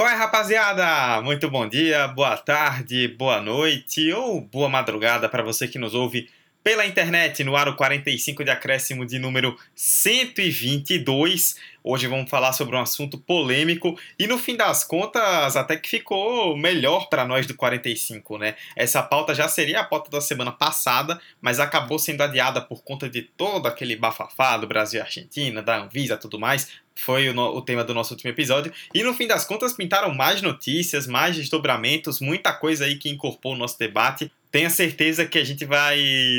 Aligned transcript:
Qual 0.00 0.08
é, 0.08 0.14
rapaziada? 0.14 1.20
Muito 1.20 1.50
bom 1.50 1.68
dia, 1.68 2.08
boa 2.08 2.34
tarde, 2.34 3.06
boa 3.06 3.38
noite 3.38 4.10
ou 4.14 4.40
boa 4.40 4.66
madrugada 4.66 5.28
para 5.28 5.42
você 5.42 5.68
que 5.68 5.78
nos 5.78 5.94
ouve 5.94 6.30
pela 6.64 6.86
internet 6.86 7.44
no 7.44 7.54
aro 7.54 7.76
45 7.76 8.42
de 8.42 8.50
acréscimo 8.50 9.04
de 9.04 9.18
número 9.18 9.58
122. 9.74 11.56
Hoje 11.84 12.06
vamos 12.06 12.30
falar 12.30 12.54
sobre 12.54 12.76
um 12.76 12.80
assunto 12.80 13.18
polêmico 13.18 13.94
e 14.18 14.26
no 14.26 14.38
fim 14.38 14.56
das 14.56 14.84
contas 14.84 15.54
até 15.54 15.76
que 15.76 15.90
ficou 15.90 16.56
melhor 16.56 17.10
para 17.10 17.26
nós 17.26 17.46
do 17.46 17.54
45, 17.54 18.38
né? 18.38 18.54
Essa 18.74 19.02
pauta 19.02 19.34
já 19.34 19.48
seria 19.48 19.80
a 19.80 19.84
pauta 19.84 20.10
da 20.10 20.22
semana 20.22 20.50
passada, 20.52 21.20
mas 21.42 21.60
acabou 21.60 21.98
sendo 21.98 22.22
adiada 22.22 22.62
por 22.62 22.82
conta 22.82 23.06
de 23.06 23.20
todo 23.20 23.66
aquele 23.66 23.96
bafafá 23.96 24.56
do 24.56 24.66
Brasil 24.66 24.98
e 24.98 25.02
Argentina, 25.02 25.62
da 25.62 25.76
Anvisa 25.76 26.16
tudo 26.16 26.40
mais. 26.40 26.80
Foi 27.00 27.28
o, 27.28 27.34
no, 27.34 27.56
o 27.56 27.62
tema 27.62 27.84
do 27.84 27.94
nosso 27.94 28.14
último 28.14 28.30
episódio. 28.30 28.72
E 28.94 29.02
no 29.02 29.14
fim 29.14 29.26
das 29.26 29.44
contas 29.44 29.72
pintaram 29.72 30.14
mais 30.14 30.42
notícias, 30.42 31.06
mais 31.06 31.36
desdobramentos, 31.36 32.20
muita 32.20 32.52
coisa 32.52 32.84
aí 32.84 32.96
que 32.96 33.08
incorporou 33.08 33.56
o 33.56 33.58
nosso 33.58 33.78
debate 33.78 34.30
tenha 34.50 34.68
certeza 34.68 35.24
que 35.24 35.38
a 35.38 35.44
gente 35.44 35.64
vai 35.64 35.98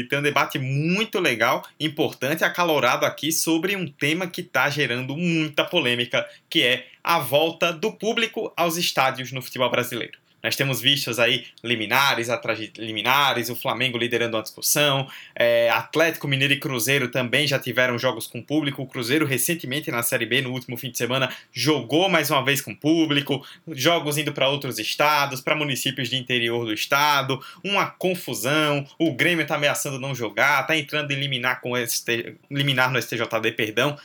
ter 0.09 0.17
um 0.17 0.21
debate 0.21 0.59
muito 0.59 1.19
legal, 1.19 1.65
importante, 1.79 2.43
acalorado 2.43 3.05
aqui 3.05 3.31
sobre 3.31 3.75
um 3.75 3.87
tema 3.87 4.27
que 4.27 4.41
está 4.41 4.69
gerando 4.69 5.15
muita 5.15 5.63
polêmica, 5.63 6.27
que 6.49 6.61
é 6.61 6.87
a 7.03 7.19
volta 7.19 7.71
do 7.71 7.91
público 7.93 8.51
aos 8.55 8.77
estádios 8.77 9.31
no 9.31 9.41
futebol 9.41 9.69
brasileiro. 9.69 10.20
Nós 10.43 10.55
temos 10.55 10.81
vistos 10.81 11.19
aí 11.19 11.45
liminares 11.63 12.29
atrás 12.29 12.57
de 12.57 12.71
liminares, 12.77 13.49
o 13.49 13.55
Flamengo 13.55 13.97
liderando 13.97 14.37
a 14.37 14.41
discussão, 14.41 15.07
é, 15.35 15.69
Atlético 15.69 16.27
Mineiro 16.27 16.53
e 16.53 16.59
Cruzeiro 16.59 17.09
também 17.09 17.47
já 17.47 17.59
tiveram 17.59 17.97
jogos 17.97 18.27
com 18.27 18.41
público. 18.41 18.81
O 18.81 18.87
Cruzeiro 18.87 19.25
recentemente 19.25 19.91
na 19.91 20.01
Série 20.03 20.25
B, 20.25 20.41
no 20.41 20.51
último 20.51 20.77
fim 20.77 20.89
de 20.89 20.97
semana, 20.97 21.29
jogou 21.53 22.09
mais 22.09 22.29
uma 22.29 22.43
vez 22.43 22.61
com 22.61 22.75
público, 22.75 23.45
jogos 23.69 24.17
indo 24.17 24.33
para 24.33 24.49
outros 24.49 24.79
estados, 24.79 25.41
para 25.41 25.55
municípios 25.55 26.09
de 26.09 26.17
interior 26.17 26.65
do 26.65 26.73
estado, 26.73 27.39
uma 27.63 27.85
confusão. 27.85 28.85
O 28.97 29.13
Grêmio 29.13 29.43
está 29.43 29.55
ameaçando 29.55 29.99
não 29.99 30.15
jogar, 30.15 30.61
está 30.61 30.75
entrando 30.75 31.11
em 31.11 31.19
liminar, 31.19 31.61
com 31.61 31.75
ST, 31.75 32.35
liminar 32.49 32.91
no 32.91 33.01
STJD, 33.01 33.51
perdão. 33.55 33.97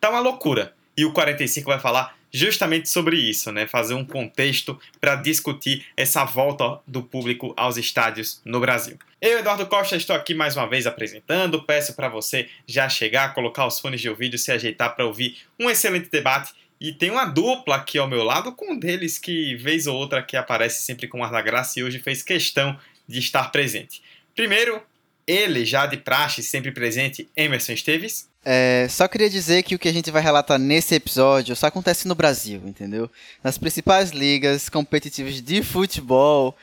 Tá 0.00 0.10
uma 0.10 0.20
loucura. 0.20 0.74
E 0.96 1.04
o 1.04 1.12
45 1.12 1.70
vai 1.70 1.80
falar 1.80 2.16
justamente 2.34 2.88
sobre 2.88 3.16
isso, 3.16 3.52
né? 3.52 3.64
Fazer 3.64 3.94
um 3.94 4.04
contexto 4.04 4.76
para 5.00 5.14
discutir 5.14 5.86
essa 5.96 6.24
volta 6.24 6.80
do 6.84 7.00
público 7.00 7.54
aos 7.56 7.76
estádios 7.76 8.42
no 8.44 8.58
Brasil. 8.58 8.98
Eu, 9.22 9.38
Eduardo 9.38 9.64
Costa, 9.66 9.94
estou 9.94 10.16
aqui 10.16 10.34
mais 10.34 10.56
uma 10.56 10.68
vez 10.68 10.84
apresentando. 10.84 11.62
Peço 11.62 11.94
para 11.94 12.08
você 12.08 12.48
já 12.66 12.88
chegar, 12.88 13.32
colocar 13.34 13.64
os 13.64 13.78
fones 13.78 14.00
de 14.00 14.10
ouvido, 14.10 14.36
se 14.36 14.50
ajeitar 14.50 14.96
para 14.96 15.06
ouvir 15.06 15.38
um 15.60 15.70
excelente 15.70 16.10
debate. 16.10 16.52
E 16.80 16.92
tem 16.92 17.08
uma 17.08 17.24
dupla 17.24 17.76
aqui 17.76 17.98
ao 17.98 18.08
meu 18.08 18.24
lado, 18.24 18.50
com 18.50 18.72
um 18.72 18.78
deles 18.78 19.16
que, 19.16 19.54
vez 19.54 19.86
ou 19.86 19.96
outra, 19.96 20.20
que 20.20 20.36
aparece 20.36 20.82
sempre 20.82 21.06
com 21.06 21.22
ar 21.22 21.30
da 21.30 21.40
graça 21.40 21.78
e 21.78 21.84
hoje 21.84 22.00
fez 22.00 22.20
questão 22.20 22.76
de 23.06 23.20
estar 23.20 23.52
presente. 23.52 24.02
Primeiro, 24.34 24.82
ele, 25.24 25.64
já 25.64 25.86
de 25.86 25.98
praxe, 25.98 26.42
sempre 26.42 26.72
presente, 26.72 27.28
Emerson 27.36 27.72
Esteves. 27.72 28.28
É, 28.44 28.86
só 28.90 29.08
queria 29.08 29.30
dizer 29.30 29.62
que 29.62 29.74
o 29.74 29.78
que 29.78 29.88
a 29.88 29.92
gente 29.92 30.10
vai 30.10 30.20
relatar 30.20 30.58
nesse 30.58 30.94
episódio 30.94 31.56
só 31.56 31.68
acontece 31.68 32.06
no 32.06 32.14
Brasil, 32.14 32.60
entendeu? 32.66 33.10
Nas 33.42 33.56
principais 33.56 34.10
ligas 34.10 34.68
competitivas 34.68 35.40
de 35.40 35.62
futebol, 35.62 36.54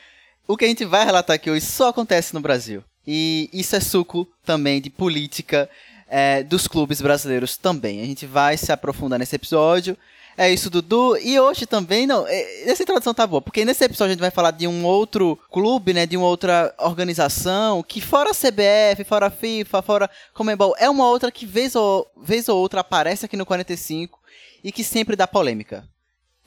o 0.46 0.56
que 0.56 0.64
a 0.64 0.68
gente 0.68 0.84
vai 0.84 1.04
relatar 1.04 1.34
aqui 1.34 1.50
hoje 1.50 1.66
só 1.66 1.88
acontece 1.88 2.34
no 2.34 2.40
Brasil. 2.40 2.84
E 3.06 3.50
isso 3.52 3.74
é 3.74 3.80
suco 3.80 4.28
também 4.44 4.80
de 4.80 4.90
política 4.90 5.68
é, 6.08 6.42
dos 6.44 6.68
clubes 6.68 7.00
brasileiros 7.00 7.56
também. 7.56 8.00
A 8.00 8.04
gente 8.04 8.26
vai 8.26 8.56
se 8.56 8.70
aprofundar 8.70 9.18
nesse 9.18 9.34
episódio 9.34 9.96
é 10.36 10.52
isso, 10.52 10.70
Dudu. 10.70 11.16
E 11.18 11.38
hoje 11.38 11.66
também, 11.66 12.06
não, 12.06 12.26
é, 12.26 12.70
essa 12.70 12.82
introdução 12.82 13.12
tá 13.12 13.26
boa, 13.26 13.42
porque 13.42 13.64
nesse 13.64 13.84
episódio 13.84 14.10
a 14.10 14.14
gente 14.14 14.20
vai 14.20 14.30
falar 14.30 14.50
de 14.50 14.66
um 14.66 14.84
outro 14.84 15.38
clube, 15.50 15.92
né, 15.92 16.06
de 16.06 16.16
uma 16.16 16.26
outra 16.26 16.74
organização, 16.78 17.82
que 17.82 18.00
fora 18.00 18.30
a 18.30 18.34
CBF, 18.34 19.04
fora 19.04 19.26
a 19.26 19.30
FIFA, 19.30 19.82
fora 19.82 20.10
Comembol, 20.32 20.74
é 20.78 20.88
uma 20.88 21.06
outra 21.06 21.30
que 21.30 21.44
vez 21.44 21.74
ou, 21.74 22.06
vez 22.16 22.48
ou 22.48 22.58
outra 22.58 22.80
aparece 22.80 23.26
aqui 23.26 23.36
no 23.36 23.46
45 23.46 24.18
e 24.64 24.72
que 24.72 24.82
sempre 24.82 25.16
dá 25.16 25.26
polêmica. 25.26 25.86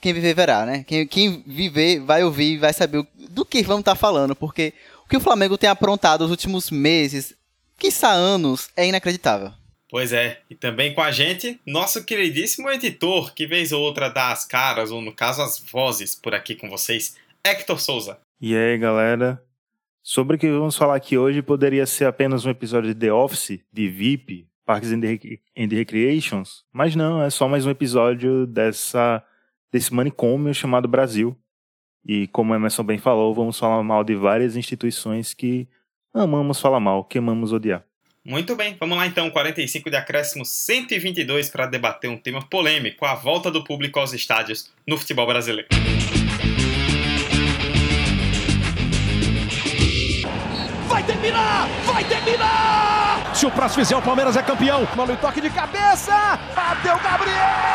Quem 0.01 0.13
viver 0.13 0.33
verá, 0.33 0.65
né? 0.65 0.83
Quem, 0.85 1.07
quem 1.07 1.43
viver 1.45 1.99
vai 1.99 2.23
ouvir 2.23 2.53
e 2.53 2.57
vai 2.57 2.73
saber 2.73 3.07
do 3.29 3.45
que 3.45 3.63
vamos 3.63 3.81
estar 3.81 3.93
tá 3.93 3.99
falando, 3.99 4.35
porque 4.35 4.73
o 5.05 5.09
que 5.09 5.17
o 5.17 5.21
Flamengo 5.21 5.57
tem 5.57 5.69
aprontado 5.69 6.21
nos 6.21 6.31
últimos 6.31 6.69
meses, 6.69 7.33
quiçá 7.77 8.11
anos, 8.11 8.69
é 8.75 8.87
inacreditável. 8.87 9.51
Pois 9.95 10.11
é, 10.11 10.41
e 10.49 10.55
também 10.55 10.93
com 10.93 10.99
a 10.99 11.09
gente, 11.09 11.57
nosso 11.65 12.03
queridíssimo 12.03 12.69
editor, 12.69 13.33
que 13.33 13.47
vez 13.47 13.71
ou 13.71 13.81
outra 13.81 14.09
dá 14.09 14.29
as 14.29 14.43
caras, 14.43 14.91
ou 14.91 15.01
no 15.01 15.13
caso 15.13 15.41
as 15.41 15.57
vozes, 15.57 16.13
por 16.13 16.35
aqui 16.35 16.53
com 16.53 16.69
vocês, 16.69 17.15
Hector 17.41 17.79
Souza. 17.79 18.19
E 18.41 18.53
aí, 18.53 18.77
galera? 18.77 19.41
Sobre 20.03 20.35
o 20.35 20.37
que 20.37 20.51
vamos 20.51 20.75
falar 20.75 20.97
aqui 20.97 21.17
hoje, 21.17 21.41
poderia 21.41 21.85
ser 21.85 22.03
apenas 22.03 22.45
um 22.45 22.49
episódio 22.49 22.93
de 22.93 22.99
The 22.99 23.13
Office, 23.13 23.61
de 23.71 23.87
VIP, 23.87 24.49
Parks 24.65 24.91
and, 24.91 24.99
Rec 24.99 25.39
and 25.57 25.69
Recreations, 25.71 26.65
mas 26.73 26.93
não, 26.93 27.23
é 27.23 27.29
só 27.29 27.47
mais 27.47 27.65
um 27.65 27.69
episódio 27.69 28.45
dessa, 28.45 29.23
desse 29.71 29.93
manicômio 29.93 30.53
chamado 30.53 30.89
Brasil. 30.89 31.37
E 32.05 32.27
como 32.27 32.51
a 32.51 32.57
Emerson 32.57 32.83
bem 32.83 32.97
falou, 32.97 33.33
vamos 33.33 33.57
falar 33.57 33.81
mal 33.81 34.03
de 34.03 34.13
várias 34.13 34.57
instituições 34.57 35.33
que 35.33 35.69
amamos 36.13 36.59
falar 36.59 36.81
mal, 36.81 37.05
que 37.05 37.17
amamos 37.17 37.53
odiar. 37.53 37.85
Muito 38.25 38.55
bem, 38.55 38.75
vamos 38.79 38.97
lá 38.97 39.05
então, 39.05 39.29
45 39.29 39.87
de 39.87 39.95
acréscimo 39.95 40.43
122 40.43 41.47
para 41.47 41.67
debater 41.67 42.09
um 42.09 42.17
tema 42.17 42.41
polêmico, 42.41 43.05
a 43.05 43.13
volta 43.13 43.51
do 43.51 43.63
público 43.63 43.99
aos 43.99 44.13
estádios 44.13 44.71
no 44.87 44.97
futebol 44.97 45.27
brasileiro. 45.27 45.67
Vai 50.87 51.03
terminar! 51.03 51.67
Vai 51.85 52.03
terminar! 52.05 53.35
Se 53.35 53.45
o 53.45 53.51
próximo 53.51 53.83
fizer, 53.83 53.95
o 53.95 54.01
Palmeiras 54.01 54.35
é 54.35 54.41
campeão. 54.41 54.87
Mano, 54.95 55.15
toque 55.17 55.39
de 55.39 55.51
cabeça! 55.51 56.39
Bateu 56.55 56.97
Gabriel! 56.97 57.74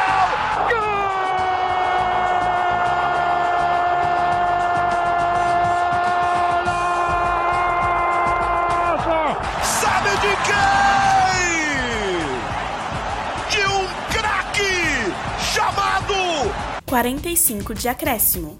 45 16.91 17.73
de 17.73 17.89
acréscimo. 17.89 18.59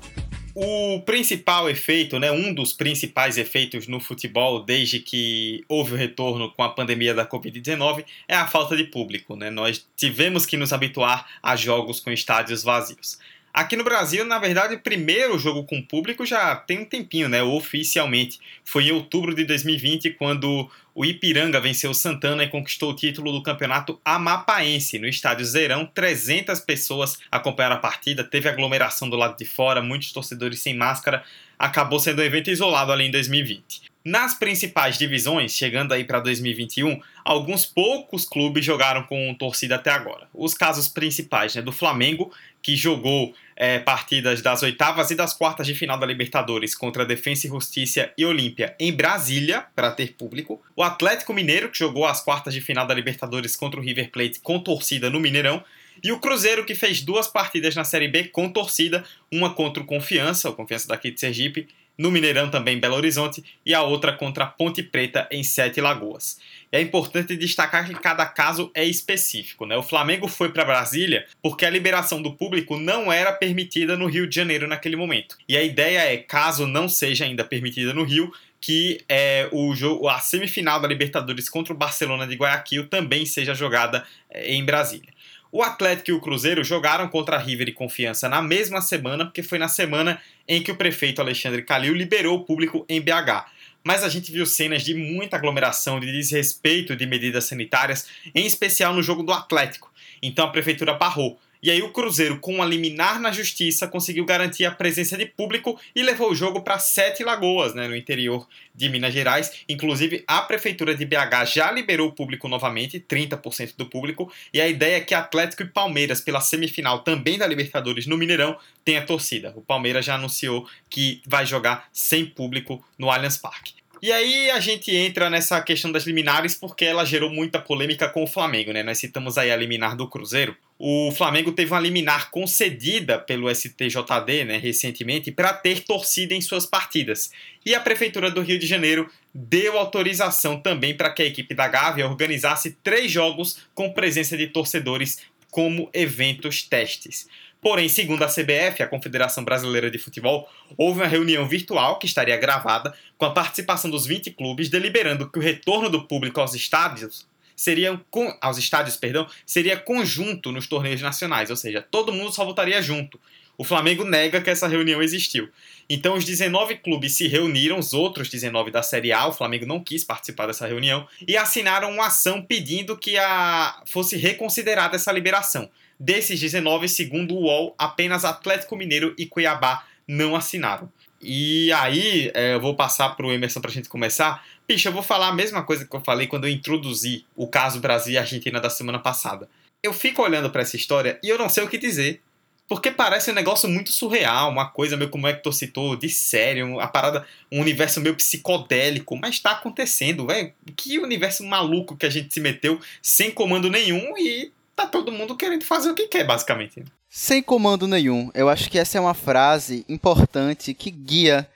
O 0.55 1.01
principal 1.01 1.69
efeito, 1.69 2.17
né, 2.21 2.31
um 2.31 2.55
dos 2.55 2.73
principais 2.73 3.37
efeitos 3.37 3.89
no 3.89 3.99
futebol 3.99 4.63
desde 4.65 5.01
que 5.01 5.65
houve 5.69 5.95
o 5.95 5.97
retorno 5.97 6.49
com 6.53 6.63
a 6.63 6.69
pandemia 6.69 7.13
da 7.13 7.27
Covid-19 7.27 8.05
é 8.29 8.37
a 8.37 8.47
falta 8.47 8.77
de 8.77 8.85
público. 8.85 9.35
Né? 9.35 9.51
Nós 9.51 9.85
tivemos 9.97 10.47
que 10.47 10.57
nos 10.57 10.73
habituar 10.73 11.27
a 11.43 11.57
jogos 11.57 11.99
com 11.99 12.13
estádios 12.13 12.63
vazios. 12.63 13.19
Aqui 13.53 13.75
no 13.75 13.83
Brasil, 13.83 14.25
na 14.25 14.39
verdade, 14.39 14.77
o 14.77 14.81
primeiro 14.81 15.37
jogo 15.37 15.65
com 15.65 15.83
público 15.83 16.25
já 16.25 16.55
tem 16.55 16.79
um 16.79 16.85
tempinho, 16.85 17.29
né? 17.29 17.43
Oficialmente. 17.43 18.39
Foi 18.65 18.85
em 18.85 18.93
outubro 18.93 19.35
de 19.35 19.45
2020, 19.45 20.11
quando 20.11 20.71
o 21.01 21.05
Ipiranga 21.07 21.59
venceu 21.59 21.93
o 21.93 21.95
Santana 21.95 22.45
e 22.45 22.49
conquistou 22.49 22.91
o 22.91 22.95
título 22.95 23.33
do 23.33 23.43
campeonato 23.43 23.99
amapaense. 24.05 24.99
No 24.99 25.09
estádio 25.09 25.47
Zerão, 25.47 25.87
300 25.87 26.61
pessoas 26.61 27.19
acompanharam 27.33 27.77
a 27.77 27.79
partida, 27.79 28.23
teve 28.23 28.51
aglomeração 28.51 29.09
do 29.09 29.17
lado 29.17 29.35
de 29.35 29.47
fora, 29.47 29.81
muitos 29.81 30.13
torcedores 30.13 30.61
sem 30.61 30.77
máscara. 30.77 31.25
Acabou 31.59 31.99
sendo 31.99 32.21
um 32.21 32.25
evento 32.25 32.51
isolado 32.51 32.93
ali 32.93 33.07
em 33.07 33.11
2020. 33.11 33.85
Nas 34.05 34.35
principais 34.35 34.99
divisões, 34.99 35.53
chegando 35.53 35.93
aí 35.93 36.05
para 36.05 36.21
2021, 36.21 37.01
alguns 37.25 37.65
poucos 37.65 38.27
clubes 38.27 38.63
jogaram 38.63 39.03
com 39.05 39.35
torcida 39.39 39.77
até 39.77 39.91
agora. 39.91 40.29
Os 40.35 40.53
casos 40.53 40.87
principais 40.87 41.55
né, 41.55 41.63
do 41.63 41.73
Flamengo, 41.73 42.31
que 42.63 42.77
jogou 42.77 43.33
é, 43.61 43.79
partidas 43.79 44.41
das 44.41 44.63
oitavas 44.63 45.11
e 45.11 45.15
das 45.15 45.35
quartas 45.35 45.67
de 45.67 45.75
final 45.75 45.99
da 45.99 46.07
Libertadores 46.07 46.75
contra 46.75 47.05
Defensa 47.05 47.47
e 47.47 47.51
Justiça 47.51 48.11
e 48.17 48.25
Olímpia 48.25 48.75
em 48.81 48.91
Brasília, 48.91 49.67
para 49.77 49.91
ter 49.91 50.15
público. 50.15 50.63
O 50.75 50.83
Atlético 50.83 51.35
Mineiro, 51.35 51.69
que 51.69 51.79
jogou 51.79 52.07
as 52.07 52.23
quartas 52.23 52.55
de 52.55 52.63
final 52.63 52.87
da 52.87 52.95
Libertadores 52.95 53.55
contra 53.55 53.79
o 53.79 53.83
River 53.83 54.11
Plate 54.11 54.41
com 54.41 54.59
torcida 54.59 55.11
no 55.11 55.21
Mineirão. 55.21 55.63
E 56.03 56.11
o 56.11 56.19
Cruzeiro, 56.19 56.65
que 56.65 56.75
fez 56.75 57.03
duas 57.03 57.29
partidas 57.29 57.75
na 57.75 57.85
Série 57.85 58.09
B 58.09 58.25
com 58.29 58.49
torcida, 58.49 59.05
uma 59.31 59.53
contra 59.53 59.83
o 59.83 59.87
Confiança, 59.87 60.49
o 60.49 60.55
Confiança 60.55 60.89
daqui 60.89 61.11
de 61.11 61.21
Sergipe, 61.21 61.69
no 61.99 62.11
Mineirão 62.11 62.51
também 62.51 62.79
em 62.79 62.81
Belo 62.81 62.97
Horizonte, 62.97 63.45
e 63.67 63.75
a 63.75 63.83
outra 63.83 64.15
contra 64.15 64.45
a 64.45 64.47
Ponte 64.47 64.83
Preta 64.83 65.29
em 65.31 65.43
Sete 65.43 65.83
Lagoas. 65.83 66.39
É 66.73 66.81
importante 66.81 67.37
destacar 67.37 67.87
que 67.87 67.95
cada 67.95 68.25
caso 68.25 68.71
é 68.75 68.85
específico. 68.85 69.67
Né? 69.67 69.77
O 69.77 69.83
Flamengo 69.83 70.29
foi 70.29 70.51
para 70.53 70.65
Brasília 70.65 71.27
porque 71.43 71.67
a 71.67 71.71
liberação 71.71 72.23
do 72.23 72.33
público 72.33 72.77
não 72.77 73.13
era 73.13 73.33
permitida 73.33 73.97
no 73.97 74.07
Rio 74.07 74.29
de 74.29 74.37
Janeiro 74.37 74.69
naquele 74.69 74.95
momento. 74.95 75.37
E 75.49 75.57
a 75.57 75.63
ideia 75.63 76.01
é, 76.01 76.17
caso 76.17 76.67
não 76.67 76.89
seja 76.89 77.25
ainda 77.25 77.45
permitida 77.45 77.93
no 77.93 78.05
Rio, 78.05 78.33
que 78.61 79.01
é, 79.09 79.49
o 79.51 79.75
jogo, 79.75 80.09
a 80.09 80.21
semifinal 80.21 80.81
da 80.81 80.87
Libertadores 80.87 81.49
contra 81.49 81.73
o 81.73 81.77
Barcelona 81.77 82.27
de 82.27 82.37
Guayaquil 82.37 82.87
também 82.87 83.27
seja 83.27 83.55
jogada 83.55 84.07
é, 84.31 84.53
em 84.53 84.65
Brasília. 84.65 85.09
O 85.53 85.65
Atlético 85.65 86.11
e 86.11 86.13
o 86.13 86.21
Cruzeiro 86.21 86.63
jogaram 86.63 87.09
contra 87.09 87.35
a 87.35 87.39
River 87.39 87.69
e 87.69 87.73
Confiança 87.73 88.29
na 88.29 88.41
mesma 88.41 88.81
semana, 88.81 89.25
porque 89.25 89.43
foi 89.43 89.59
na 89.59 89.67
semana 89.67 90.21
em 90.47 90.63
que 90.63 90.71
o 90.71 90.77
prefeito 90.77 91.21
Alexandre 91.21 91.63
Calil 91.63 91.95
liberou 91.95 92.39
o 92.39 92.45
público 92.45 92.85
em 92.89 93.01
BH. 93.01 93.47
Mas 93.83 94.05
a 94.05 94.09
gente 94.09 94.31
viu 94.31 94.45
cenas 94.45 94.83
de 94.83 94.95
muita 94.95 95.37
aglomeração, 95.37 95.99
de 95.99 96.11
desrespeito 96.13 96.95
de 96.95 97.07
medidas 97.07 97.45
sanitárias, 97.45 98.07
em 98.35 98.47
especial 98.47 98.95
no 98.95 99.03
jogo 99.03 99.23
do 99.23 99.33
Atlético. 99.33 99.91
Então 100.23 100.45
a 100.45 100.51
prefeitura 100.51 100.95
barrou. 100.95 101.41
E 101.63 101.71
aí 101.71 101.83
o 101.83 101.93
Cruzeiro, 101.93 102.39
com 102.39 102.59
um 102.59 102.65
liminar 102.65 103.21
na 103.21 103.31
justiça, 103.31 103.87
conseguiu 103.87 104.25
garantir 104.25 104.65
a 104.65 104.71
presença 104.71 105.17
de 105.17 105.27
público 105.27 105.79
e 105.95 106.03
levou 106.03 106.31
o 106.31 106.35
jogo 106.35 106.63
para 106.63 106.79
Sete 106.79 107.23
Lagoas, 107.23 107.75
né, 107.75 107.87
no 107.87 107.95
interior 107.95 108.49
de 108.75 108.89
Minas 108.89 109.13
Gerais. 109.13 109.53
Inclusive, 109.69 110.25
a 110.27 110.41
prefeitura 110.43 110.95
de 110.95 111.05
BH 111.05 111.45
já 111.53 111.71
liberou 111.71 112.09
o 112.09 112.13
público 112.13 112.49
novamente, 112.49 112.99
30% 112.99 113.75
do 113.77 113.87
público, 113.87 114.33
e 114.55 114.61
a 114.61 114.69
ideia 114.69 114.97
é 114.97 115.01
que 115.01 115.15
Atlético 115.15 115.63
e 115.63 115.67
Palmeiras, 115.67 116.21
pela 116.21 116.41
semifinal 116.41 117.01
também 117.01 117.37
da 117.37 117.47
Libertadores 117.47 118.07
no 118.07 118.17
Mineirão, 118.17 118.57
tenha 118.85 119.05
torcida. 119.05 119.53
O 119.55 119.61
Palmeiras 119.61 120.05
já 120.05 120.15
anunciou 120.15 120.67
que 120.89 121.21
vai 121.27 121.45
jogar 121.45 121.89
sem 121.93 122.25
público 122.25 122.83
no 122.99 123.11
Allianz 123.11 123.37
Parque. 123.37 123.80
E 124.03 124.11
aí 124.11 124.51
a 124.51 124.59
gente 124.61 124.95
entra 124.97 125.29
nessa 125.29 125.61
questão 125.61 125.93
das 125.93 126.05
liminares 126.05 126.55
porque 126.55 126.87
ela 126.87 127.05
gerou 127.05 127.29
muita 127.29 127.61
polêmica 127.61 128.09
com 128.09 128.23
o 128.23 128.27
Flamengo, 128.27 128.73
né? 128.73 128.83
Nós 128.83 128.97
citamos 128.97 129.37
aí 129.37 129.51
a 129.51 129.57
liminar 129.57 129.95
do 129.95 130.09
Cruzeiro. 130.09 130.57
O 130.79 131.13
Flamengo 131.13 131.53
teve 131.53 131.71
uma 131.71 131.81
liminar 131.81 132.31
concedida 132.31 133.19
pelo 133.19 133.55
STJD, 133.55 134.45
né, 134.47 134.57
recentemente, 134.57 135.31
para 135.31 135.53
ter 135.53 135.85
torcida 135.85 136.33
em 136.33 136.41
suas 136.41 136.65
partidas. 136.65 137.31
E 137.67 137.75
a 137.75 137.81
Prefeitura 137.81 138.31
do 138.31 138.41
Rio 138.41 138.59
de 138.59 138.67
Janeiro 138.67 139.11
deu 139.35 139.77
autorização 139.77 140.59
também 140.59 140.97
para 140.97 141.11
que 141.11 141.21
a 141.21 141.27
equipe 141.27 141.55
da 141.55 141.69
Gávea 141.69 142.09
organizasse 142.09 142.79
três 142.83 143.13
jogos 143.13 143.59
com 143.75 143.93
presença 143.93 144.35
de 144.35 144.47
torcedores 144.47 145.19
como 145.51 145.91
eventos 145.93 146.63
testes. 146.63 147.29
Porém, 147.61 147.89
segundo 147.89 148.23
a 148.23 148.29
CBF, 148.29 148.83
a 148.83 148.89
Confederação 148.89 149.45
Brasileira 149.45 149.91
de 149.91 149.99
Futebol, 149.99 150.49
houve 150.77 151.01
uma 151.01 151.07
reunião 151.07 151.47
virtual 151.47 151.99
que 151.99 152.07
estaria 152.07 152.37
gravada 152.37 152.95
com 153.19 153.27
a 153.27 153.31
participação 153.31 153.91
dos 153.91 154.07
20 154.07 154.31
clubes, 154.31 154.71
deliberando 154.71 155.31
que 155.31 155.39
o 155.39 155.43
retorno 155.43 155.91
do 155.91 156.07
público 156.07 156.41
aos 156.41 156.55
estádios 156.55 157.29
seria 157.55 158.01
aos 158.41 158.57
estádios, 158.57 158.97
perdão, 158.97 159.27
seria 159.45 159.77
conjunto 159.77 160.51
nos 160.51 160.67
torneios 160.67 161.03
nacionais, 161.03 161.51
ou 161.51 161.57
seja, 161.57 161.83
todo 161.83 162.11
mundo 162.11 162.33
só 162.33 162.43
votaria 162.43 162.81
junto. 162.81 163.21
O 163.61 163.65
Flamengo 163.65 164.05
nega 164.05 164.41
que 164.41 164.49
essa 164.49 164.67
reunião 164.67 165.03
existiu. 165.03 165.51
Então 165.87 166.15
os 166.15 166.25
19 166.25 166.77
clubes 166.77 167.13
se 167.13 167.29
reuniram, 167.29 167.79
os 167.79 167.93
outros 167.93 168.31
19 168.31 168.71
da 168.71 168.83
Série 168.83 169.13
A, 169.13 169.27
o 169.27 169.35
Flamengo 169.35 169.67
não 169.67 169.85
quis 169.85 170.03
participar 170.03 170.47
dessa 170.47 170.67
reunião, 170.67 171.07
e 171.29 171.37
assinaram 171.37 171.91
uma 171.91 172.07
ação 172.07 172.41
pedindo 172.41 172.97
que 172.97 173.19
a 173.19 173.83
fosse 173.85 174.17
reconsiderada 174.17 174.97
essa 174.97 175.13
liberação. 175.13 175.69
Desses 175.99 176.41
19, 176.41 176.89
segundo 176.89 177.35
o 177.35 177.43
UOL, 177.43 177.75
apenas 177.77 178.25
Atlético 178.25 178.77
Mineiro 178.77 179.15
e 179.19 179.27
Cuiabá 179.27 179.85
não 180.09 180.35
assinaram. 180.35 180.91
E 181.21 181.71
aí, 181.73 182.31
é, 182.33 182.55
eu 182.55 182.61
vou 182.63 182.75
passar 182.75 183.11
para 183.11 183.27
o 183.27 183.31
Emerson 183.31 183.61
para 183.61 183.71
a 183.71 183.75
gente 183.75 183.91
começar. 183.91 184.43
Picha, 184.67 184.89
eu 184.89 184.93
vou 184.95 185.03
falar 185.03 185.29
a 185.29 185.35
mesma 185.35 185.63
coisa 185.63 185.85
que 185.85 185.95
eu 185.95 186.01
falei 186.01 186.27
quando 186.27 186.47
eu 186.47 186.51
introduzi 186.51 187.27
o 187.37 187.47
caso 187.47 187.79
Brasil 187.79 188.15
e 188.15 188.17
Argentina 188.17 188.59
da 188.59 188.71
semana 188.71 188.99
passada. 188.99 189.51
Eu 189.83 189.93
fico 189.93 190.23
olhando 190.23 190.49
para 190.49 190.63
essa 190.63 190.77
história 190.77 191.21
e 191.23 191.29
eu 191.29 191.37
não 191.37 191.51
sei 191.51 191.63
o 191.63 191.69
que 191.69 191.77
dizer. 191.77 192.23
Porque 192.71 192.93
parece 192.93 193.33
um 193.33 193.35
negócio 193.35 193.69
muito 193.69 193.91
surreal, 193.91 194.49
uma 194.49 194.65
coisa 194.65 194.97
meio 194.97 195.11
como 195.11 195.27
que 195.27 195.43
tu 195.43 195.53
citou, 195.53 195.97
de 195.97 196.09
sério, 196.09 196.79
a 196.79 196.87
parada, 196.87 197.27
um 197.51 197.61
universo 197.61 198.01
meio 198.01 198.15
psicodélico, 198.15 199.17
mas 199.17 199.35
está 199.35 199.51
acontecendo, 199.51 200.29
velho. 200.29 200.53
Que 200.77 201.01
universo 201.01 201.45
maluco 201.45 201.97
que 201.97 202.07
a 202.07 202.09
gente 202.09 202.33
se 202.33 202.39
meteu 202.39 202.79
sem 203.03 203.33
comando 203.33 203.69
nenhum 203.69 204.17
e 204.17 204.53
tá 204.77 204.87
todo 204.87 205.11
mundo 205.11 205.37
querendo 205.37 205.65
fazer 205.65 205.91
o 205.91 205.97
que 205.97 206.07
quer, 206.07 206.23
basicamente. 206.23 206.85
Sem 207.09 207.43
comando 207.43 207.89
nenhum. 207.89 208.31
Eu 208.35 208.49
acho 208.49 208.71
que 208.71 208.79
essa 208.79 208.97
é 208.97 209.01
uma 209.01 209.15
frase 209.15 209.85
importante 209.89 210.73
que 210.73 210.93
guia 210.93 211.51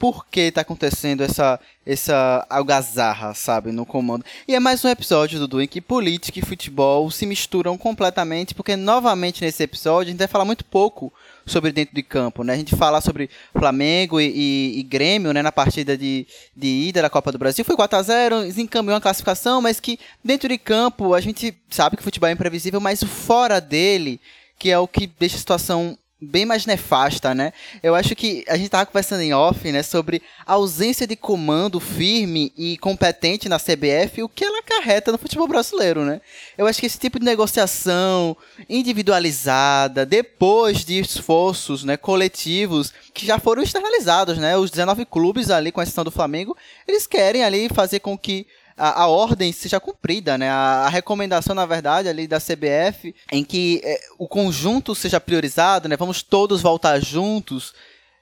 o 0.00 0.12
porquê 0.12 0.42
está 0.42 0.62
acontecendo 0.62 1.22
essa, 1.22 1.60
essa 1.84 2.46
algazarra, 2.48 3.34
sabe, 3.34 3.70
no 3.70 3.84
comando. 3.84 4.24
E 4.48 4.54
é 4.54 4.58
mais 4.58 4.82
um 4.82 4.88
episódio, 4.88 5.38
Dudu, 5.38 5.60
em 5.60 5.66
que 5.66 5.78
política 5.78 6.38
e 6.38 6.42
futebol 6.42 7.10
se 7.10 7.26
misturam 7.26 7.76
completamente, 7.76 8.54
porque 8.54 8.76
novamente 8.76 9.42
nesse 9.44 9.62
episódio 9.62 10.08
a 10.08 10.10
gente 10.12 10.18
vai 10.18 10.26
falar 10.26 10.46
muito 10.46 10.64
pouco 10.64 11.12
sobre 11.44 11.70
dentro 11.70 11.94
de 11.94 12.02
campo, 12.02 12.42
né? 12.42 12.54
A 12.54 12.56
gente 12.56 12.74
fala 12.74 13.02
sobre 13.02 13.28
Flamengo 13.52 14.18
e, 14.18 14.30
e, 14.30 14.80
e 14.80 14.82
Grêmio, 14.84 15.32
né, 15.34 15.42
na 15.42 15.52
partida 15.52 15.98
de, 15.98 16.26
de 16.56 16.88
ida 16.88 17.02
da 17.02 17.10
Copa 17.10 17.30
do 17.30 17.38
Brasil. 17.38 17.62
Foi 17.62 17.76
4 17.76 17.98
a 17.98 18.02
0 18.02 18.46
encaminhou 18.58 18.96
a 18.96 19.00
classificação, 19.02 19.60
mas 19.60 19.80
que 19.80 19.98
dentro 20.24 20.48
de 20.48 20.56
campo 20.56 21.12
a 21.12 21.20
gente 21.20 21.54
sabe 21.68 21.96
que 21.96 22.02
o 22.02 22.04
futebol 22.04 22.28
é 22.28 22.32
imprevisível, 22.32 22.80
mas 22.80 23.02
fora 23.02 23.60
dele 23.60 24.18
que 24.58 24.70
é 24.70 24.78
o 24.78 24.86
que 24.86 25.06
deixa 25.06 25.36
a 25.36 25.38
situação 25.38 25.98
bem 26.20 26.44
mais 26.44 26.66
nefasta, 26.66 27.34
né? 27.34 27.52
Eu 27.82 27.94
acho 27.94 28.14
que 28.14 28.44
a 28.46 28.56
gente 28.56 28.66
estava 28.66 28.84
conversando 28.84 29.22
em 29.22 29.32
off, 29.32 29.70
né, 29.72 29.82
sobre 29.82 30.22
a 30.46 30.52
ausência 30.52 31.06
de 31.06 31.16
comando 31.16 31.80
firme 31.80 32.52
e 32.56 32.76
competente 32.78 33.48
na 33.48 33.58
CBF, 33.58 34.22
o 34.22 34.28
que 34.28 34.44
ela 34.44 34.58
acarreta 34.58 35.10
no 35.10 35.18
futebol 35.18 35.48
brasileiro, 35.48 36.04
né? 36.04 36.20
Eu 36.58 36.66
acho 36.66 36.80
que 36.80 36.86
esse 36.86 36.98
tipo 36.98 37.18
de 37.18 37.24
negociação 37.24 38.36
individualizada, 38.68 40.04
depois 40.04 40.84
de 40.84 40.98
esforços, 40.98 41.84
né, 41.84 41.96
coletivos 41.96 42.92
que 43.14 43.26
já 43.26 43.38
foram 43.38 43.62
externalizados, 43.62 44.38
né? 44.38 44.56
Os 44.56 44.70
19 44.70 45.06
clubes 45.06 45.50
ali, 45.50 45.72
com 45.72 45.80
exceção 45.80 46.04
do 46.04 46.10
Flamengo, 46.10 46.56
eles 46.86 47.06
querem 47.06 47.42
ali 47.42 47.68
fazer 47.68 48.00
com 48.00 48.16
que 48.16 48.46
a, 48.76 49.02
a, 49.02 49.06
ordem 49.06 49.52
seja 49.52 49.80
cumprida, 49.80 50.36
né? 50.38 50.48
A, 50.48 50.84
a, 50.86 50.88
recomendação, 50.88 51.54
na 51.54 51.66
verdade, 51.66 52.08
ali 52.08 52.26
da 52.26 52.38
CBF, 52.38 53.14
em 53.30 53.44
que 53.44 53.80
é, 53.84 54.00
o 54.18 54.26
conjunto 54.26 54.94
seja 54.94 55.20
priorizado, 55.20 55.88
né? 55.88 55.96
Vamos 55.96 56.22
todos 56.22 56.62
voltar 56.62 57.00
juntos. 57.00 57.74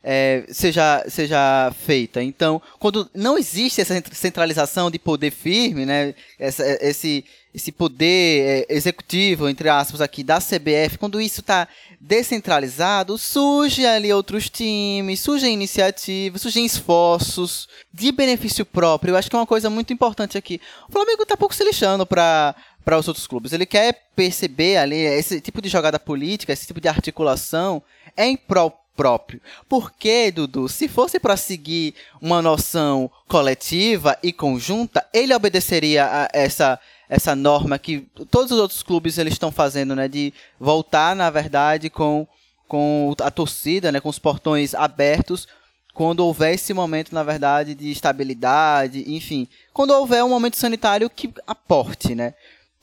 É, 0.03 0.45
seja, 0.49 1.05
seja 1.09 1.73
feita. 1.85 2.23
Então, 2.23 2.63
quando 2.79 3.11
não 3.13 3.37
existe 3.37 3.81
essa 3.81 4.01
centralização 4.13 4.91
de 4.93 4.99
poder 4.99 5.33
firme, 5.33 5.85
né, 5.85 6.15
essa, 6.39 6.65
esse, 6.81 7.25
esse 7.53 7.73
poder 7.73 8.67
é, 8.71 8.75
executivo, 8.75 9.49
entre 9.49 9.69
aspas, 9.69 10.01
aqui 10.01 10.23
da 10.23 10.39
CBF, 10.39 10.99
quando 10.99 11.21
isso 11.21 11.41
está 11.41 11.67
descentralizado, 12.01 13.19
surge 13.19 13.85
ali 13.85 14.13
outros 14.13 14.49
times, 14.49 15.21
surgem 15.21 15.53
iniciativas, 15.53 16.43
surgem 16.43 16.65
esforços 16.65 17.69
de 17.93 18.13
benefício 18.13 18.65
próprio. 18.65 19.13
Eu 19.13 19.17
acho 19.17 19.29
que 19.29 19.37
é 19.37 19.39
uma 19.39 19.47
coisa 19.47 19.69
muito 19.69 19.93
importante 19.93 20.39
aqui. 20.39 20.61
O 20.89 20.93
Flamengo 20.93 21.23
está 21.23 21.37
pouco 21.37 21.55
se 21.55 21.65
lixando 21.65 22.07
para 22.07 22.55
para 22.85 22.99
os 22.99 23.07
outros 23.07 23.27
clubes. 23.27 23.53
Ele 23.53 23.67
quer 23.67 24.09
perceber 24.17 24.79
ali 24.79 24.97
esse 24.97 25.43
tipo 25.43 25.61
de 25.61 25.69
jogada 25.69 25.99
política, 25.99 26.55
esse 26.55 26.67
tipo 26.67 26.81
de 26.81 26.89
articulação 26.89 27.83
é 28.17 28.25
em 28.25 28.35
prol 28.35 28.73
próprio. 28.97 29.41
Porque, 29.69 30.33
Dudu, 30.33 30.69
se 30.69 30.89
fosse 30.89 31.21
para 31.21 31.37
seguir 31.37 31.95
uma 32.21 32.41
noção 32.41 33.11
coletiva 33.29 34.19
e 34.23 34.33
conjunta, 34.33 35.07
ele 35.13 35.35
obedeceria 35.35 36.05
a 36.05 36.29
essa 36.33 36.81
essa 37.09 37.35
norma 37.35 37.79
que 37.79 38.07
todos 38.31 38.53
os 38.53 38.59
outros 38.59 38.83
clubes 38.83 39.19
eles 39.19 39.33
estão 39.33 39.51
fazendo, 39.51 39.97
né, 39.97 40.09
de 40.09 40.33
voltar 40.61 41.17
na 41.17 41.31
verdade 41.31 41.89
com 41.89 42.27
com 42.69 43.15
a 43.23 43.31
torcida, 43.31 43.91
né, 43.91 43.99
com 43.99 44.11
os 44.11 44.19
portões 44.19 44.75
abertos. 44.75 45.49
Quando 45.95 46.21
houver 46.21 46.55
esse 46.55 46.75
momento, 46.75 47.15
na 47.15 47.23
verdade, 47.23 47.75
de 47.75 47.91
estabilidade, 47.91 49.11
enfim, 49.11 49.49
quando 49.73 49.91
houver 49.93 50.23
um 50.23 50.29
momento 50.29 50.59
sanitário 50.59 51.09
que 51.09 51.33
aporte, 51.47 52.15
né? 52.15 52.35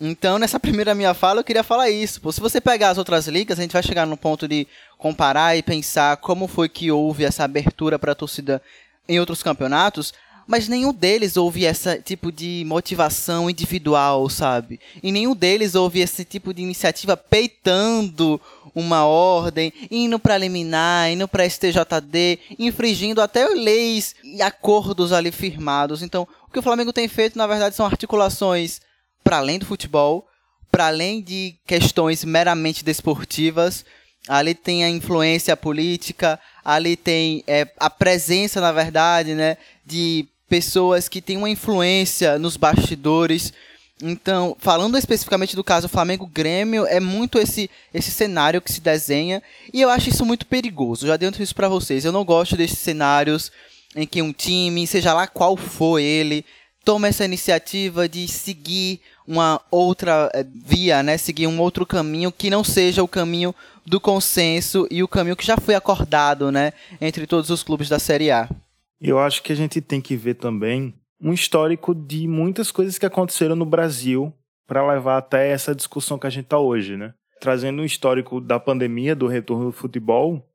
Então, 0.01 0.38
nessa 0.38 0.60
primeira 0.60 0.96
minha 0.96 1.13
fala, 1.13 1.39
eu 1.39 1.44
queria 1.44 1.63
falar 1.63 1.89
isso. 1.89 2.20
Pô, 2.20 2.32
se 2.32 2.41
você 2.41 2.60
pegar 2.60 2.89
as 2.89 2.98
outras 2.98 3.27
ligas, 3.27 3.60
a 3.60 3.62
gente 3.62 3.72
vai 3.72 3.84
chegar 3.84 4.05
no 4.05 4.17
ponto 4.17 4.48
de 4.48 4.67
comparar 4.98 5.55
e 5.55 5.63
pensar 5.63 6.17
como 6.17 6.48
foi 6.48 6.67
que 6.67 6.91
houve 6.91 7.24
essa 7.24 7.44
abertura 7.44 8.00
para 8.00 8.12
a 8.12 8.15
torcida 8.15 8.62
em 9.08 9.20
outros 9.20 9.44
campeonatos 9.44 10.13
mas 10.47 10.67
nenhum 10.67 10.93
deles 10.93 11.37
houve 11.37 11.63
esse 11.63 12.01
tipo 12.01 12.31
de 12.31 12.63
motivação 12.67 13.49
individual, 13.49 14.29
sabe? 14.29 14.79
E 15.01 15.11
nenhum 15.11 15.35
deles 15.35 15.75
houve 15.75 15.99
esse 15.99 16.23
tipo 16.23 16.53
de 16.53 16.61
iniciativa 16.61 17.17
peitando 17.17 18.39
uma 18.73 19.05
ordem, 19.05 19.73
indo 19.89 20.19
para 20.19 20.37
liminar, 20.37 21.09
indo 21.09 21.27
para 21.27 21.49
STJD, 21.49 22.39
infringindo 22.59 23.21
até 23.21 23.47
leis 23.47 24.13
e 24.23 24.41
acordos 24.41 25.13
ali 25.13 25.31
firmados. 25.31 26.03
Então, 26.03 26.27
o 26.47 26.51
que 26.51 26.59
o 26.59 26.63
Flamengo 26.63 26.93
tem 26.93 27.07
feito, 27.07 27.37
na 27.37 27.47
verdade, 27.47 27.75
são 27.75 27.85
articulações 27.85 28.81
para 29.23 29.37
além 29.37 29.57
do 29.57 29.65
futebol, 29.65 30.27
para 30.69 30.87
além 30.87 31.21
de 31.21 31.55
questões 31.65 32.23
meramente 32.23 32.83
desportivas. 32.83 33.85
Ali 34.27 34.53
tem 34.53 34.83
a 34.83 34.89
influência 34.89 35.55
política, 35.55 36.39
ali 36.63 36.95
tem 36.95 37.43
é, 37.47 37.67
a 37.79 37.89
presença, 37.89 38.59
na 38.59 38.71
verdade, 38.71 39.33
né, 39.35 39.55
de 39.85 40.27
pessoas 40.49 41.09
que 41.09 41.21
têm 41.21 41.37
uma 41.37 41.49
influência 41.49 42.37
nos 42.37 42.57
bastidores. 42.57 43.53
Então, 44.01 44.55
falando 44.59 44.97
especificamente 44.97 45.55
do 45.55 45.63
caso 45.63 45.87
Flamengo-Grêmio, 45.87 46.85
é 46.85 46.99
muito 46.99 47.39
esse, 47.39 47.69
esse 47.93 48.11
cenário 48.11 48.61
que 48.61 48.71
se 48.71 48.81
desenha 48.81 49.41
e 49.73 49.81
eu 49.81 49.89
acho 49.89 50.09
isso 50.09 50.25
muito 50.25 50.45
perigoso. 50.45 51.07
Já 51.07 51.15
dentro 51.15 51.41
isso 51.41 51.55
para 51.55 51.69
vocês. 51.69 52.03
Eu 52.03 52.11
não 52.11 52.25
gosto 52.25 52.57
desses 52.57 52.79
cenários 52.79 53.51
em 53.95 54.05
que 54.05 54.21
um 54.21 54.33
time, 54.33 54.85
seja 54.85 55.13
lá 55.13 55.25
qual 55.25 55.55
for 55.55 55.99
ele, 55.99 56.43
toma 56.83 57.07
essa 57.07 57.23
iniciativa 57.23 58.07
de 58.07 58.27
seguir 58.27 58.99
uma 59.27 59.59
outra 59.71 60.29
é, 60.33 60.45
via, 60.45 61.01
né? 61.01 61.17
Seguir 61.17 61.47
um 61.47 61.59
outro 61.59 61.85
caminho 61.85 62.31
que 62.31 62.49
não 62.49 62.63
seja 62.63 63.01
o 63.01 63.07
caminho 63.07 63.55
do 63.85 63.99
consenso 63.99 64.87
e 64.91 65.01
o 65.01 65.07
caminho 65.07 65.35
que 65.35 65.45
já 65.45 65.57
foi 65.57 65.73
acordado, 65.73 66.51
né? 66.51 66.73
Entre 66.99 67.25
todos 67.25 67.49
os 67.49 67.63
clubes 67.63 67.89
da 67.89 67.97
Série 67.97 68.29
A. 68.29 68.49
Eu 68.99 69.19
acho 69.19 69.43
que 69.43 69.51
a 69.51 69.55
gente 69.55 69.81
tem 69.81 69.99
que 69.99 70.15
ver 70.15 70.35
também 70.35 70.93
um 71.19 71.33
histórico 71.33 71.93
de 71.93 72.27
muitas 72.27 72.71
coisas 72.71 72.97
que 72.97 73.05
aconteceram 73.05 73.55
no 73.55 73.65
Brasil 73.65 74.33
para 74.67 74.85
levar 74.87 75.17
até 75.17 75.49
essa 75.49 75.75
discussão 75.75 76.17
que 76.17 76.27
a 76.27 76.29
gente 76.29 76.45
está 76.45 76.57
hoje, 76.57 76.97
né? 76.97 77.13
Trazendo 77.39 77.81
um 77.81 77.85
histórico 77.85 78.41
da 78.41 78.59
pandemia, 78.59 79.15
do 79.15 79.27
retorno 79.27 79.65
do 79.65 79.71
futebol, 79.71 80.47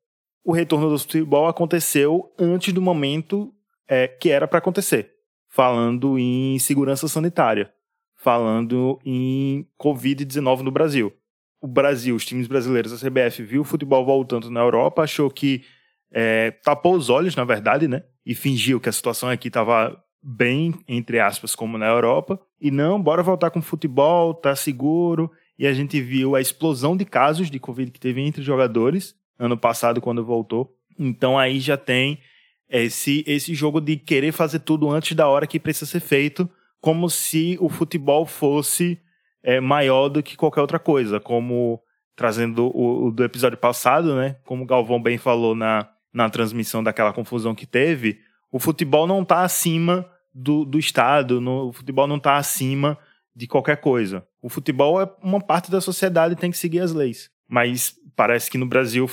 o 0.45 0.53
retorno 0.53 0.91
do 0.91 0.99
futebol 0.99 1.47
aconteceu 1.47 2.33
antes 2.39 2.73
do 2.73 2.81
momento 2.81 3.55
é, 3.87 4.09
que 4.09 4.31
era 4.31 4.49
para 4.49 4.59
acontecer, 4.59 5.13
falando 5.49 6.19
em 6.19 6.59
segurança 6.59 7.07
sanitária, 7.09 7.73
falando 8.17 8.99
em 9.05 9.67
Covid-19 9.81 10.61
no 10.61 10.71
Brasil. 10.71 11.13
O 11.61 11.69
Brasil, 11.69 12.17
os 12.17 12.25
times 12.25 12.47
brasileiros, 12.47 12.93
a 12.93 12.97
CBF, 12.97 13.43
viu 13.43 13.61
o 13.63 13.65
futebol 13.65 14.05
voltando 14.05 14.51
na 14.51 14.61
Europa, 14.61 15.03
achou 15.03 15.31
que 15.31 15.63
é, 16.11 16.53
tapou 16.63 16.95
os 16.95 17.11
olhos, 17.11 17.37
na 17.37 17.45
verdade, 17.45 17.87
né? 17.87 18.03
E 18.25 18.35
fingiu 18.35 18.81
que 18.81 18.89
a 18.89 18.93
situação 18.93 19.29
aqui 19.29 19.49
estava 19.49 20.03
bem, 20.23 20.75
entre 20.87 21.19
aspas, 21.19 21.55
como 21.55 21.79
na 21.79 21.87
Europa. 21.87 22.41
E 22.61 22.71
não, 22.71 23.01
bora 23.01 23.23
voltar 23.23 23.51
com 23.51 23.63
futebol, 23.63 24.35
tá 24.35 24.55
seguro. 24.55 25.31
E 25.59 25.67
a 25.67 25.73
gente 25.73 26.01
viu 26.01 26.37
a 26.37 26.41
explosão 26.41 26.97
de 26.97 27.05
casos 27.05 27.51
de 27.51 27.59
Covid 27.59 27.91
que 27.91 28.01
teve 28.01 28.21
entre 28.21 28.43
jogadores 28.43 29.15
ano 29.39 29.57
passado, 29.57 30.01
quando 30.01 30.25
voltou. 30.25 30.77
Então 30.99 31.39
aí 31.39 31.61
já 31.61 31.77
tem 31.77 32.21
esse, 32.69 33.25
esse 33.27 33.55
jogo 33.55 33.81
de 33.81 33.97
querer 33.97 34.33
fazer 34.33 34.61
tudo 34.61 34.91
antes 34.91 35.17
da 35.17 35.27
hora 35.27 35.47
que 35.47 35.59
precisa 35.59 35.87
ser 35.87 36.01
feito, 36.01 36.49
como 36.81 37.09
se 37.09 37.57
o 37.61 37.69
futebol 37.69 38.27
fosse 38.27 39.01
é, 39.43 39.61
maior 39.61 40.09
do 40.09 40.23
que 40.23 40.37
qualquer 40.37 40.61
outra 40.61 40.79
coisa. 40.79 41.19
Como 41.19 41.81
trazendo 42.15 42.67
o, 42.77 43.07
o 43.07 43.11
do 43.11 43.25
episódio 43.25 43.57
passado, 43.57 44.15
né? 44.15 44.37
Como 44.45 44.65
o 44.65 44.67
Galvão 44.67 45.03
bem 45.03 45.17
falou 45.17 45.55
na, 45.55 45.89
na 46.13 46.29
transmissão 46.29 46.83
daquela 46.83 47.13
confusão 47.13 47.55
que 47.55 47.67
teve, 47.67 48.21
o 48.51 48.59
futebol 48.59 49.07
não 49.07 49.23
está 49.23 49.43
acima 49.43 50.09
do, 50.35 50.65
do 50.65 50.79
Estado, 50.79 51.41
no, 51.41 51.69
o 51.69 51.73
futebol 51.73 52.07
não 52.07 52.17
está 52.17 52.37
acima 52.37 52.99
de 53.35 53.47
qualquer 53.47 53.77
coisa. 53.77 54.27
O 54.43 54.49
futebol 54.49 55.01
é 55.01 55.09
uma 55.23 55.41
parte 55.41 55.71
da 55.71 55.81
sociedade 55.81 56.35
e 56.35 56.37
tem 56.37 56.51
que 56.51 56.59
seguir 56.59 56.81
as 56.81 56.93
leis. 56.93 57.31
Mas 57.49 57.95
parece 58.17 58.51
que 58.51 58.59
no 58.59 58.67
Brasil 58.67 59.09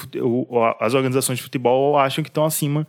as 0.80 0.94
organizações 0.94 1.38
de 1.38 1.44
futebol 1.44 1.98
acham 1.98 2.24
que 2.24 2.30
estão 2.30 2.46
acima 2.46 2.88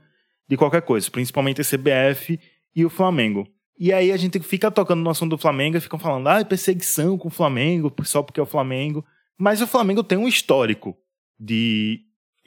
de 0.49 0.57
qualquer 0.57 0.83
coisa, 0.83 1.11
principalmente 1.11 1.61
a 1.61 1.65
CBF 1.65 2.41
e 2.75 2.85
o 2.85 2.91
Flamengo. 2.91 3.47
E 3.79 3.93
aí 3.93 4.11
a 4.11 4.17
gente 4.17 4.41
fica 4.41 4.71
tocando 4.71 5.03
no 5.03 5.11
assunto 5.11 5.31
do 5.31 5.39
Flamengo 5.39 5.77
e 5.77 5.81
ficam 5.81 5.99
falando, 5.99 6.27
ah, 6.27 6.45
perseguição 6.45 7.17
com 7.17 7.29
o 7.29 7.31
Flamengo, 7.31 7.95
só 8.03 8.23
porque 8.23 8.41
é 8.41 8.43
o 8.43 8.47
Flamengo. 8.47 9.05
Mas 9.39 9.63
o 9.63 9.67
Flamengo 9.67 10.03
tem 10.03 10.19
um 10.19 10.27
histórico 10.27 10.97
de 11.39 12.01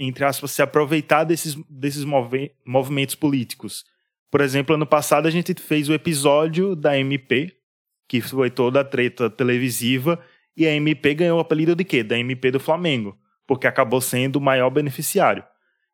entre 0.03 0.25
aspas, 0.25 0.51
se 0.51 0.61
aproveitar 0.61 1.23
desses, 1.23 1.55
desses 1.69 2.03
movi 2.03 2.51
movimentos 2.65 3.13
políticos. 3.13 3.85
Por 4.31 4.41
exemplo, 4.41 4.75
ano 4.75 4.85
passado 4.85 5.27
a 5.27 5.31
gente 5.31 5.53
fez 5.53 5.89
o 5.89 5.93
episódio 5.93 6.75
da 6.75 6.97
MP, 6.97 7.55
que 8.07 8.19
foi 8.19 8.49
toda 8.49 8.81
a 8.81 8.83
treta 8.83 9.29
televisiva, 9.29 10.19
e 10.57 10.65
a 10.65 10.73
MP 10.73 11.13
ganhou 11.13 11.37
o 11.37 11.41
apelido 11.41 11.75
de 11.75 11.83
quê? 11.83 12.03
Da 12.03 12.17
MP 12.17 12.49
do 12.49 12.59
Flamengo, 12.59 13.17
porque 13.45 13.67
acabou 13.67 14.01
sendo 14.01 14.37
o 14.37 14.41
maior 14.41 14.69
beneficiário. 14.69 15.43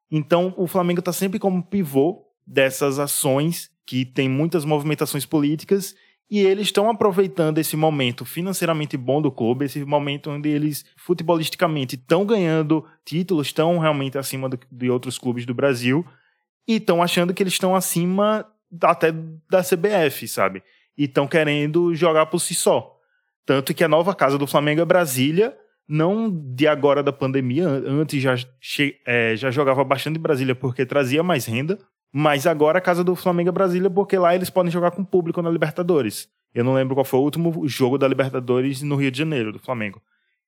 Então, 0.09 0.53
o 0.55 0.67
Flamengo 0.67 0.99
está 0.99 1.11
sempre 1.11 1.37
como 1.37 1.61
pivô 1.61 2.23
dessas 2.45 2.99
ações 2.99 3.69
que 3.85 4.05
tem 4.05 4.29
muitas 4.29 4.63
movimentações 4.63 5.25
políticas 5.25 5.95
e 6.29 6.39
eles 6.39 6.67
estão 6.67 6.89
aproveitando 6.89 7.57
esse 7.57 7.77
momento 7.77 8.25
financeiramente 8.25 8.97
bom 8.97 9.21
do 9.21 9.31
clube, 9.31 9.65
esse 9.65 9.83
momento 9.85 10.29
onde 10.29 10.49
eles, 10.49 10.85
futebolisticamente, 10.97 11.95
estão 11.95 12.25
ganhando 12.25 12.85
títulos, 13.05 13.47
estão 13.47 13.77
realmente 13.79 14.17
acima 14.17 14.49
do, 14.49 14.59
de 14.69 14.89
outros 14.89 15.17
clubes 15.17 15.45
do 15.45 15.53
Brasil, 15.53 16.05
e 16.67 16.75
estão 16.75 17.01
achando 17.01 17.33
que 17.33 17.41
eles 17.41 17.53
estão 17.53 17.75
acima 17.75 18.45
até 18.83 19.13
da 19.49 19.63
CBF, 19.63 20.27
sabe? 20.27 20.61
E 20.97 21.05
estão 21.05 21.27
querendo 21.27 21.95
jogar 21.95 22.25
por 22.25 22.39
si 22.39 22.53
só. 22.53 22.97
Tanto 23.45 23.73
que 23.73 23.83
a 23.83 23.87
nova 23.87 24.13
casa 24.13 24.37
do 24.37 24.45
Flamengo 24.45 24.81
é 24.81 24.85
Brasília, 24.85 25.57
não 25.87 26.29
de 26.29 26.67
agora 26.67 27.01
da 27.01 27.13
pandemia, 27.13 27.65
antes 27.65 28.21
já, 28.21 28.35
é, 29.05 29.37
já 29.37 29.49
jogava 29.49 29.81
bastante 29.85 30.19
Brasília 30.19 30.53
porque 30.53 30.85
trazia 30.85 31.23
mais 31.23 31.45
renda, 31.45 31.79
mas 32.19 32.47
agora 32.47 32.79
a 32.79 32.81
casa 32.81 33.03
do 33.03 33.15
Flamengo 33.15 33.49
é 33.49 33.51
Brasília, 33.51 33.91
porque 33.91 34.17
lá 34.17 34.33
eles 34.33 34.49
podem 34.49 34.71
jogar 34.71 34.89
com 34.89 35.03
público 35.03 35.39
na 35.39 35.51
Libertadores. 35.51 36.27
Eu 36.51 36.63
não 36.63 36.73
lembro 36.73 36.95
qual 36.95 37.05
foi 37.05 37.19
o 37.19 37.21
último 37.21 37.67
jogo 37.67 37.95
da 37.95 38.07
Libertadores 38.07 38.81
no 38.81 38.95
Rio 38.95 39.11
de 39.11 39.19
Janeiro, 39.19 39.53
do 39.53 39.59
Flamengo. 39.59 40.01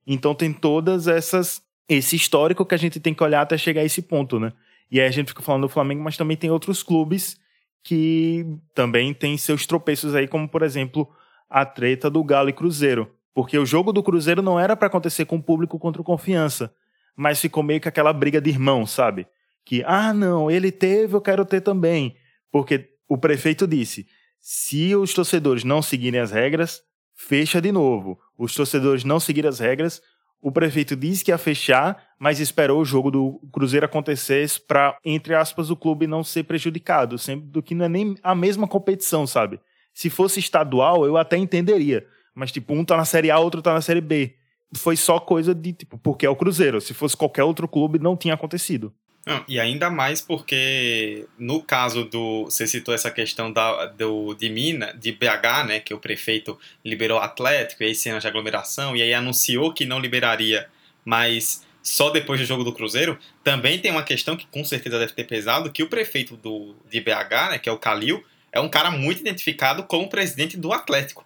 Então 0.07 0.33
tem 0.33 0.51
todas 0.51 1.07
essas. 1.07 1.61
esse 1.87 2.15
histórico 2.15 2.65
que 2.65 2.73
a 2.73 2.77
gente 2.77 2.99
tem 2.99 3.13
que 3.13 3.21
olhar 3.21 3.41
até 3.41 3.55
chegar 3.55 3.81
a 3.81 3.85
esse 3.85 4.01
ponto, 4.01 4.39
né? 4.39 4.51
E 4.89 4.99
aí 4.99 5.05
a 5.05 5.11
gente 5.11 5.27
fica 5.27 5.43
falando 5.43 5.67
do 5.67 5.69
Flamengo, 5.69 6.01
mas 6.01 6.17
também 6.17 6.35
tem 6.35 6.49
outros 6.49 6.81
clubes 6.81 7.39
que 7.83 8.47
também 8.73 9.13
têm 9.13 9.37
seus 9.37 9.67
tropeços 9.67 10.15
aí, 10.15 10.27
como 10.27 10.49
por 10.49 10.63
exemplo 10.63 11.07
a 11.47 11.67
treta 11.67 12.09
do 12.09 12.23
Galo 12.23 12.49
e 12.49 12.53
Cruzeiro. 12.53 13.11
Porque 13.31 13.59
o 13.59 13.65
jogo 13.65 13.93
do 13.93 14.01
Cruzeiro 14.01 14.41
não 14.41 14.59
era 14.59 14.75
para 14.75 14.87
acontecer 14.87 15.25
com 15.25 15.35
o 15.35 15.43
público 15.43 15.77
contra 15.77 16.01
o 16.01 16.05
Confiança, 16.05 16.73
mas 17.15 17.39
ficou 17.39 17.61
meio 17.61 17.79
que 17.79 17.87
aquela 17.87 18.11
briga 18.11 18.41
de 18.41 18.49
irmão, 18.49 18.87
sabe? 18.87 19.27
Que, 19.69 19.83
ah, 19.85 20.11
não, 20.15 20.49
ele 20.49 20.71
teve, 20.71 21.15
eu 21.15 21.21
quero 21.21 21.45
ter 21.45 21.61
também. 21.61 22.15
Porque 22.51 22.89
o 23.07 23.15
prefeito 23.19 23.67
disse: 23.67 24.07
se 24.39 24.95
os 24.95 25.13
torcedores 25.13 25.63
não 25.63 25.79
seguirem 25.79 26.19
as 26.19 26.31
regras, 26.31 26.81
fecha 27.13 27.61
de 27.61 27.71
novo. 27.71 28.17
Os 28.35 28.55
torcedores 28.55 29.03
não 29.03 29.19
seguirem 29.19 29.47
as 29.47 29.59
regras, 29.59 30.01
o 30.41 30.51
prefeito 30.51 30.95
disse 30.95 31.23
que 31.23 31.29
ia 31.29 31.37
fechar, 31.37 32.03
mas 32.17 32.39
esperou 32.39 32.81
o 32.81 32.85
jogo 32.85 33.11
do 33.11 33.39
Cruzeiro 33.53 33.85
acontecer 33.85 34.49
para, 34.67 34.97
entre 35.05 35.35
aspas, 35.35 35.69
o 35.69 35.75
clube 35.75 36.07
não 36.07 36.23
ser 36.23 36.45
prejudicado, 36.45 37.19
sendo 37.19 37.61
que 37.61 37.75
não 37.75 37.85
é 37.85 37.89
nem 37.89 38.15
a 38.23 38.33
mesma 38.33 38.67
competição, 38.67 39.27
sabe? 39.27 39.59
Se 39.93 40.09
fosse 40.09 40.39
estadual, 40.39 41.05
eu 41.05 41.15
até 41.15 41.37
entenderia. 41.37 42.07
Mas, 42.33 42.51
tipo, 42.51 42.73
um 42.73 42.83
tá 42.83 42.97
na 42.97 43.05
Série 43.05 43.29
A, 43.29 43.37
outro 43.37 43.61
tá 43.61 43.71
na 43.71 43.81
Série 43.81 44.01
B. 44.01 44.33
Foi 44.75 44.95
só 44.95 45.19
coisa 45.19 45.53
de, 45.53 45.73
tipo, 45.73 45.95
porque 45.99 46.25
é 46.25 46.29
o 46.29 46.35
Cruzeiro. 46.35 46.81
Se 46.81 46.95
fosse 46.95 47.15
qualquer 47.15 47.43
outro 47.43 47.67
clube, 47.67 47.99
não 47.99 48.17
tinha 48.17 48.33
acontecido. 48.33 48.91
Não, 49.29 49.45
e 49.47 49.59
ainda 49.59 49.91
mais 49.91 50.21
porque 50.21 51.27
no 51.37 51.61
caso 51.61 52.03
do. 52.03 52.45
Você 52.45 52.65
citou 52.65 52.95
essa 52.95 53.11
questão 53.11 53.53
da, 53.53 53.85
do, 53.85 54.33
de 54.33 54.49
Mina, 54.49 54.91
de 54.93 55.11
BH, 55.11 55.67
né? 55.67 55.79
Que 55.79 55.93
o 55.93 55.99
prefeito 55.99 56.59
liberou 56.83 57.19
o 57.19 57.21
Atlético, 57.21 57.83
e 57.83 57.85
aí 57.85 57.95
cenas 57.95 58.23
de 58.23 58.27
aglomeração, 58.27 58.95
e 58.95 59.03
aí 59.03 59.13
anunciou 59.13 59.71
que 59.71 59.85
não 59.85 59.99
liberaria, 59.99 60.67
mas 61.05 61.63
só 61.83 62.09
depois 62.09 62.39
do 62.39 62.45
jogo 62.45 62.63
do 62.63 62.73
Cruzeiro. 62.73 63.19
Também 63.43 63.77
tem 63.77 63.91
uma 63.91 64.01
questão 64.01 64.35
que 64.35 64.47
com 64.47 64.65
certeza 64.65 64.97
deve 64.97 65.13
ter 65.13 65.25
pesado, 65.25 65.71
que 65.71 65.83
o 65.83 65.87
prefeito 65.87 66.35
do, 66.35 66.75
de 66.89 66.99
BH, 66.99 67.51
né, 67.51 67.59
que 67.59 67.69
é 67.69 67.71
o 67.71 67.77
Calil, 67.77 68.25
é 68.51 68.59
um 68.59 68.67
cara 68.67 68.89
muito 68.89 69.21
identificado 69.21 69.83
como 69.83 70.09
presidente 70.09 70.57
do 70.57 70.73
Atlético. 70.73 71.23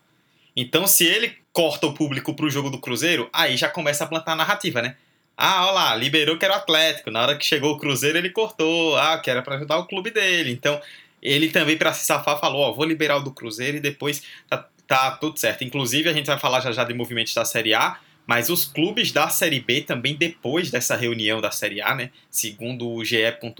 Então, 0.55 0.85
se 0.85 1.05
ele 1.05 1.37
corta 1.53 1.87
o 1.87 1.93
público 1.93 2.33
para 2.35 2.45
o 2.45 2.49
jogo 2.49 2.69
do 2.69 2.79
Cruzeiro, 2.79 3.29
aí 3.31 3.55
já 3.55 3.69
começa 3.69 4.03
a 4.03 4.07
plantar 4.07 4.33
a 4.33 4.35
narrativa, 4.35 4.81
né? 4.81 4.97
Ah, 5.35 5.65
olha 5.65 5.73
lá, 5.73 5.95
liberou 5.95 6.37
que 6.37 6.45
era 6.45 6.53
o 6.53 6.57
Atlético. 6.57 7.09
Na 7.11 7.21
hora 7.21 7.37
que 7.37 7.45
chegou 7.45 7.73
o 7.73 7.79
Cruzeiro, 7.79 8.17
ele 8.17 8.29
cortou. 8.29 8.95
Ah, 8.97 9.17
que 9.19 9.29
era 9.29 9.41
para 9.41 9.55
ajudar 9.55 9.77
o 9.77 9.87
clube 9.87 10.11
dele. 10.11 10.51
Então, 10.51 10.79
ele 11.21 11.49
também, 11.49 11.77
para 11.77 11.93
se 11.93 12.05
safar, 12.05 12.39
falou: 12.39 12.61
Ó, 12.61 12.73
vou 12.73 12.85
liberar 12.85 13.17
o 13.17 13.23
do 13.23 13.31
Cruzeiro 13.33 13.77
e 13.77 13.79
depois 13.79 14.23
tá, 14.47 14.67
tá 14.87 15.11
tudo 15.11 15.39
certo. 15.39 15.63
Inclusive, 15.63 16.09
a 16.09 16.13
gente 16.13 16.27
vai 16.27 16.39
falar 16.39 16.59
já 16.61 16.71
já 16.71 16.83
de 16.83 16.93
movimentos 16.93 17.33
da 17.33 17.45
Série 17.45 17.73
A. 17.73 17.97
Mas 18.25 18.49
os 18.49 18.63
clubes 18.63 19.11
da 19.11 19.27
Série 19.29 19.59
B 19.59 19.81
também, 19.81 20.15
depois 20.15 20.71
dessa 20.71 20.95
reunião 20.95 21.41
da 21.41 21.51
Série 21.51 21.81
A, 21.81 21.93
né, 21.93 22.09
segundo 22.29 22.89
o 22.89 23.03
GE. 23.03 23.17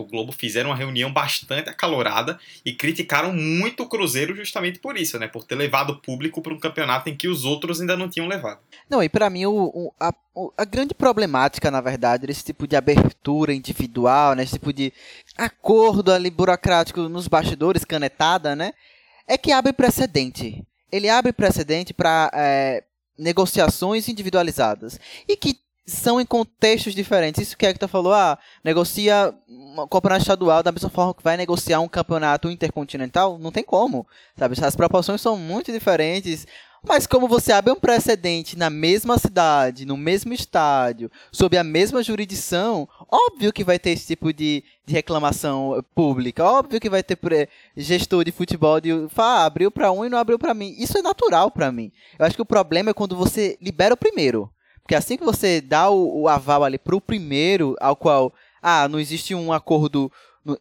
Globo, 0.09 0.31
fizeram 0.31 0.69
uma 0.69 0.75
reunião 0.75 1.11
bastante 1.11 1.69
acalorada 1.69 2.39
e 2.65 2.73
criticaram 2.73 3.33
muito 3.33 3.83
o 3.83 3.89
Cruzeiro 3.89 4.35
justamente 4.35 4.79
por 4.79 4.97
isso, 4.97 5.19
né, 5.19 5.27
por 5.27 5.43
ter 5.43 5.55
levado 5.55 5.91
o 5.91 5.95
público 5.97 6.41
para 6.41 6.53
um 6.53 6.59
campeonato 6.59 7.09
em 7.09 7.15
que 7.15 7.27
os 7.27 7.45
outros 7.45 7.81
ainda 7.81 7.97
não 7.97 8.09
tinham 8.09 8.27
levado. 8.27 8.59
Não, 8.89 9.03
e 9.03 9.09
para 9.09 9.29
mim 9.29 9.45
o, 9.45 9.53
o, 9.53 9.93
a, 9.99 10.13
a, 10.57 10.65
grande 10.65 10.93
problemática, 10.93 11.69
na 11.69 11.81
verdade, 11.81 12.27
desse 12.27 12.43
tipo 12.43 12.67
de 12.67 12.75
abertura 12.75 13.53
individual, 13.53 14.35
né, 14.35 14.43
esse 14.43 14.53
tipo 14.53 14.71
de 14.71 14.93
acordo 15.37 16.11
ali 16.11 16.29
burocrático 16.29 17.01
nos 17.09 17.27
bastidores, 17.27 17.83
canetada, 17.83 18.55
né, 18.55 18.73
é 19.27 19.37
que 19.37 19.51
abre 19.51 19.73
precedente. 19.73 20.63
Ele 20.91 21.09
abre 21.09 21.33
precedente 21.33 21.93
para 21.93 22.29
é, 22.33 22.83
negociações 23.17 24.07
individualizadas 24.07 24.99
e 25.27 25.35
que 25.35 25.59
são 25.85 26.19
em 26.19 26.25
contextos 26.25 26.95
diferentes. 26.95 27.41
Isso 27.41 27.57
que 27.57 27.65
a 27.65 27.69
Hector 27.69 27.89
falou, 27.89 28.13
ah, 28.13 28.37
negocia 28.63 29.33
um 29.47 29.87
campeonato 29.87 30.21
estadual 30.21 30.63
da 30.63 30.71
mesma 30.71 30.89
forma 30.89 31.13
que 31.13 31.23
vai 31.23 31.35
negociar 31.35 31.81
um 31.81 31.89
campeonato 31.89 32.49
intercontinental, 32.49 33.37
não 33.37 33.51
tem 33.51 33.63
como, 33.63 34.07
sabe? 34.37 34.55
As 34.63 34.75
proporções 34.75 35.21
são 35.21 35.37
muito 35.37 35.71
diferentes. 35.71 36.47
Mas 36.85 37.07
como 37.07 37.29
você 37.29 37.53
abre 37.53 37.71
um 37.71 37.79
precedente 37.79 38.57
na 38.57 38.69
mesma 38.69 39.17
cidade, 39.17 39.85
no 39.85 39.95
mesmo 39.95 40.33
estádio, 40.33 41.09
sob 41.31 41.57
a 41.57 41.63
mesma 41.63 42.03
jurisdição, 42.03 42.87
óbvio 43.09 43.53
que 43.53 43.63
vai 43.63 43.79
ter 43.79 43.91
esse 43.91 44.07
tipo 44.07 44.33
de, 44.33 44.61
de 44.85 44.93
reclamação 44.93 45.81
pública. 45.95 46.43
Óbvio 46.43 46.81
que 46.81 46.89
vai 46.89 47.01
ter 47.01 47.17
gestor 47.75 48.25
de 48.25 48.33
futebol 48.33 48.81
de 48.81 48.91
ah, 49.15 49.45
abriu 49.45 49.71
para 49.71 49.91
um 49.93 50.03
e 50.03 50.09
não 50.09 50.17
abriu 50.17 50.37
para 50.37 50.53
mim. 50.53 50.75
Isso 50.77 50.97
é 50.97 51.01
natural 51.01 51.49
para 51.49 51.71
mim. 51.71 51.89
Eu 52.19 52.25
acho 52.25 52.35
que 52.35 52.41
o 52.41 52.45
problema 52.45 52.89
é 52.89 52.93
quando 52.93 53.15
você 53.15 53.57
libera 53.61 53.93
o 53.93 53.97
primeiro. 53.97 54.51
Porque 54.81 54.95
assim 54.95 55.15
que 55.15 55.23
você 55.23 55.61
dá 55.61 55.89
o, 55.89 56.23
o 56.23 56.27
aval 56.27 56.65
ali 56.65 56.77
pro 56.77 56.99
primeiro, 56.99 57.77
ao 57.79 57.95
qual 57.95 58.33
ah, 58.61 58.89
não 58.89 58.99
existe 58.99 59.33
um 59.33 59.53
acordo 59.53 60.11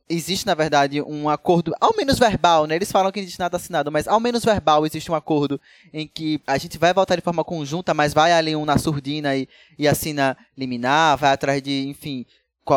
existe, 0.09 0.47
na 0.47 0.55
verdade, 0.55 1.03
um 1.03 1.29
acordo, 1.29 1.75
ao 1.81 1.95
menos 1.97 2.19
verbal, 2.19 2.67
né? 2.67 2.77
Eles 2.77 2.93
falam 2.93 3.11
que 3.11 3.19
não 3.19 3.25
existe 3.25 3.41
nada 3.41 3.57
assinado, 3.57 3.91
mas 3.91 4.07
ao 4.07 4.21
menos 4.21 4.45
verbal 4.45 4.87
existe 4.87 5.11
um 5.11 5.15
acordo 5.15 5.61
em 5.93 6.07
que 6.07 6.41
a 6.47 6.57
gente 6.57 6.79
vai 6.79 6.95
voltar 6.95 7.17
de 7.17 7.23
forma 7.23 7.43
conjunta, 7.43 7.93
mas 7.93 8.15
vai 8.15 8.33
ali 8.33 8.55
um 8.55 8.65
na 8.65 8.79
surdina 8.79 9.35
e, 9.35 9.49
e 9.79 9.89
assina 9.89 10.37
liminar, 10.57 11.19
vai 11.19 11.33
atrás 11.33 11.61
de, 11.61 11.89
enfim, 11.89 12.25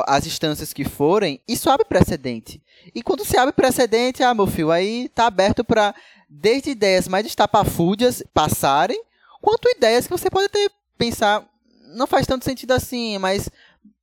as 0.07 0.25
instâncias 0.25 0.73
que 0.73 0.83
forem, 0.83 1.39
isso 1.47 1.69
abre 1.69 1.85
precedente. 1.85 2.61
E 2.93 3.03
quando 3.03 3.23
se 3.23 3.37
abre 3.37 3.53
precedente, 3.53 4.23
ah, 4.23 4.33
meu 4.33 4.47
filho, 4.47 4.71
aí 4.71 5.09
tá 5.09 5.27
aberto 5.27 5.63
para 5.63 5.93
desde 6.27 6.71
ideias 6.71 7.07
mais 7.07 7.25
estapafúdias 7.25 8.23
passarem, 8.33 8.99
quanto 9.41 9.69
ideias 9.69 10.07
que 10.07 10.11
você 10.11 10.29
pode 10.29 10.49
ter 10.49 10.71
pensar, 10.97 11.45
não 11.93 12.07
faz 12.07 12.25
tanto 12.25 12.45
sentido 12.45 12.71
assim, 12.71 13.19
mas 13.19 13.47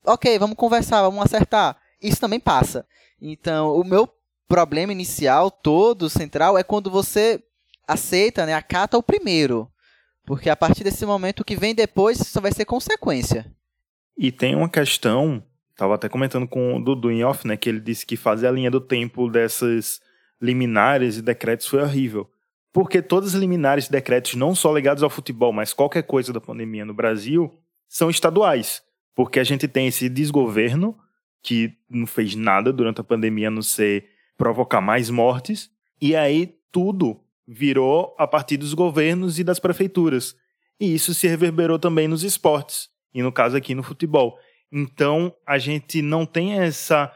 ok, 0.07 0.39
vamos 0.39 0.57
conversar, 0.57 1.03
vamos 1.03 1.25
acertar 1.25 1.82
isso 2.03 2.21
também 2.21 2.41
passa. 2.41 2.87
Então, 3.21 3.77
o 3.77 3.85
meu 3.85 4.09
problema 4.49 4.93
inicial 4.93 5.51
todo, 5.51 6.11
central, 6.11 6.59
é 6.59 6.63
quando 6.63 6.91
você 6.91 7.43
aceita, 7.87 8.45
né, 8.45 8.55
acata 8.55 8.99
o 8.99 9.03
primeiro. 9.03 9.69
Porque 10.25 10.51
a 10.51 10.57
partir 10.57 10.85
desse 10.85 11.05
momento, 11.05 11.41
o 11.41 11.45
que 11.45 11.57
vem 11.57 11.75
depois 11.75 12.19
só 12.19 12.41
vai 12.41 12.53
ser 12.53 12.65
consequência. 12.65 13.51
E 14.17 14.31
tem 14.31 14.55
uma 14.55 14.69
questão, 14.69 15.43
estava 15.71 15.95
até 15.95 16.09
comentando 16.09 16.47
com 16.47 16.77
o 16.77 16.83
Dudu 16.83 17.11
em 17.11 17.25
off, 17.25 17.47
né, 17.47 17.57
que 17.57 17.69
ele 17.69 17.81
disse 17.81 18.05
que 18.05 18.17
fazer 18.17 18.47
a 18.47 18.53
linha 18.53 18.71
do 18.71 18.81
tempo 18.81 19.29
dessas 19.29 20.01
liminares 20.41 21.17
e 21.17 21.23
decretos 21.23 21.67
foi 21.67 21.81
horrível. 21.81 22.29
Porque 22.73 23.03
todas 23.03 23.35
as 23.35 23.41
liminares 23.41 23.87
e 23.87 23.93
decretos, 23.93 24.35
não 24.35 24.55
só 24.55 24.73
ligados 24.75 25.03
ao 25.03 25.11
futebol, 25.11 25.53
mas 25.53 25.73
qualquer 25.73 26.03
coisa 26.03 26.33
da 26.33 26.41
pandemia 26.41 26.85
no 26.85 26.95
Brasil, 26.95 27.53
são 27.89 28.09
estaduais. 28.09 28.83
Porque 29.15 29.39
a 29.39 29.45
gente 29.45 29.69
tem 29.69 29.89
esse 29.89 30.09
desgoverno 30.09 30.99
que 31.43 31.77
não 31.91 32.07
fez 32.07 32.35
nada 32.35 32.73
durante 32.73 33.01
a 33.01 33.05
pandemia 33.05 33.49
a 33.49 33.51
não 33.51 33.63
ser 33.63 34.09
provocar 34.37 34.81
mais 34.81 35.11
mortes. 35.11 35.71
E 36.01 36.15
aí 36.15 36.55
tudo 36.71 37.21
virou 37.47 38.15
a 38.19 38.27
partir 38.27 38.57
dos 38.57 38.75
governos 38.75 39.39
e 39.39 39.45
das 39.45 39.59
prefeituras. 39.59 40.37
E 40.81 40.95
isso 40.95 41.13
se 41.15 41.29
reverberou 41.29 41.79
também 41.79 42.09
nos 42.09 42.25
esportes, 42.25 42.89
e 43.15 43.23
no 43.23 43.31
caso 43.31 43.57
aqui 43.57 43.75
no 43.75 43.83
futebol. 43.83 44.39
Então 44.71 45.35
a 45.47 45.59
gente 45.59 46.01
não 46.01 46.25
tem 46.25 46.59
essa 46.59 47.13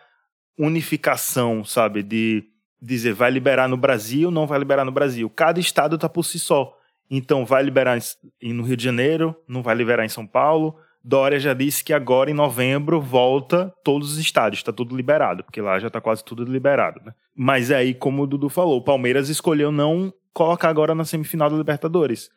unificação, 0.58 1.64
sabe, 1.64 2.02
de 2.02 2.44
dizer 2.80 3.12
vai 3.12 3.30
liberar 3.30 3.68
no 3.68 3.76
Brasil, 3.76 4.30
não 4.30 4.46
vai 4.46 4.58
liberar 4.58 4.84
no 4.84 4.92
Brasil. 4.92 5.28
Cada 5.30 5.58
estado 5.58 5.96
está 5.96 6.08
por 6.08 6.24
si 6.24 6.38
só. 6.38 6.76
Então 7.10 7.44
vai 7.44 7.62
liberar 7.62 7.98
no 8.42 8.62
Rio 8.62 8.76
de 8.76 8.84
Janeiro, 8.84 9.34
não 9.48 9.62
vai 9.62 9.74
liberar 9.74 10.04
em 10.04 10.08
São 10.08 10.26
Paulo, 10.26 10.76
Dória 11.08 11.38
já 11.38 11.54
disse 11.54 11.84
que 11.84 11.92
agora, 11.92 12.32
em 12.32 12.34
novembro, 12.34 13.00
volta 13.00 13.72
todos 13.84 14.14
os 14.14 14.18
estádios, 14.18 14.58
está 14.58 14.72
tudo 14.72 14.96
liberado, 14.96 15.44
porque 15.44 15.60
lá 15.60 15.78
já 15.78 15.86
está 15.86 16.00
quase 16.00 16.24
tudo 16.24 16.42
liberado. 16.42 17.00
Né? 17.04 17.12
Mas 17.32 17.70
aí, 17.70 17.94
como 17.94 18.24
o 18.24 18.26
Dudu 18.26 18.48
falou, 18.48 18.78
o 18.78 18.82
Palmeiras 18.82 19.28
escolheu 19.28 19.70
não 19.70 20.12
colocar 20.34 20.68
agora 20.68 20.96
na 20.96 21.04
semifinal 21.04 21.48
da 21.48 21.56
Libertadores. 21.56 22.28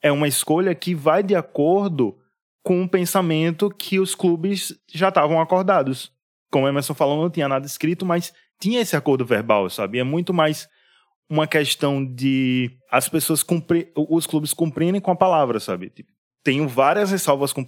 É 0.00 0.12
uma 0.12 0.28
escolha 0.28 0.72
que 0.72 0.94
vai 0.94 1.24
de 1.24 1.34
acordo 1.34 2.16
com 2.62 2.84
o 2.84 2.88
pensamento 2.88 3.68
que 3.68 3.98
os 3.98 4.14
clubes 4.14 4.72
já 4.88 5.08
estavam 5.08 5.40
acordados. 5.40 6.12
Como 6.48 6.64
o 6.64 6.68
Emerson 6.68 6.94
falou, 6.94 7.20
não 7.20 7.28
tinha 7.28 7.48
nada 7.48 7.66
escrito, 7.66 8.06
mas 8.06 8.32
tinha 8.60 8.80
esse 8.80 8.94
acordo 8.94 9.26
verbal, 9.26 9.68
sabe? 9.68 9.98
É 9.98 10.04
muito 10.04 10.32
mais 10.32 10.68
uma 11.28 11.48
questão 11.48 12.04
de 12.04 12.70
as 12.88 13.08
pessoas 13.08 13.42
cumprir, 13.42 13.90
os 13.96 14.28
clubes 14.28 14.54
cumprirem 14.54 15.00
com 15.00 15.10
a 15.10 15.16
palavra, 15.16 15.58
sabe? 15.58 15.90
Tipo, 15.90 16.12
tenho 16.42 16.68
várias 16.68 17.10
ressalvas 17.10 17.52
com 17.52 17.62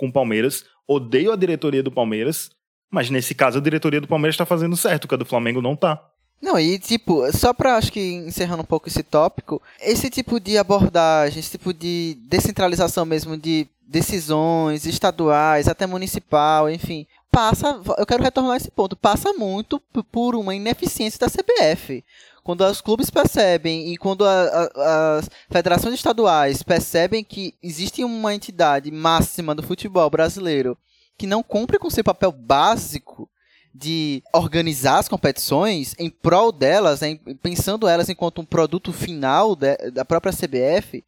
o 0.00 0.12
Palmeiras, 0.12 0.64
odeio 0.86 1.32
a 1.32 1.36
diretoria 1.36 1.82
do 1.82 1.90
Palmeiras, 1.90 2.50
mas 2.90 3.10
nesse 3.10 3.34
caso 3.34 3.58
a 3.58 3.62
diretoria 3.62 4.00
do 4.00 4.08
Palmeiras 4.08 4.34
está 4.34 4.46
fazendo 4.46 4.76
certo, 4.76 5.06
que 5.08 5.14
a 5.14 5.18
do 5.18 5.24
Flamengo 5.24 5.60
não 5.60 5.76
tá. 5.76 6.02
Não, 6.40 6.58
e 6.58 6.78
tipo, 6.78 7.30
só 7.32 7.52
pra 7.52 7.76
acho 7.76 7.90
que 7.90 8.00
encerrando 8.00 8.62
um 8.62 8.66
pouco 8.66 8.88
esse 8.88 9.02
tópico, 9.02 9.60
esse 9.80 10.08
tipo 10.08 10.38
de 10.38 10.56
abordagem, 10.56 11.40
esse 11.40 11.50
tipo 11.50 11.74
de 11.74 12.16
descentralização 12.28 13.04
mesmo 13.04 13.36
de 13.36 13.66
decisões 13.86 14.86
estaduais, 14.86 15.66
até 15.66 15.86
municipal, 15.86 16.70
enfim, 16.70 17.06
passa, 17.38 17.80
eu 17.96 18.04
quero 18.04 18.24
retornar 18.24 18.56
esse 18.56 18.68
ponto, 18.68 18.96
passa 18.96 19.32
muito 19.32 19.80
por 20.10 20.34
uma 20.34 20.56
ineficiência 20.56 21.20
da 21.20 21.28
CBF 21.30 22.04
quando 22.42 22.64
os 22.64 22.80
clubes 22.80 23.10
percebem 23.10 23.92
e 23.92 23.96
quando 23.96 24.24
as 24.24 25.30
federações 25.48 25.94
estaduais 25.94 26.64
percebem 26.64 27.22
que 27.22 27.54
existe 27.62 28.02
uma 28.02 28.34
entidade 28.34 28.90
máxima 28.90 29.54
do 29.54 29.62
futebol 29.62 30.10
brasileiro 30.10 30.76
que 31.16 31.28
não 31.28 31.42
cumpre 31.42 31.78
com 31.78 31.88
seu 31.88 32.02
papel 32.02 32.32
básico 32.32 33.28
de 33.72 34.20
organizar 34.32 34.98
as 34.98 35.08
competições 35.08 35.94
em 35.96 36.10
prol 36.10 36.50
delas, 36.50 37.02
né, 37.02 37.20
pensando 37.40 37.86
elas 37.86 38.08
enquanto 38.08 38.40
um 38.40 38.44
produto 38.44 38.92
final 38.92 39.54
de, 39.54 39.76
da 39.92 40.04
própria 40.04 40.32
CBF, 40.32 41.04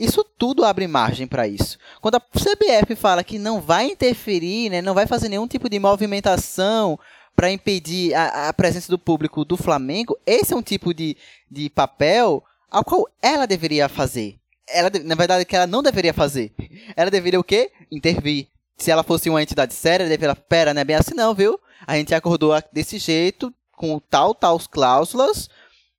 isso 0.00 0.24
tudo 0.24 0.64
abre 0.64 0.86
margem 0.88 1.26
para 1.26 1.46
isso. 1.46 1.78
Quando 2.00 2.14
a 2.14 2.20
CBF 2.20 2.96
fala 2.96 3.22
que 3.22 3.38
não 3.38 3.60
vai 3.60 3.84
interferir, 3.84 4.70
né, 4.70 4.80
não 4.80 4.94
vai 4.94 5.06
fazer 5.06 5.28
nenhum 5.28 5.46
tipo 5.46 5.68
de 5.68 5.78
movimentação 5.78 6.98
para 7.36 7.50
impedir 7.50 8.14
a, 8.14 8.48
a, 8.48 8.52
presença 8.54 8.90
do 8.90 8.98
público 8.98 9.44
do 9.44 9.58
Flamengo, 9.58 10.18
esse 10.24 10.54
é 10.54 10.56
um 10.56 10.62
tipo 10.62 10.94
de, 10.94 11.18
de 11.50 11.68
papel 11.68 12.42
ao 12.70 12.82
qual 12.82 13.06
ela 13.20 13.46
deveria 13.46 13.90
fazer. 13.90 14.38
Ela, 14.66 14.90
na 15.04 15.14
verdade, 15.14 15.44
que 15.44 15.54
ela 15.54 15.66
não 15.66 15.82
deveria 15.82 16.14
fazer. 16.14 16.50
Ela 16.96 17.10
deveria 17.10 17.38
o 17.38 17.44
quê? 17.44 17.70
Intervir. 17.92 18.48
Se 18.78 18.90
ela 18.90 19.02
fosse 19.02 19.28
uma 19.28 19.42
entidade 19.42 19.74
séria, 19.74 20.04
ela 20.04 20.10
deveria, 20.10 20.34
pera, 20.34 20.72
não 20.72 20.80
é 20.80 20.84
bem 20.84 20.96
assim 20.96 21.14
não, 21.14 21.34
viu? 21.34 21.60
A 21.86 21.96
gente 21.96 22.14
acordou 22.14 22.58
desse 22.72 22.98
jeito, 22.98 23.52
com 23.72 23.98
tal, 23.98 24.34
tal 24.34 24.58
cláusulas, 24.70 25.50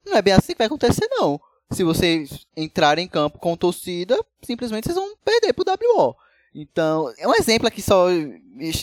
não 0.03 0.17
é 0.17 0.21
bem 0.23 0.33
assim 0.33 0.53
que 0.53 0.57
vai 0.57 0.67
acontecer 0.67 1.07
não. 1.11 1.39
Se 1.71 1.83
vocês 1.83 2.45
entrarem 2.55 3.05
em 3.05 3.07
campo 3.07 3.39
com 3.39 3.55
torcida, 3.55 4.19
simplesmente 4.41 4.85
vocês 4.85 4.95
vão 4.95 5.15
perder 5.23 5.53
pro 5.53 5.65
WO. 5.65 6.15
Então, 6.53 7.11
é 7.17 7.27
um 7.27 7.33
exemplo 7.33 7.67
aqui 7.67 7.81
só 7.81 8.07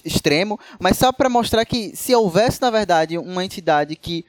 extremo, 0.04 0.58
mas 0.80 0.96
só 0.96 1.12
para 1.12 1.28
mostrar 1.28 1.64
que 1.66 1.94
se 1.94 2.14
houvesse, 2.14 2.62
na 2.62 2.70
verdade, 2.70 3.18
uma 3.18 3.44
entidade 3.44 3.94
que 3.94 4.24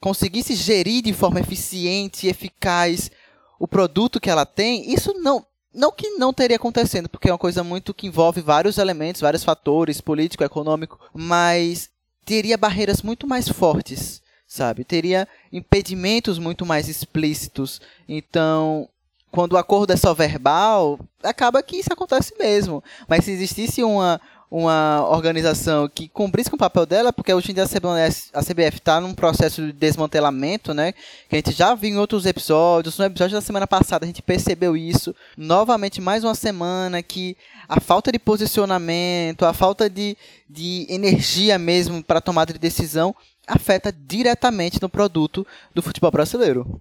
conseguisse 0.00 0.54
gerir 0.54 1.02
de 1.02 1.12
forma 1.12 1.40
eficiente 1.40 2.26
e 2.26 2.30
eficaz 2.30 3.10
o 3.58 3.66
produto 3.66 4.20
que 4.20 4.30
ela 4.30 4.46
tem, 4.46 4.92
isso 4.92 5.12
não 5.14 5.44
não 5.74 5.90
que 5.90 6.10
não 6.10 6.32
teria 6.32 6.56
acontecendo, 6.56 7.08
porque 7.08 7.28
é 7.28 7.32
uma 7.32 7.38
coisa 7.38 7.64
muito 7.64 7.92
que 7.92 8.06
envolve 8.06 8.40
vários 8.40 8.78
elementos, 8.78 9.20
vários 9.20 9.42
fatores, 9.42 10.00
político, 10.00 10.44
econômico, 10.44 11.00
mas 11.12 11.90
teria 12.24 12.56
barreiras 12.56 13.02
muito 13.02 13.26
mais 13.26 13.48
fortes, 13.48 14.22
sabe? 14.54 14.84
Teria 14.84 15.26
impedimentos 15.52 16.38
muito 16.38 16.64
mais 16.64 16.88
explícitos. 16.88 17.80
Então, 18.08 18.88
quando 19.30 19.54
o 19.54 19.58
acordo 19.58 19.92
é 19.92 19.96
só 19.96 20.14
verbal, 20.14 20.98
acaba 21.22 21.62
que 21.62 21.76
isso 21.76 21.92
acontece 21.92 22.34
mesmo. 22.38 22.82
Mas 23.08 23.24
se 23.24 23.32
existisse 23.32 23.82
uma, 23.82 24.20
uma 24.48 25.04
organização 25.10 25.88
que 25.88 26.06
cumprisse 26.06 26.48
com 26.48 26.54
o 26.54 26.58
papel 26.58 26.86
dela, 26.86 27.12
porque 27.12 27.34
hoje 27.34 27.50
em 27.50 27.54
dia 27.54 27.64
a 27.64 28.42
CBF 28.44 28.76
está 28.76 29.00
num 29.00 29.12
processo 29.12 29.60
de 29.60 29.72
desmantelamento, 29.72 30.72
né? 30.72 30.92
Que 31.28 31.34
a 31.34 31.38
gente 31.38 31.50
já 31.50 31.74
viu 31.74 31.90
em 31.90 31.98
outros 31.98 32.24
episódios. 32.24 32.96
No 32.96 33.06
episódio 33.06 33.34
da 33.34 33.40
semana 33.40 33.66
passada 33.66 34.04
a 34.04 34.06
gente 34.06 34.22
percebeu 34.22 34.76
isso. 34.76 35.12
Novamente, 35.36 36.00
mais 36.00 36.22
uma 36.22 36.36
semana 36.36 37.02
que 37.02 37.36
a 37.68 37.80
falta 37.80 38.12
de 38.12 38.20
posicionamento, 38.20 39.44
a 39.44 39.52
falta 39.52 39.90
de, 39.90 40.16
de 40.48 40.86
energia 40.88 41.58
mesmo 41.58 42.04
para 42.04 42.20
tomada 42.20 42.52
de 42.52 42.58
decisão 42.60 43.16
afeta 43.46 43.92
diretamente 43.92 44.80
no 44.80 44.88
produto 44.88 45.46
do 45.74 45.82
futebol 45.82 46.10
brasileiro. 46.10 46.80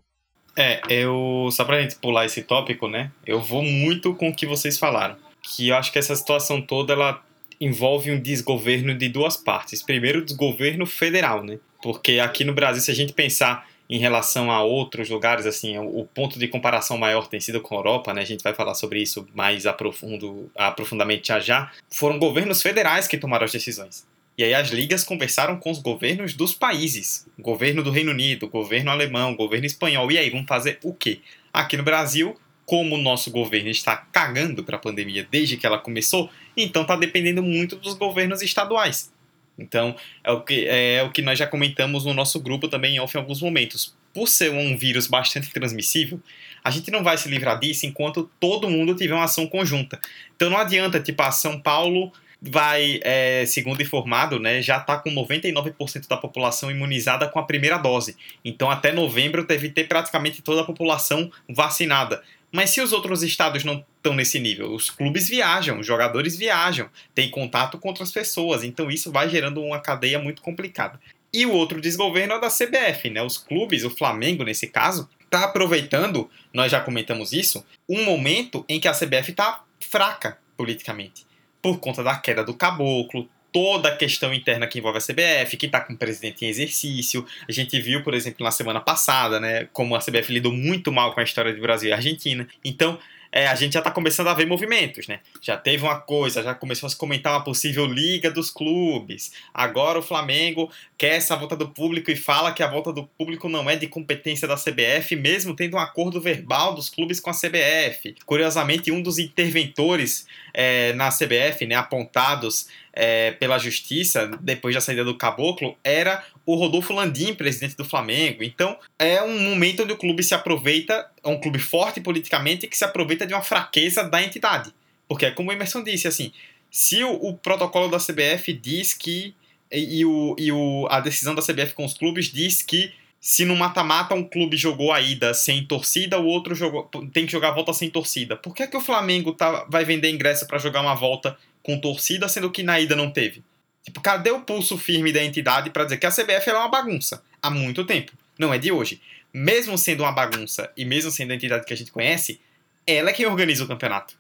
É, 0.56 0.82
eu. 0.89 1.49
Só 1.52 1.65
pra 1.65 1.82
gente 1.82 1.95
pular 1.95 2.26
esse 2.26 2.43
tópico, 2.43 2.88
né? 2.88 3.12
Eu 3.26 3.41
vou 3.41 3.63
muito 3.63 4.13
com 4.13 4.30
o 4.30 4.36
que 4.36 4.45
vocês 4.45 4.78
falaram. 4.78 5.15
Que 5.41 5.69
eu 5.69 5.76
acho 5.76 5.91
que 5.91 5.99
essa 5.99 6.15
situação 6.15 6.62
toda 6.62 6.93
ela 6.93 7.21
envolve 7.60 8.12
um 8.12 8.19
desgoverno 8.19 8.95
de 8.95 9.10
duas 9.10 9.38
partes. 9.38 9.82
Primeiro, 9.82 10.19
o 10.19 10.26
desgoverno 10.26 10.86
federal, 10.86 11.43
né? 11.43 11.60
Porque 11.82 12.19
aqui 12.19 12.43
no 12.43 12.54
Brasil, 12.54 12.82
se 12.82 12.91
a 12.91 12.95
gente 12.95 13.13
pensar 13.13 13.67
em 13.89 13.99
relação 13.99 14.49
a 14.49 14.63
outros 14.63 15.10
lugares, 15.10 15.45
assim, 15.45 15.78
o 15.78 16.08
ponto 16.13 16.39
de 16.39 16.47
comparação 16.47 16.97
maior 16.97 17.28
tem 17.28 17.39
sido 17.39 17.62
com 17.62 17.76
a 17.76 17.80
Europa, 17.80 18.13
né? 18.13 18.21
A 18.21 18.26
gente 18.26 18.43
vai 18.43 18.54
falar 18.54 18.76
sobre 18.76 19.02
isso 19.02 19.28
mais 19.34 19.65
aprofundo, 19.65 20.49
aprofundamente 20.56 21.28
já 21.28 21.39
já. 21.39 21.71
Foram 21.89 22.17
governos 22.17 22.62
federais 22.62 23.08
que 23.08 23.17
tomaram 23.17 23.45
as 23.45 23.52
decisões. 23.52 24.06
E 24.38 24.43
aí 24.43 24.54
as 24.54 24.69
ligas 24.69 25.04
conversaram 25.04 25.58
com 25.58 25.69
os 25.69 25.80
governos 25.80 26.34
dos 26.34 26.54
países, 26.54 27.28
governo 27.38 27.84
do 27.84 27.91
Reino 27.91 28.12
Unido, 28.12 28.48
governo 28.48 28.89
alemão, 28.89 29.36
governo 29.36 29.65
espanhol. 29.65 30.12
E 30.12 30.17
aí, 30.17 30.30
vamos 30.30 30.48
fazer 30.48 30.80
o 30.84 30.93
quê? 30.93 31.19
Aqui 31.54 31.78
no 31.78 31.84
Brasil, 31.84 32.36
como 32.65 32.96
o 32.96 33.02
nosso 33.02 33.30
governo 33.30 33.69
está 33.69 33.96
cagando 33.96 34.63
para 34.63 34.78
a 34.78 34.80
pandemia 34.80 35.28
desde 35.30 35.56
que 35.56 35.67
ela 35.67 35.78
começou, 35.78 36.32
então 36.58 36.82
está 36.82 36.96
dependendo 36.96 37.43
muito 37.43 37.76
dos 37.76 37.93
governos 37.93 38.41
estaduais. 38.41 39.12
Então, 39.58 39.96
é 40.24 40.32
o, 40.32 40.41
que, 40.41 40.65
é 40.67 41.04
o 41.04 41.12
que 41.12 41.22
nós 41.22 41.38
já 41.38 41.46
comentamos 41.46 42.06
no 42.06 42.13
nosso 42.13 42.39
grupo 42.39 42.67
também 42.67 42.96
em 42.96 42.98
alguns 42.98 43.39
momentos. 43.39 43.96
Por 44.12 44.28
ser 44.28 44.52
um 44.52 44.76
vírus 44.76 45.06
bastante 45.06 45.52
transmissível, 45.52 46.19
a 46.63 46.72
gente 46.72 46.89
não 46.89 47.04
vai 47.04 47.17
se 47.17 47.30
livrar 47.30 47.60
disso 47.60 47.86
enquanto 47.86 48.30
todo 48.39 48.69
mundo 48.69 48.96
tiver 48.96 49.13
uma 49.13 49.26
ação 49.26 49.46
conjunta. 49.46 50.00
Então 50.36 50.50
não 50.50 50.58
adianta, 50.58 51.00
tipo, 51.00 51.22
a 51.22 51.32
São 51.32 51.60
Paulo 51.60 52.12
vai, 52.45 52.99
é, 53.03 53.45
segundo 53.45 53.82
informado, 53.82 54.39
né, 54.39 54.62
já 54.62 54.77
está 54.77 54.97
com 54.97 55.10
99% 55.10 56.08
da 56.08 56.17
população 56.17 56.69
imunizada 56.69 57.27
com 57.27 57.39
a 57.39 57.43
primeira 57.43 57.77
dose. 57.77 58.17
Então 58.43 58.69
até 58.69 58.91
novembro 58.91 59.45
deve 59.45 59.69
ter 59.69 59.88
praticamente 59.88 60.41
toda 60.41 60.62
a 60.62 60.65
população 60.65 61.32
vacinada. 61.49 62.21
Mas 62.51 62.69
se 62.69 62.82
os 62.82 62.91
outros 62.91 63.23
estados 63.23 63.63
não 63.63 63.84
estão 63.97 64.13
nesse 64.13 64.39
nível, 64.39 64.73
os 64.73 64.89
clubes 64.89 65.27
viajam, 65.27 65.79
os 65.79 65.88
jogadores 65.88 66.36
viajam, 66.38 66.88
têm 67.15 67.32
contato 67.32 67.79
com 67.79 67.88
outras 67.88 68.12
pessoas, 68.12 68.63
então 68.63 68.91
isso 68.91 69.12
vai 69.12 69.27
gerando 69.29 69.62
uma 69.62 69.79
cadeia 69.79 70.19
muito 70.19 70.41
complicada. 70.41 70.99
E 71.34 71.47
o 71.47 71.51
outro 71.51 71.82
desgoverno 71.82 72.36
é 72.36 72.39
da 72.39 72.49
CBF, 72.49 73.10
né? 73.10 73.23
Os 73.23 73.39
clubes, 73.39 73.84
o 73.84 73.89
Flamengo 73.89 74.43
nesse 74.43 74.67
caso, 74.67 75.10
está 75.23 75.45
aproveitando, 75.45 76.29
nós 76.53 76.71
já 76.71 76.79
comentamos 76.79 77.34
isso, 77.34 77.65
um 77.89 78.03
momento 78.03 78.63
em 78.69 78.79
que 78.79 78.88
a 78.88 78.93
CBF 78.93 79.32
está 79.32 79.63
fraca 79.79 80.38
politicamente, 80.56 81.25
por 81.63 81.80
conta 81.80 82.04
da 82.04 82.15
queda 82.17 82.43
do 82.43 82.54
caboclo, 82.54 83.28
toda 83.54 83.88
a 83.89 83.95
questão 83.95 84.34
interna 84.34 84.67
que 84.67 84.80
envolve 84.80 84.97
a 84.97 85.02
CBF, 85.02 85.56
que 85.56 85.67
está 85.67 85.80
com 85.80 85.93
o 85.93 85.97
presidente 85.97 86.43
em 86.43 86.49
exercício. 86.49 87.26
A 87.47 87.52
gente 87.52 87.80
viu, 87.80 88.04
por 88.04 88.13
exemplo, 88.13 88.43
na 88.43 88.52
semana 88.52 88.82
passada, 88.82 89.39
né, 89.39 89.69
como 89.71 89.95
a 89.95 89.99
CBF 89.99 90.34
lidou 90.34 90.52
muito 90.52 90.91
mal 90.91 91.13
com 91.13 91.21
a 91.21 91.23
história 91.23 91.54
de 91.54 91.62
Brasil 91.62 91.89
e 91.89 91.93
Argentina. 91.93 92.47
Então, 92.65 92.99
é, 93.36 93.48
a 93.48 93.56
gente 93.56 93.74
já 93.74 93.80
está 93.80 93.89
começando 93.89 94.28
a 94.28 94.34
ver 94.36 94.46
movimentos, 94.46 95.08
né? 95.08 95.19
Já 95.41 95.58
teve 95.58 95.84
uma 95.84 96.00
coisa, 96.00 96.43
já 96.43 96.54
começou 96.54 96.86
a 96.86 96.89
se 96.91 96.96
comentar 96.96 97.34
uma 97.34 97.43
possível 97.43 97.84
liga 97.84 98.30
dos 98.30 98.52
clubes. 98.52 99.32
Agora 99.52 99.98
o 99.98 100.04
Flamengo 100.04 100.72
quer 100.96 101.15
essa 101.15 101.36
volta 101.36 101.56
do 101.56 101.67
público 101.67 102.12
e 102.12 102.15
fala 102.15 102.52
que 102.54 102.62
a 102.62 102.67
volta 102.67 102.93
do 102.93 103.06
público 103.17 103.50
não 103.50 103.67
é 103.67 103.76
de 103.76 103.88
competência 103.88 104.48
da 104.48 104.56
CBF, 104.56 105.15
mesmo 105.15 105.56
tendo 105.56 105.78
um 105.78 105.80
acordo 105.80 106.22
verbal 106.22 106.76
dos 106.76 106.91
clubes 106.91 107.19
com 107.19 107.32
a 107.32 107.34
CBF. 107.34 108.15
Curiosamente, 108.24 108.91
um 108.91 109.02
dos 109.02 109.17
interventores 109.17 110.28
é, 110.54 110.93
na 110.93 111.10
CBF, 111.10 111.65
né, 111.65 111.74
apontados 111.74 112.67
é, 112.93 113.32
pela 113.32 113.58
justiça, 113.58 114.27
depois 114.39 114.75
da 114.75 114.82
saída 114.82 115.03
do 115.03 115.17
Caboclo, 115.17 115.75
era 115.84 116.23
o 116.45 116.56
Rodolfo 116.56 116.93
Landim, 116.93 117.34
presidente 117.34 117.75
do 117.75 117.84
Flamengo. 117.84 118.43
Então, 118.43 118.77
é 118.99 119.21
um 119.23 119.39
momento 119.39 119.84
onde 119.84 119.93
o 119.93 119.97
clube 119.97 120.21
se 120.23 120.36
aproveita, 120.36 121.10
é 121.23 121.27
um 121.27 121.39
clube 121.39 121.60
forte 121.60 121.99
politicamente 121.99 122.67
que 122.67 122.77
se 122.77 122.86
aproveita 122.86 123.25
de 123.25 123.34
uma 123.34 123.41
fraqueza 123.41 124.03
da 124.03 124.21
entidade. 124.21 124.71
Porque 125.08 125.32
como 125.32 125.49
o 125.49 125.53
Emerson 125.53 125.84
disse, 125.84 126.08
assim, 126.08 126.32
se 126.69 127.03
o, 127.03 127.13
o 127.13 127.34
protocolo 127.36 127.89
da 127.89 127.97
CBF 127.97 128.53
diz 128.53 128.93
que 128.93 129.36
e, 129.71 129.99
e, 129.99 130.06
o, 130.06 130.36
e 130.38 130.51
o, 130.51 130.88
a 130.89 130.99
decisão 130.99 131.34
da 131.34 131.41
CBF 131.41 131.73
com 131.73 131.84
os 131.84 131.95
clubes 131.95 132.32
diz 132.32 132.62
que 132.62 132.93
se 133.25 133.45
no 133.45 133.55
mata-mata 133.55 134.13
um 134.13 134.21
clube 134.27 134.57
jogou 134.57 134.91
a 134.91 134.99
ida 134.99 135.33
sem 135.33 135.65
torcida, 135.65 136.19
o 136.19 136.25
outro 136.25 136.53
jogou, 136.53 136.89
tem 137.13 137.25
que 137.25 137.31
jogar 137.31 137.47
a 137.47 137.51
volta 137.53 137.71
sem 137.71 137.89
torcida. 137.89 138.36
Por 138.36 138.53
que, 138.53 138.63
é 138.63 138.67
que 138.67 138.75
o 138.75 138.81
Flamengo 138.81 139.31
tá, 139.31 139.65
vai 139.69 139.86
vender 139.86 140.09
ingresso 140.09 140.45
para 140.45 140.57
jogar 140.57 140.81
uma 140.81 140.93
volta 140.93 141.38
com 141.63 141.79
torcida, 141.79 142.27
sendo 142.27 142.51
que 142.51 142.62
na 142.62 142.81
ida 142.81 142.97
não 142.97 143.09
teve? 143.09 143.41
Tipo, 143.81 144.01
cadê 144.01 144.29
o 144.29 144.41
pulso 144.41 144.77
firme 144.77 145.13
da 145.13 145.23
entidade 145.23 145.69
para 145.69 145.86
dizer 145.86 145.99
que 145.99 146.05
a 146.05 146.12
CBF 146.12 146.49
é 146.49 146.53
uma 146.53 146.67
bagunça 146.67 147.23
há 147.41 147.49
muito 147.49 147.86
tempo? 147.86 148.12
Não 148.38 148.53
é 148.53 148.57
de 148.57 148.73
hoje. 148.73 149.01
Mesmo 149.33 149.77
sendo 149.77 150.03
uma 150.03 150.12
bagunça 150.12 150.69
e 150.75 150.83
mesmo 150.83 151.09
sendo 151.09 151.31
a 151.31 151.36
entidade 151.36 151.65
que 151.65 151.73
a 151.73 151.77
gente 151.77 151.93
conhece, 151.93 152.41
ela 152.86 153.12
é 153.12 153.13
quem 153.13 153.25
organiza 153.25 153.63
o 153.63 153.67
campeonato. 153.69 154.17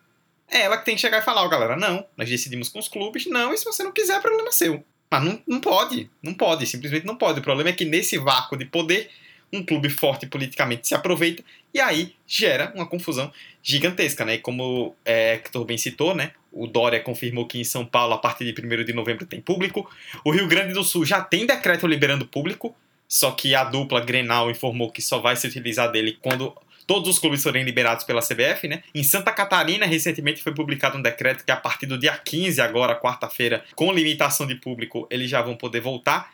É 0.49 0.61
ela 0.61 0.77
que 0.77 0.85
tem 0.85 0.95
que 0.95 1.01
chegar 1.01 1.17
e 1.17 1.25
falar, 1.25 1.41
ó, 1.43 1.47
oh, 1.47 1.49
galera, 1.49 1.75
não, 1.75 2.07
nós 2.15 2.29
decidimos 2.29 2.69
com 2.69 2.79
os 2.79 2.87
clubes, 2.87 3.25
não, 3.25 3.53
e 3.53 3.57
se 3.57 3.65
você 3.65 3.83
não 3.83 3.91
quiser, 3.91 4.15
é 4.15 4.21
problema 4.21 4.49
seu. 4.53 4.81
Mas 5.13 5.23
não, 5.23 5.39
não 5.45 5.61
pode, 5.61 6.09
não 6.23 6.33
pode, 6.33 6.65
simplesmente 6.65 7.05
não 7.05 7.15
pode. 7.15 7.39
O 7.39 7.43
problema 7.43 7.69
é 7.69 7.73
que 7.73 7.85
nesse 7.85 8.17
vácuo 8.17 8.57
de 8.57 8.65
poder, 8.65 9.11
um 9.53 9.63
clube 9.63 9.87
forte 9.87 10.25
politicamente 10.25 10.87
se 10.87 10.95
aproveita 10.95 11.43
e 11.71 11.79
aí 11.79 12.15
gera 12.25 12.73
uma 12.73 12.87
confusão 12.87 13.31
gigantesca, 13.61 14.25
né? 14.25 14.33
E 14.33 14.39
como 14.39 14.95
é, 15.05 15.35
Hector 15.35 15.63
bem 15.65 15.77
citou, 15.77 16.15
né? 16.15 16.31
O 16.51 16.65
Dória 16.65 16.99
confirmou 16.99 17.45
que 17.45 17.59
em 17.59 17.63
São 17.63 17.85
Paulo, 17.85 18.15
a 18.15 18.17
partir 18.17 18.51
de 18.51 18.59
1 18.59 18.83
de 18.83 18.91
novembro, 18.91 19.23
tem 19.27 19.39
público. 19.39 19.87
O 20.25 20.31
Rio 20.31 20.47
Grande 20.47 20.73
do 20.73 20.83
Sul 20.83 21.05
já 21.05 21.21
tem 21.21 21.45
decreto 21.45 21.85
liberando 21.85 22.25
público, 22.25 22.75
só 23.07 23.29
que 23.33 23.53
a 23.53 23.65
dupla 23.65 24.01
Grenal 24.01 24.49
informou 24.49 24.91
que 24.91 24.99
só 24.99 25.19
vai 25.19 25.35
se 25.35 25.45
utilizar 25.45 25.91
dele 25.91 26.17
quando 26.23 26.57
todos 26.85 27.09
os 27.09 27.19
clubes 27.19 27.43
forem 27.43 27.63
liberados 27.63 28.03
pela 28.03 28.21
CBF, 28.21 28.67
né? 28.67 28.83
Em 28.93 29.03
Santa 29.03 29.31
Catarina, 29.31 29.85
recentemente 29.85 30.41
foi 30.41 30.53
publicado 30.53 30.97
um 30.97 31.01
decreto 31.01 31.43
que 31.43 31.51
a 31.51 31.57
partir 31.57 31.85
do 31.85 31.97
dia 31.97 32.17
15, 32.17 32.61
agora 32.61 32.99
quarta-feira, 32.99 33.63
com 33.75 33.91
limitação 33.91 34.45
de 34.45 34.55
público, 34.55 35.07
eles 35.09 35.29
já 35.29 35.41
vão 35.41 35.55
poder 35.55 35.81
voltar. 35.81 36.31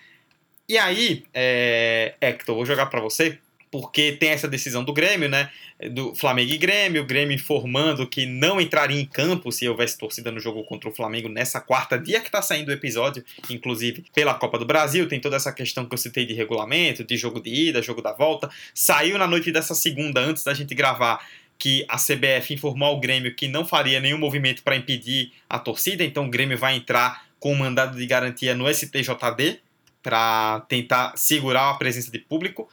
E 0.67 0.77
aí, 0.77 1.23
é... 1.33 2.13
Hector, 2.21 2.55
vou 2.55 2.65
jogar 2.65 2.87
para 2.87 3.01
você 3.01 3.39
porque 3.71 4.13
tem 4.13 4.29
essa 4.29 4.47
decisão 4.47 4.83
do 4.83 4.93
Grêmio, 4.93 5.29
né? 5.29 5.49
Do 5.91 6.13
Flamengo 6.15 6.51
e 6.51 6.57
Grêmio, 6.57 7.03
o 7.03 7.05
Grêmio 7.05 7.35
informando 7.35 8.07
que 8.07 8.25
não 8.25 8.59
entraria 8.59 8.99
em 8.99 9.05
campo 9.05 9.51
se 9.51 9.67
houvesse 9.69 9.97
torcida 9.97 10.31
no 10.31 10.39
jogo 10.39 10.63
contra 10.63 10.89
o 10.89 10.93
Flamengo 10.93 11.29
nessa 11.29 11.61
quarta, 11.61 11.97
dia 11.97 12.19
que 12.19 12.29
tá 12.29 12.41
saindo 12.41 12.69
o 12.69 12.73
episódio, 12.73 13.23
inclusive 13.49 14.03
pela 14.13 14.33
Copa 14.33 14.57
do 14.57 14.65
Brasil, 14.65 15.07
tem 15.07 15.19
toda 15.19 15.35
essa 15.35 15.53
questão 15.53 15.85
que 15.85 15.93
eu 15.93 15.97
citei 15.97 16.25
de 16.25 16.33
regulamento, 16.33 17.03
de 17.03 17.15
jogo 17.15 17.39
de 17.39 17.49
ida, 17.49 17.81
jogo 17.81 18.01
da 18.01 18.11
volta. 18.11 18.49
Saiu 18.73 19.17
na 19.17 19.27
noite 19.27 19.51
dessa 19.51 19.75
segunda, 19.75 20.19
antes 20.19 20.43
da 20.43 20.53
gente 20.53 20.73
gravar, 20.73 21.23
que 21.57 21.85
a 21.87 21.97
CBF 21.97 22.53
informou 22.53 22.87
ao 22.87 22.99
Grêmio 22.99 23.35
que 23.35 23.47
não 23.47 23.65
faria 23.65 23.99
nenhum 23.99 24.17
movimento 24.17 24.63
para 24.63 24.75
impedir 24.75 25.31
a 25.49 25.59
torcida, 25.59 26.03
então 26.03 26.25
o 26.25 26.29
Grêmio 26.29 26.57
vai 26.57 26.75
entrar 26.75 27.25
com 27.39 27.51
o 27.51 27.55
mandado 27.55 27.97
de 27.97 28.05
garantia 28.05 28.55
no 28.55 28.73
STJD 28.73 29.59
para 30.01 30.61
tentar 30.67 31.13
segurar 31.15 31.69
a 31.69 31.73
presença 31.75 32.11
de 32.11 32.19
público. 32.19 32.69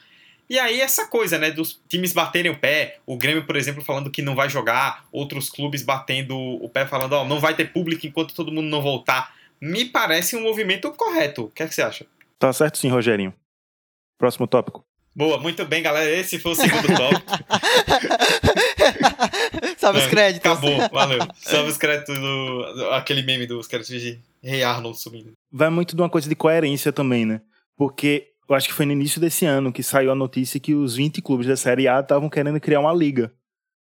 E 0.49 0.59
aí 0.59 0.81
essa 0.81 1.07
coisa, 1.07 1.39
né, 1.39 1.51
dos 1.51 1.81
times 1.89 2.13
baterem 2.13 2.53
o 2.53 2.59
pé, 2.59 2.99
o 3.05 3.17
Grêmio, 3.17 3.45
por 3.45 3.57
exemplo, 3.57 3.83
falando 3.83 4.11
que 4.11 4.23
não 4.23 4.35
vai 4.35 4.49
jogar, 4.49 5.05
outros 5.11 5.51
clubes 5.51 5.83
batendo 5.83 6.37
o 6.37 6.69
pé 6.69 6.87
falando, 6.87 7.15
ó, 7.15 7.23
oh, 7.23 7.25
não 7.25 7.41
vai 7.41 7.55
ter 7.55 7.73
público 7.73 8.07
enquanto 8.07 8.35
todo 8.35 8.53
mundo 8.53 8.69
não 8.69 8.81
voltar. 8.81 9.35
Me 9.61 9.85
parece 9.85 10.37
um 10.37 10.43
movimento 10.43 10.91
correto. 10.93 11.45
O 11.45 11.51
que, 11.51 11.63
é 11.63 11.67
que 11.67 11.75
você 11.75 11.83
acha? 11.83 12.07
Tá 12.39 12.53
certo 12.53 12.79
sim, 12.79 12.89
Rogerinho. 12.89 13.35
Próximo 14.19 14.47
tópico. 14.47 14.85
Boa, 15.15 15.39
muito 15.39 15.65
bem, 15.65 15.83
galera. 15.83 16.11
Esse 16.11 16.39
foi 16.39 16.53
o 16.53 16.55
segundo 16.55 16.89
tópico. 16.95 17.27
Salve 19.79 20.01
os 20.01 20.07
créditos. 20.07 20.51
Acabou, 20.51 20.89
valeu. 20.91 21.21
Salve 21.37 21.71
os 21.71 21.79
créditos 21.79 22.19
do. 22.19 22.91
aquele 22.93 23.23
meme 23.23 23.47
dos 23.47 23.67
créditos 23.67 24.01
de 24.01 24.21
Rei 24.43 24.63
Arnold 24.63 25.01
subindo. 25.01 25.33
Vai 25.51 25.71
muito 25.71 25.97
de 25.97 26.03
uma 26.03 26.11
coisa 26.11 26.29
de 26.29 26.37
coerência 26.37 26.93
também, 26.93 27.25
né? 27.25 27.41
Porque 27.79 28.35
eu 28.49 28.55
acho 28.55 28.69
que 28.69 28.75
foi 28.75 28.87
no 28.87 28.93
início 28.93 29.21
desse 29.21 29.45
ano 29.45 29.73
que 29.73 29.83
saiu 29.83 30.13
a 30.13 30.15
notícia 30.15 30.61
que 30.61 30.75
os 30.75 30.97
20 30.97 31.21
clubes 31.21 31.47
da 31.47 31.57
Série 31.57 31.89
A 31.89 32.01
estavam 32.01 32.29
querendo 32.29 32.61
criar 32.61 32.81
uma 32.81 32.93
liga. 32.93 33.33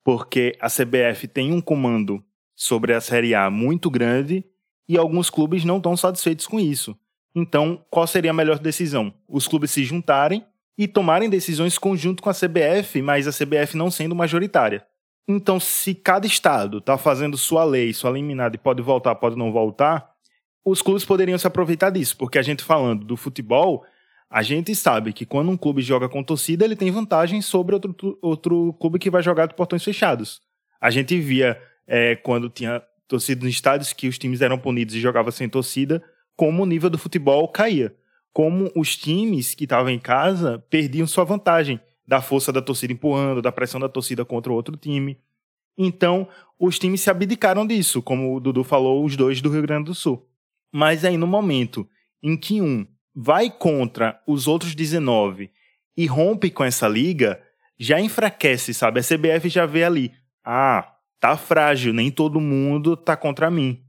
Porque 0.04 0.56
a 0.60 0.68
CBF 0.68 1.28
tem 1.28 1.52
um 1.52 1.60
comando 1.60 2.22
sobre 2.54 2.92
a 2.92 3.00
Série 3.00 3.34
A 3.34 3.50
muito 3.50 3.90
grande 3.90 4.44
e 4.88 4.98
alguns 4.98 5.30
clubes 5.30 5.64
não 5.64 5.76
estão 5.76 5.96
satisfeitos 5.96 6.46
com 6.46 6.58
isso. 6.58 6.96
Então, 7.34 7.84
qual 7.90 8.06
seria 8.06 8.32
a 8.32 8.34
melhor 8.34 8.58
decisão? 8.58 9.14
Os 9.28 9.46
clubes 9.46 9.70
se 9.70 9.84
juntarem 9.84 10.44
e 10.76 10.88
tomarem 10.88 11.30
decisões 11.30 11.78
conjunto 11.78 12.22
com 12.22 12.30
a 12.30 12.34
CBF, 12.34 13.00
mas 13.02 13.28
a 13.28 13.32
CBF 13.32 13.76
não 13.76 13.90
sendo 13.90 14.14
majoritária. 14.14 14.84
Então, 15.28 15.60
se 15.60 15.94
cada 15.94 16.26
estado 16.26 16.78
está 16.78 16.98
fazendo 16.98 17.36
sua 17.36 17.62
lei, 17.64 17.92
sua 17.92 18.10
liminar 18.10 18.50
e 18.54 18.58
pode 18.58 18.82
voltar, 18.82 19.14
pode 19.14 19.36
não 19.36 19.52
voltar, 19.52 20.10
os 20.64 20.82
clubes 20.82 21.04
poderiam 21.04 21.38
se 21.38 21.46
aproveitar 21.46 21.90
disso, 21.90 22.16
porque 22.16 22.38
a 22.38 22.42
gente 22.42 22.64
falando 22.64 23.04
do 23.04 23.16
futebol, 23.16 23.84
a 24.30 24.42
gente 24.42 24.72
sabe 24.76 25.12
que 25.12 25.26
quando 25.26 25.50
um 25.50 25.56
clube 25.56 25.82
joga 25.82 26.08
com 26.08 26.22
torcida, 26.22 26.64
ele 26.64 26.76
tem 26.76 26.88
vantagem 26.92 27.42
sobre 27.42 27.74
outro, 27.74 28.16
outro 28.22 28.72
clube 28.74 29.00
que 29.00 29.10
vai 29.10 29.22
jogar 29.24 29.46
de 29.46 29.54
portões 29.54 29.82
fechados. 29.82 30.40
A 30.80 30.88
gente 30.88 31.18
via 31.18 31.60
é, 31.84 32.14
quando 32.14 32.48
tinha 32.48 32.80
torcida 33.08 33.44
nos 33.44 33.52
estádios 33.52 33.92
que 33.92 34.06
os 34.06 34.16
times 34.16 34.40
eram 34.40 34.56
punidos 34.56 34.94
e 34.94 35.00
jogavam 35.00 35.32
sem 35.32 35.48
torcida, 35.48 36.00
como 36.36 36.62
o 36.62 36.66
nível 36.66 36.88
do 36.88 36.96
futebol 36.96 37.48
caía. 37.48 37.92
Como 38.32 38.70
os 38.76 38.96
times 38.96 39.52
que 39.52 39.64
estavam 39.64 39.90
em 39.90 39.98
casa 39.98 40.64
perdiam 40.70 41.08
sua 41.08 41.24
vantagem 41.24 41.80
da 42.06 42.22
força 42.22 42.52
da 42.52 42.62
torcida 42.62 42.92
empurrando, 42.92 43.42
da 43.42 43.50
pressão 43.50 43.80
da 43.80 43.88
torcida 43.88 44.24
contra 44.24 44.52
o 44.52 44.54
outro 44.54 44.76
time. 44.76 45.18
Então, 45.76 46.28
os 46.56 46.78
times 46.78 47.00
se 47.00 47.10
abdicaram 47.10 47.66
disso, 47.66 48.00
como 48.00 48.36
o 48.36 48.38
Dudu 48.38 48.62
falou, 48.62 49.04
os 49.04 49.16
dois 49.16 49.42
do 49.42 49.50
Rio 49.50 49.62
Grande 49.62 49.86
do 49.86 49.94
Sul. 49.94 50.24
Mas 50.72 51.04
aí, 51.04 51.16
no 51.16 51.26
momento 51.26 51.88
em 52.22 52.36
que 52.36 52.60
um 52.62 52.86
vai 53.14 53.50
contra 53.50 54.20
os 54.26 54.46
outros 54.46 54.74
19 54.74 55.50
e 55.96 56.06
rompe 56.06 56.50
com 56.50 56.64
essa 56.64 56.88
liga, 56.88 57.40
já 57.78 58.00
enfraquece, 58.00 58.72
sabe? 58.72 59.00
A 59.00 59.02
CBF 59.02 59.48
já 59.48 59.66
vê 59.66 59.84
ali, 59.84 60.12
ah, 60.44 60.94
tá 61.18 61.36
frágil, 61.36 61.92
nem 61.92 62.10
todo 62.10 62.40
mundo 62.40 62.96
tá 62.96 63.16
contra 63.16 63.50
mim. 63.50 63.82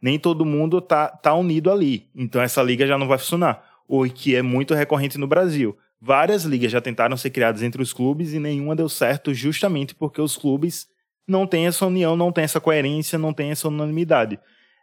Nem 0.00 0.18
todo 0.18 0.44
mundo 0.44 0.80
tá, 0.80 1.08
tá 1.08 1.34
unido 1.34 1.70
ali. 1.70 2.10
Então 2.14 2.40
essa 2.42 2.62
liga 2.62 2.86
já 2.86 2.98
não 2.98 3.08
vai 3.08 3.18
funcionar. 3.18 3.64
O 3.88 4.04
que 4.04 4.36
é 4.36 4.42
muito 4.42 4.74
recorrente 4.74 5.16
no 5.16 5.26
Brasil. 5.26 5.76
Várias 6.00 6.44
ligas 6.44 6.70
já 6.70 6.80
tentaram 6.80 7.16
ser 7.16 7.30
criadas 7.30 7.62
entre 7.62 7.80
os 7.80 7.92
clubes 7.92 8.32
e 8.34 8.38
nenhuma 8.38 8.76
deu 8.76 8.88
certo 8.88 9.32
justamente 9.32 9.94
porque 9.94 10.20
os 10.20 10.36
clubes 10.36 10.86
não 11.26 11.46
tem 11.46 11.66
essa 11.66 11.86
união, 11.86 12.14
não 12.14 12.30
tem 12.30 12.44
essa 12.44 12.60
coerência, 12.60 13.18
não 13.18 13.32
tem 13.32 13.50
essa 13.50 13.68
unanimidade. 13.68 14.38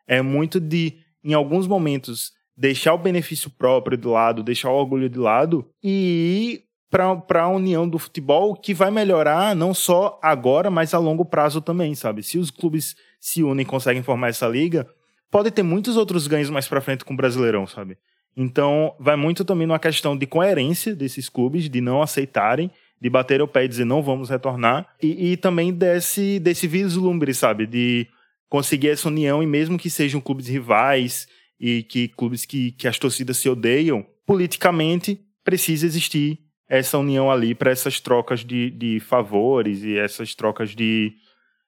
É 0.07 0.21
muito 0.21 0.59
de, 0.59 0.97
em 1.23 1.33
alguns 1.33 1.67
momentos, 1.67 2.33
deixar 2.55 2.93
o 2.93 2.97
benefício 2.97 3.49
próprio 3.49 3.97
de 3.97 4.07
lado, 4.07 4.43
deixar 4.43 4.69
o 4.69 4.75
orgulho 4.75 5.09
de 5.09 5.19
lado 5.19 5.67
e 5.83 6.61
ir 6.61 6.73
para 6.89 7.41
a 7.41 7.49
união 7.49 7.89
do 7.89 7.97
futebol 7.97 8.55
que 8.55 8.71
vai 8.71 8.91
melhorar 8.91 9.55
não 9.55 9.73
só 9.73 10.19
agora, 10.21 10.69
mas 10.69 10.93
a 10.93 10.99
longo 10.99 11.25
prazo 11.25 11.59
também, 11.59 11.95
sabe? 11.95 12.21
Se 12.21 12.37
os 12.37 12.51
clubes 12.51 12.95
se 13.19 13.41
unem 13.41 13.63
e 13.63 13.65
conseguem 13.65 14.03
formar 14.03 14.29
essa 14.29 14.47
liga, 14.47 14.87
pode 15.31 15.49
ter 15.49 15.63
muitos 15.63 15.97
outros 15.97 16.27
ganhos 16.27 16.51
mais 16.51 16.67
para 16.67 16.81
frente 16.81 17.03
com 17.03 17.15
o 17.15 17.17
Brasileirão, 17.17 17.65
sabe? 17.65 17.97
Então, 18.37 18.95
vai 18.99 19.15
muito 19.15 19.43
também 19.43 19.65
numa 19.65 19.79
questão 19.79 20.15
de 20.15 20.27
coerência 20.27 20.95
desses 20.95 21.29
clubes, 21.29 21.67
de 21.67 21.81
não 21.81 22.01
aceitarem, 22.01 22.69
de 23.01 23.09
bater 23.09 23.41
o 23.41 23.47
pé 23.47 23.65
e 23.65 23.67
dizer 23.67 23.85
não 23.85 24.03
vamos 24.03 24.29
retornar, 24.29 24.87
e, 25.01 25.31
e 25.31 25.37
também 25.37 25.73
desse, 25.73 26.39
desse 26.39 26.67
vislumbre, 26.67 27.33
sabe? 27.33 27.65
De 27.65 28.07
conseguir 28.47 28.89
essa 28.89 29.07
união, 29.07 29.41
e 29.41 29.47
mesmo 29.47 29.79
que 29.79 29.89
sejam 29.89 30.21
clubes 30.21 30.47
rivais 30.47 31.27
e 31.59 31.83
que 31.83 32.07
clubes 32.07 32.45
que, 32.45 32.71
que 32.71 32.87
as 32.87 32.97
torcidas 32.99 33.37
se 33.37 33.49
odeiam, 33.49 34.05
politicamente 34.25 35.19
precisa 35.43 35.85
existir 35.85 36.39
essa 36.67 36.97
união 36.97 37.29
ali 37.29 37.53
para 37.53 37.71
essas 37.71 37.99
trocas 37.99 38.43
de, 38.43 38.71
de 38.71 38.99
favores 38.99 39.83
e 39.83 39.97
essas 39.97 40.33
trocas 40.33 40.75
de, 40.75 41.13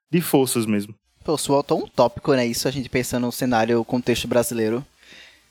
de 0.09 0.21
forças 0.21 0.65
mesmo. 0.65 0.95
Pô, 1.23 1.37
soou 1.37 1.63
tão 1.63 1.79
um 1.79 1.87
tópico, 1.87 2.33
né? 2.33 2.45
Isso 2.45 2.67
a 2.67 2.71
gente 2.71 2.89
pensando 2.89 3.25
no 3.25 3.31
cenário, 3.31 3.83
contexto 3.83 4.27
brasileiro. 4.27 4.85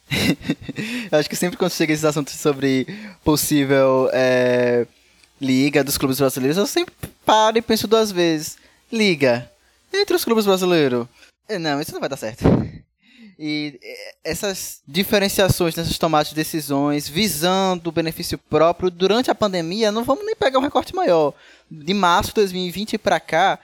Acho 1.11 1.29
que 1.29 1.35
sempre 1.35 1.57
quando 1.57 1.71
chega 1.71 1.93
esses 1.93 2.05
assuntos 2.05 2.33
sobre 2.35 2.87
possível 3.23 4.09
é, 4.13 4.85
liga 5.39 5.83
dos 5.83 5.97
clubes 5.97 6.17
brasileiros, 6.17 6.57
eu 6.57 6.67
sempre 6.67 6.93
paro 7.25 7.57
e 7.57 7.61
penso 7.61 7.87
duas 7.87 8.11
vezes. 8.11 8.57
Liga. 8.91 9.49
Entre 9.93 10.15
os 10.15 10.23
clubes 10.23 10.45
brasileiros. 10.45 11.07
Não, 11.59 11.79
isso 11.79 11.91
não 11.91 11.99
vai 11.99 12.09
dar 12.09 12.17
certo. 12.17 12.43
E 13.37 13.79
essas 14.23 14.81
diferenciações 14.87 15.75
nessas 15.75 15.97
tomadas 15.97 16.29
de 16.29 16.35
decisões, 16.35 17.07
visando 17.07 17.89
o 17.89 17.93
benefício 17.93 18.37
próprio 18.37 18.89
durante 18.89 19.29
a 19.29 19.35
pandemia, 19.35 19.91
não 19.91 20.03
vamos 20.03 20.25
nem 20.25 20.35
pegar 20.35 20.59
um 20.59 20.63
recorte 20.63 20.95
maior. 20.95 21.33
De 21.69 21.93
março 21.93 22.29
de 22.29 22.35
2020 22.35 22.97
para 22.97 23.19
cá, 23.19 23.59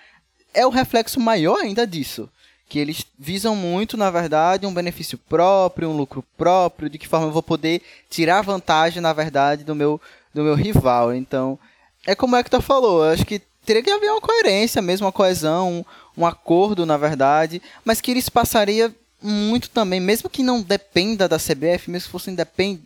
é 0.53 0.65
o 0.65 0.69
reflexo 0.69 1.19
maior 1.19 1.59
ainda 1.59 1.87
disso. 1.87 2.29
Que 2.67 2.79
eles 2.79 3.05
visam 3.17 3.55
muito, 3.55 3.95
na 3.97 4.09
verdade, 4.09 4.65
um 4.65 4.73
benefício 4.73 5.17
próprio, 5.17 5.89
um 5.89 5.95
lucro 5.97 6.23
próprio, 6.37 6.89
de 6.89 6.97
que 6.97 7.07
forma 7.07 7.27
eu 7.27 7.31
vou 7.31 7.43
poder 7.43 7.81
tirar 8.09 8.41
vantagem, 8.41 9.01
na 9.01 9.13
verdade, 9.13 9.63
do 9.63 9.75
meu, 9.75 9.99
do 10.33 10.43
meu 10.43 10.55
rival. 10.55 11.13
Então, 11.13 11.57
é 12.05 12.13
como 12.13 12.35
o 12.35 12.39
Hector 12.39 12.61
falou, 12.61 13.03
eu 13.03 13.11
acho 13.11 13.25
que 13.25 13.41
teria 13.65 13.83
que 13.83 13.91
haver 13.91 14.09
uma 14.09 14.21
coerência 14.21 14.81
mesmo, 14.81 15.05
uma 15.05 15.11
coesão, 15.11 15.85
um, 16.17 16.21
um 16.23 16.25
acordo, 16.25 16.85
na 16.85 16.97
verdade, 16.97 17.61
mas 17.85 18.01
que 18.01 18.11
isso 18.11 18.31
passaria 18.31 18.93
muito 19.21 19.69
também, 19.69 19.99
mesmo 19.99 20.29
que 20.29 20.43
não 20.43 20.61
dependa 20.61 21.27
da 21.27 21.37
CBF, 21.37 21.89
mesmo 21.89 22.07
que 22.07 22.11
fosse 22.11 22.31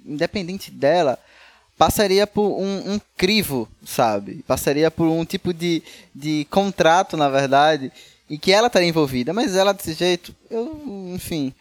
independente 0.06 0.70
dela, 0.70 1.18
passaria 1.78 2.26
por 2.26 2.60
um, 2.60 2.94
um, 2.94 3.02
crivo, 3.18 3.68
sabe? 3.86 4.44
Passaria 4.48 4.90
por 4.90 5.08
um 5.08 5.26
tipo 5.26 5.54
de, 5.54 5.84
de 6.14 6.48
contrato, 6.50 7.18
na 7.18 7.30
verdade, 7.30 7.92
e 8.30 8.38
que 8.38 8.52
ela 8.52 8.68
estaria 8.68 8.90
envolvida, 8.90 9.34
mas 9.34 9.56
ela 9.56 9.74
desse 9.74 9.94
jeito, 9.94 10.36
eu, 10.50 11.12
enfim, 11.14 11.54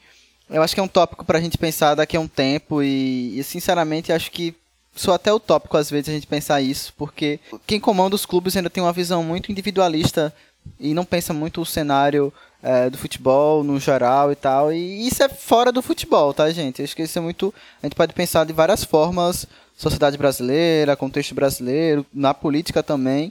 eu 0.48 0.62
acho 0.62 0.74
que 0.74 0.80
é 0.80 0.82
um 0.82 0.88
tópico 0.88 1.24
para 1.24 1.38
a 1.38 1.40
gente 1.40 1.58
pensar 1.58 1.94
daqui 1.94 2.16
a 2.16 2.20
um 2.20 2.28
tempo 2.28 2.82
e, 2.82 3.38
e, 3.38 3.44
sinceramente, 3.44 4.12
acho 4.12 4.30
que 4.30 4.54
sou 4.94 5.12
até 5.12 5.32
utópico 5.32 5.76
às 5.76 5.90
vezes 5.90 6.08
a 6.08 6.12
gente 6.12 6.26
pensar 6.26 6.60
isso, 6.60 6.92
porque 6.96 7.40
quem 7.66 7.80
comanda 7.80 8.14
os 8.14 8.24
clubes 8.24 8.56
ainda 8.56 8.70
tem 8.70 8.82
uma 8.82 8.92
visão 8.92 9.24
muito 9.24 9.50
individualista 9.50 10.32
e 10.78 10.94
não 10.94 11.04
pensa 11.04 11.32
muito 11.34 11.60
o 11.60 11.66
cenário 11.66 12.32
é, 12.64 12.88
do 12.88 12.96
futebol 12.96 13.62
no 13.62 13.78
geral 13.78 14.32
e 14.32 14.34
tal. 14.34 14.72
E 14.72 15.06
isso 15.06 15.22
é 15.22 15.28
fora 15.28 15.70
do 15.70 15.82
futebol, 15.82 16.32
tá, 16.32 16.50
gente? 16.50 16.82
Isso 16.82 17.18
é 17.18 17.20
muito. 17.20 17.52
A 17.82 17.86
gente 17.86 17.94
pode 17.94 18.14
pensar 18.14 18.44
de 18.44 18.54
várias 18.54 18.82
formas, 18.82 19.46
sociedade 19.76 20.16
brasileira, 20.16 20.96
contexto 20.96 21.34
brasileiro, 21.34 22.06
na 22.12 22.32
política 22.32 22.82
também. 22.82 23.30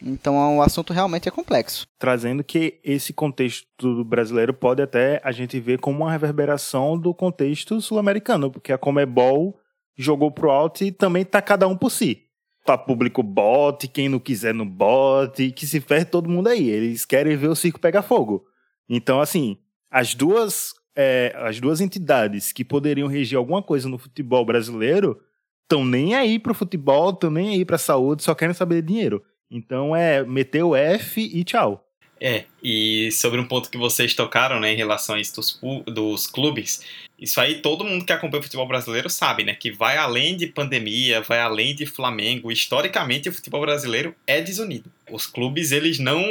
Então 0.00 0.58
o 0.58 0.62
assunto 0.62 0.92
realmente 0.92 1.28
é 1.28 1.32
complexo. 1.32 1.84
Trazendo 1.98 2.44
que 2.44 2.78
esse 2.84 3.12
contexto 3.12 4.04
brasileiro 4.04 4.54
pode 4.54 4.80
até 4.80 5.20
a 5.24 5.32
gente 5.32 5.58
ver 5.58 5.80
como 5.80 6.04
uma 6.04 6.12
reverberação 6.12 6.96
do 6.96 7.12
contexto 7.12 7.80
sul-americano, 7.80 8.48
porque 8.48 8.72
a 8.72 8.78
Comebol 8.78 9.58
jogou 9.96 10.30
pro 10.30 10.52
alto 10.52 10.84
e 10.84 10.92
também 10.92 11.24
tá 11.24 11.42
cada 11.42 11.66
um 11.66 11.76
por 11.76 11.90
si. 11.90 12.22
Tá 12.64 12.78
público 12.78 13.24
bote, 13.24 13.88
quem 13.88 14.08
não 14.08 14.20
quiser 14.20 14.54
no 14.54 14.64
bote, 14.64 15.50
que 15.50 15.66
se 15.66 15.80
ferre 15.80 16.04
todo 16.04 16.30
mundo 16.30 16.46
aí. 16.46 16.70
Eles 16.70 17.04
querem 17.04 17.36
ver 17.36 17.48
o 17.48 17.56
circo 17.56 17.80
pegar 17.80 18.02
fogo. 18.02 18.44
Então, 18.88 19.20
assim, 19.20 19.58
as 19.90 20.14
duas, 20.14 20.74
é, 20.96 21.34
as 21.36 21.60
duas 21.60 21.80
entidades 21.80 22.52
que 22.52 22.64
poderiam 22.64 23.08
reger 23.08 23.38
alguma 23.38 23.62
coisa 23.62 23.88
no 23.88 23.98
futebol 23.98 24.44
brasileiro 24.44 25.20
estão 25.62 25.84
nem 25.84 26.14
aí 26.14 26.38
pro 26.38 26.54
futebol, 26.54 27.10
estão 27.10 27.30
nem 27.30 27.50
aí 27.50 27.64
pra 27.64 27.76
saúde, 27.76 28.22
só 28.22 28.34
querem 28.34 28.54
saber 28.54 28.80
de 28.80 28.88
dinheiro. 28.88 29.22
Então 29.50 29.94
é 29.94 30.24
meter 30.24 30.62
o 30.62 30.74
F 30.74 31.20
e 31.20 31.44
tchau. 31.44 31.84
É, 32.20 32.46
e 32.62 33.10
sobre 33.12 33.38
um 33.38 33.46
ponto 33.46 33.70
que 33.70 33.78
vocês 33.78 34.12
tocaram, 34.12 34.58
né, 34.58 34.72
em 34.72 34.76
relação 34.76 35.14
a 35.14 35.20
isso 35.20 35.36
dos, 35.36 35.60
dos 35.86 36.26
clubes, 36.26 36.84
isso 37.16 37.40
aí 37.40 37.60
todo 37.60 37.84
mundo 37.84 38.04
que 38.04 38.12
acompanha 38.12 38.40
o 38.40 38.42
futebol 38.42 38.66
brasileiro 38.66 39.08
sabe, 39.08 39.44
né, 39.44 39.54
que 39.54 39.70
vai 39.70 39.96
além 39.96 40.36
de 40.36 40.48
pandemia, 40.48 41.20
vai 41.20 41.40
além 41.40 41.76
de 41.76 41.86
Flamengo, 41.86 42.50
historicamente 42.50 43.28
o 43.28 43.32
futebol 43.32 43.60
brasileiro 43.60 44.16
é 44.26 44.40
desunido. 44.40 44.90
Os 45.10 45.26
clubes, 45.26 45.72
eles 45.72 45.98
não 45.98 46.22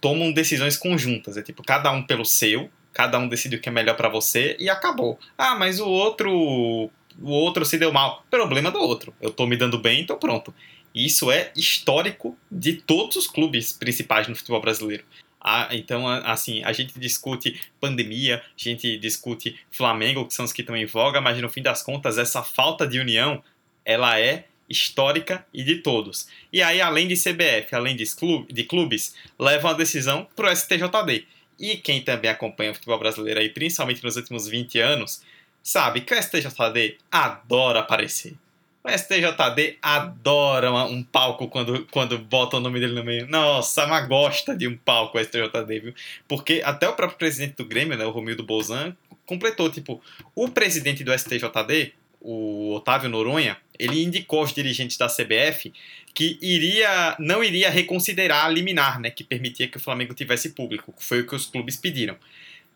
tomam 0.00 0.32
decisões 0.32 0.76
conjuntas, 0.76 1.36
é 1.36 1.42
tipo, 1.42 1.62
cada 1.62 1.90
um 1.92 2.02
pelo 2.02 2.24
seu, 2.24 2.70
cada 2.92 3.18
um 3.18 3.28
decide 3.28 3.56
o 3.56 3.60
que 3.60 3.68
é 3.68 3.72
melhor 3.72 3.96
para 3.96 4.08
você 4.08 4.56
e 4.58 4.68
acabou. 4.68 5.18
Ah, 5.36 5.54
mas 5.54 5.80
o 5.80 5.88
outro, 5.88 6.30
o 6.32 7.30
outro 7.30 7.64
se 7.64 7.78
deu 7.78 7.92
mal, 7.92 8.24
problema 8.30 8.70
do 8.70 8.78
outro. 8.78 9.14
Eu 9.20 9.30
tô 9.30 9.46
me 9.46 9.56
dando 9.56 9.78
bem, 9.78 10.02
então 10.02 10.18
pronto. 10.18 10.54
Isso 10.94 11.30
é 11.30 11.52
histórico 11.56 12.36
de 12.50 12.74
todos 12.74 13.16
os 13.16 13.26
clubes 13.26 13.72
principais 13.72 14.26
no 14.26 14.34
futebol 14.34 14.60
brasileiro. 14.60 15.04
Ah, 15.40 15.68
então, 15.70 16.06
assim, 16.06 16.62
a 16.64 16.72
gente 16.72 16.98
discute 16.98 17.60
pandemia, 17.80 18.36
a 18.38 18.42
gente 18.56 18.98
discute 18.98 19.58
Flamengo, 19.70 20.26
que 20.26 20.34
são 20.34 20.44
os 20.44 20.52
que 20.52 20.60
estão 20.60 20.76
em 20.76 20.84
voga, 20.84 21.20
mas 21.20 21.40
no 21.40 21.48
fim 21.48 21.62
das 21.62 21.82
contas, 21.82 22.18
essa 22.18 22.42
falta 22.42 22.86
de 22.86 22.98
união, 22.98 23.42
ela 23.84 24.20
é 24.20 24.46
histórica 24.70 25.44
e 25.52 25.64
de 25.64 25.76
todos. 25.76 26.28
E 26.52 26.62
aí, 26.62 26.80
além 26.80 27.08
de 27.08 27.16
CBF, 27.16 27.74
além 27.74 27.96
de, 27.96 28.06
clube, 28.14 28.52
de 28.52 28.64
clubes, 28.64 29.14
levam 29.38 29.72
a 29.72 29.74
decisão 29.74 30.26
para 30.36 30.50
o 30.50 30.56
STJD. 30.56 31.26
E 31.58 31.76
quem 31.76 32.00
também 32.00 32.30
acompanha 32.30 32.70
o 32.70 32.74
futebol 32.74 32.98
brasileiro 32.98 33.40
aí, 33.40 33.50
principalmente 33.50 34.02
nos 34.02 34.16
últimos 34.16 34.48
20 34.48 34.78
anos, 34.78 35.22
sabe 35.62 36.00
que 36.00 36.14
o 36.14 36.22
STJD 36.22 36.96
adora 37.10 37.80
aparecer. 37.80 38.34
O 38.82 38.88
STJD 38.88 39.76
adora 39.82 40.72
um 40.72 41.02
palco 41.02 41.48
quando, 41.48 41.86
quando 41.90 42.18
bota 42.18 42.56
o 42.56 42.60
nome 42.60 42.80
dele 42.80 42.94
no 42.94 43.04
meio. 43.04 43.28
Nossa, 43.28 43.86
mas 43.86 44.08
gosta 44.08 44.56
de 44.56 44.66
um 44.66 44.74
palco 44.74 45.18
o 45.18 45.20
STJD, 45.22 45.80
viu? 45.80 45.94
Porque 46.26 46.62
até 46.64 46.88
o 46.88 46.94
próprio 46.94 47.18
presidente 47.18 47.56
do 47.56 47.64
Grêmio, 47.66 47.98
né, 47.98 48.06
o 48.06 48.10
Romildo 48.10 48.42
Bolzan, 48.42 48.96
completou, 49.26 49.70
tipo, 49.70 50.02
o 50.34 50.48
presidente 50.48 51.04
do 51.04 51.16
STJD, 51.16 51.92
o 52.22 52.74
Otávio 52.74 53.10
Noronha, 53.10 53.58
ele 53.80 54.02
indicou 54.02 54.40
aos 54.40 54.52
dirigentes 54.52 54.96
da 54.96 55.08
CBF 55.08 55.72
que 56.14 56.38
iria, 56.40 57.16
não 57.18 57.42
iria 57.42 57.70
reconsiderar 57.70 58.46
a 58.46 58.48
liminar, 58.48 59.00
né, 59.00 59.10
que 59.10 59.24
permitia 59.24 59.68
que 59.68 59.76
o 59.76 59.80
Flamengo 59.80 60.14
tivesse 60.14 60.50
público, 60.50 60.92
que 60.92 61.04
foi 61.04 61.20
o 61.20 61.26
que 61.26 61.34
os 61.34 61.46
clubes 61.46 61.76
pediram. 61.76 62.16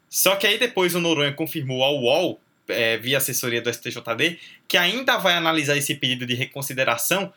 Só 0.08 0.36
que 0.36 0.46
aí 0.46 0.58
depois 0.58 0.94
o 0.94 1.00
Noronha 1.00 1.32
confirmou 1.32 1.82
ao 1.82 2.00
UOL 2.00 2.40
é, 2.68 2.96
via 2.96 3.18
assessoria 3.18 3.60
do 3.60 3.72
STJD, 3.72 4.38
que 4.66 4.76
ainda 4.76 5.18
vai 5.18 5.34
analisar 5.34 5.76
esse 5.76 5.94
pedido 5.94 6.24
de 6.24 6.34
reconsideração 6.34 7.32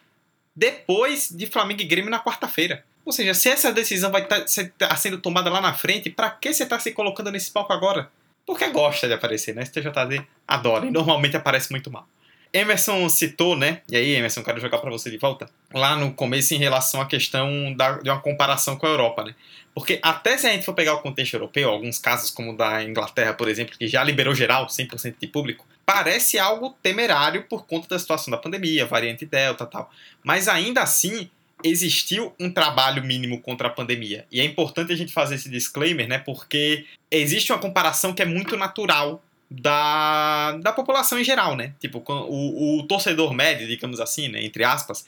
depois 0.55 1.29
de 1.29 1.45
Flamengo 1.47 1.81
e 1.81 1.85
Grêmio 1.85 2.09
na 2.09 2.23
quarta-feira. 2.23 2.83
Ou 3.05 3.11
seja, 3.11 3.33
se 3.33 3.49
essa 3.49 3.71
decisão 3.71 4.11
vai 4.11 4.23
estar 4.23 4.41
tá, 4.41 4.87
tá 4.89 4.95
sendo 4.95 5.17
tomada 5.17 5.49
lá 5.49 5.61
na 5.61 5.73
frente, 5.73 6.09
para 6.09 6.29
que 6.29 6.53
você 6.53 6.63
está 6.63 6.79
se 6.79 6.91
colocando 6.91 7.31
nesse 7.31 7.51
palco 7.51 7.71
agora? 7.71 8.09
Porque 8.45 8.67
gosta 8.69 9.07
de 9.07 9.13
aparecer, 9.13 9.53
né? 9.53 9.65
STJD 9.65 10.25
adora 10.47 10.85
e 10.85 10.91
normalmente 10.91 11.35
aparece 11.35 11.71
muito 11.71 11.91
mal. 11.91 12.07
Emerson 12.53 13.07
citou, 13.09 13.55
né? 13.55 13.81
E 13.89 13.95
aí, 13.95 14.15
Emerson, 14.15 14.43
quero 14.43 14.59
jogar 14.59 14.77
para 14.79 14.89
você 14.89 15.09
de 15.09 15.17
volta. 15.17 15.49
Lá 15.73 15.95
no 15.95 16.13
começo, 16.13 16.53
em 16.53 16.57
relação 16.57 17.01
à 17.01 17.05
questão 17.05 17.73
da, 17.75 17.99
de 17.99 18.09
uma 18.09 18.19
comparação 18.19 18.77
com 18.77 18.85
a 18.85 18.89
Europa, 18.89 19.23
né? 19.23 19.35
Porque 19.73 19.99
até 20.01 20.37
se 20.37 20.47
a 20.47 20.51
gente 20.51 20.65
for 20.65 20.73
pegar 20.73 20.95
o 20.95 21.01
contexto 21.01 21.35
europeu, 21.35 21.69
alguns 21.69 21.99
casos 21.99 22.31
como 22.31 22.51
o 22.51 22.57
da 22.57 22.83
Inglaterra, 22.83 23.33
por 23.33 23.47
exemplo, 23.47 23.77
que 23.77 23.87
já 23.87 24.03
liberou 24.03 24.33
geral, 24.33 24.65
100% 24.65 25.15
de 25.19 25.27
público, 25.27 25.67
parece 25.85 26.39
algo 26.39 26.75
temerário 26.81 27.43
por 27.43 27.65
conta 27.65 27.87
da 27.87 27.99
situação 27.99 28.31
da 28.31 28.37
pandemia, 28.37 28.85
variante 28.85 29.25
Delta 29.25 29.65
tal. 29.65 29.91
Mas 30.23 30.47
ainda 30.47 30.81
assim, 30.81 31.29
existiu 31.63 32.33
um 32.39 32.51
trabalho 32.51 33.03
mínimo 33.03 33.41
contra 33.41 33.67
a 33.67 33.71
pandemia. 33.71 34.25
E 34.31 34.39
é 34.39 34.43
importante 34.43 34.91
a 34.91 34.95
gente 34.95 35.13
fazer 35.13 35.35
esse 35.35 35.49
disclaimer, 35.49 36.07
né? 36.07 36.17
Porque 36.17 36.85
existe 37.09 37.51
uma 37.51 37.59
comparação 37.59 38.13
que 38.13 38.21
é 38.21 38.25
muito 38.25 38.55
natural 38.57 39.23
da, 39.49 40.57
da 40.57 40.73
população 40.73 41.19
em 41.19 41.23
geral, 41.23 41.55
né? 41.55 41.73
Tipo, 41.79 42.03
o, 42.07 42.79
o 42.79 42.83
torcedor 42.87 43.33
médio, 43.33 43.67
digamos 43.67 43.99
assim, 43.99 44.27
né, 44.27 44.43
entre 44.43 44.63
aspas, 44.63 45.05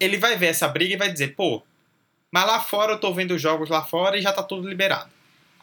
ele 0.00 0.16
vai 0.16 0.36
ver 0.36 0.46
essa 0.46 0.66
briga 0.68 0.94
e 0.94 0.96
vai 0.96 1.12
dizer, 1.12 1.34
pô, 1.34 1.62
Mas 2.30 2.46
lá 2.46 2.60
fora 2.60 2.92
eu 2.92 2.98
tô 2.98 3.12
vendo 3.12 3.38
jogos 3.38 3.68
lá 3.68 3.84
fora 3.84 4.16
e 4.16 4.22
já 4.22 4.32
tá 4.32 4.42
tudo 4.42 4.66
liberado. 4.66 5.10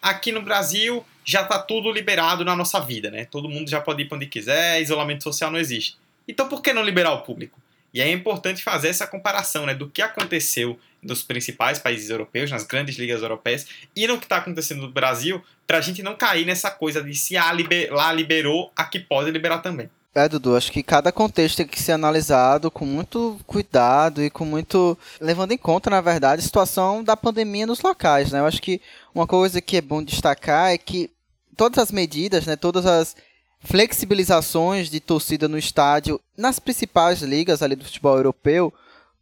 Aqui 0.01 0.31
no 0.31 0.41
Brasil 0.41 1.03
já 1.25 1.43
tá 1.43 1.59
tudo 1.59 1.91
liberado 1.91 2.45
na 2.45 2.55
nossa 2.55 2.79
vida, 2.79 3.09
né? 3.11 3.25
Todo 3.25 3.49
mundo 3.49 3.69
já 3.69 3.81
pode 3.81 4.03
ir 4.03 4.05
para 4.07 4.17
onde 4.17 4.27
quiser, 4.27 4.81
isolamento 4.81 5.23
social 5.23 5.51
não 5.51 5.59
existe. 5.59 5.97
Então 6.27 6.47
por 6.47 6.61
que 6.61 6.71
não 6.71 6.83
liberar 6.83 7.13
o 7.13 7.21
público? 7.21 7.59
E 7.93 8.01
é 8.01 8.11
importante 8.11 8.63
fazer 8.63 8.89
essa 8.89 9.07
comparação 9.07 9.65
né, 9.65 9.73
do 9.73 9.89
que 9.89 10.01
aconteceu 10.01 10.79
nos 11.01 11.23
principais 11.23 11.79
países 11.79 12.09
europeus, 12.09 12.51
nas 12.51 12.63
grandes 12.63 12.97
ligas 12.97 13.21
europeias, 13.21 13.67
e 13.95 14.05
no 14.07 14.17
que 14.17 14.25
está 14.25 14.37
acontecendo 14.37 14.81
no 14.81 14.91
Brasil, 14.91 15.43
para 15.65 15.77
a 15.77 15.81
gente 15.81 16.03
não 16.03 16.15
cair 16.15 16.45
nessa 16.45 16.69
coisa 16.69 17.01
de 17.01 17.15
se 17.15 17.35
lá 17.89 18.11
liberou, 18.11 18.71
aqui 18.75 18.99
pode 18.99 19.31
liberar 19.31 19.59
também. 19.59 19.89
É, 20.13 20.27
Dudu, 20.27 20.55
acho 20.55 20.71
que 20.71 20.81
cada 20.81 21.11
contexto 21.11 21.57
tem 21.57 21.67
que 21.67 21.79
ser 21.79 21.91
analisado 21.91 22.71
com 22.71 22.83
muito 22.83 23.39
cuidado 23.45 24.23
e 24.23 24.29
com 24.29 24.43
muito. 24.43 24.97
levando 25.21 25.51
em 25.51 25.57
conta, 25.57 25.89
na 25.89 26.01
verdade, 26.01 26.41
a 26.41 26.43
situação 26.43 27.03
da 27.03 27.15
pandemia 27.15 27.67
nos 27.67 27.81
locais, 27.81 28.31
né? 28.31 28.39
Eu 28.39 28.45
acho 28.45 28.61
que 28.61 28.81
uma 29.13 29.27
coisa 29.27 29.61
que 29.61 29.77
é 29.77 29.81
bom 29.81 30.03
destacar 30.03 30.71
é 30.71 30.77
que 30.79 31.11
todas 31.55 31.77
as 31.77 31.91
medidas, 31.91 32.45
né, 32.47 32.55
todas 32.55 32.85
as 32.85 33.15
flexibilizações 33.59 34.89
de 34.89 34.99
torcida 34.99 35.47
no 35.47 35.57
estádio 35.57 36.19
nas 36.37 36.59
principais 36.59 37.21
ligas 37.21 37.61
ali 37.61 37.75
do 37.75 37.85
futebol 37.85 38.15
europeu, 38.15 38.73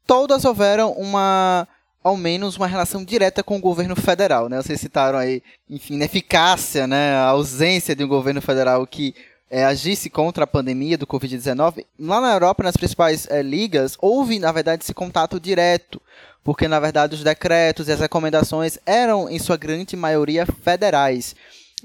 todas 0.05 0.45
houveram 0.45 0.91
uma 0.91 1.67
ao 2.03 2.15
menos 2.15 2.55
uma 2.55 2.67
relação 2.67 3.03
direta 3.03 3.43
com 3.43 3.57
o 3.57 3.61
governo 3.61 3.95
federal, 3.95 4.47
né? 4.47 4.61
Vocês 4.61 4.79
citaram 4.79 5.19
aí, 5.19 5.43
enfim, 5.69 6.01
a 6.01 6.05
eficácia, 6.05 6.87
né, 6.87 7.15
a 7.15 7.25
ausência 7.25 7.93
de 7.93 8.03
um 8.03 8.07
governo 8.07 8.41
federal 8.41 8.87
que 8.87 9.13
é, 9.49 9.65
agisse 9.65 10.09
contra 10.09 10.43
a 10.43 10.47
pandemia 10.47 10.97
do 10.97 11.07
Covid-19. 11.07 11.85
Lá 11.99 12.21
na 12.21 12.33
Europa, 12.33 12.63
nas 12.63 12.77
principais 12.77 13.27
é, 13.29 13.41
ligas, 13.41 13.97
houve, 13.99 14.39
na 14.39 14.51
verdade, 14.51 14.83
esse 14.83 14.93
contato 14.93 15.39
direto, 15.39 16.01
porque, 16.43 16.67
na 16.67 16.79
verdade, 16.79 17.15
os 17.15 17.23
decretos 17.23 17.87
e 17.87 17.91
as 17.91 17.99
recomendações 17.99 18.77
eram, 18.85 19.29
em 19.29 19.39
sua 19.39 19.57
grande 19.57 19.95
maioria, 19.95 20.45
federais. 20.45 21.35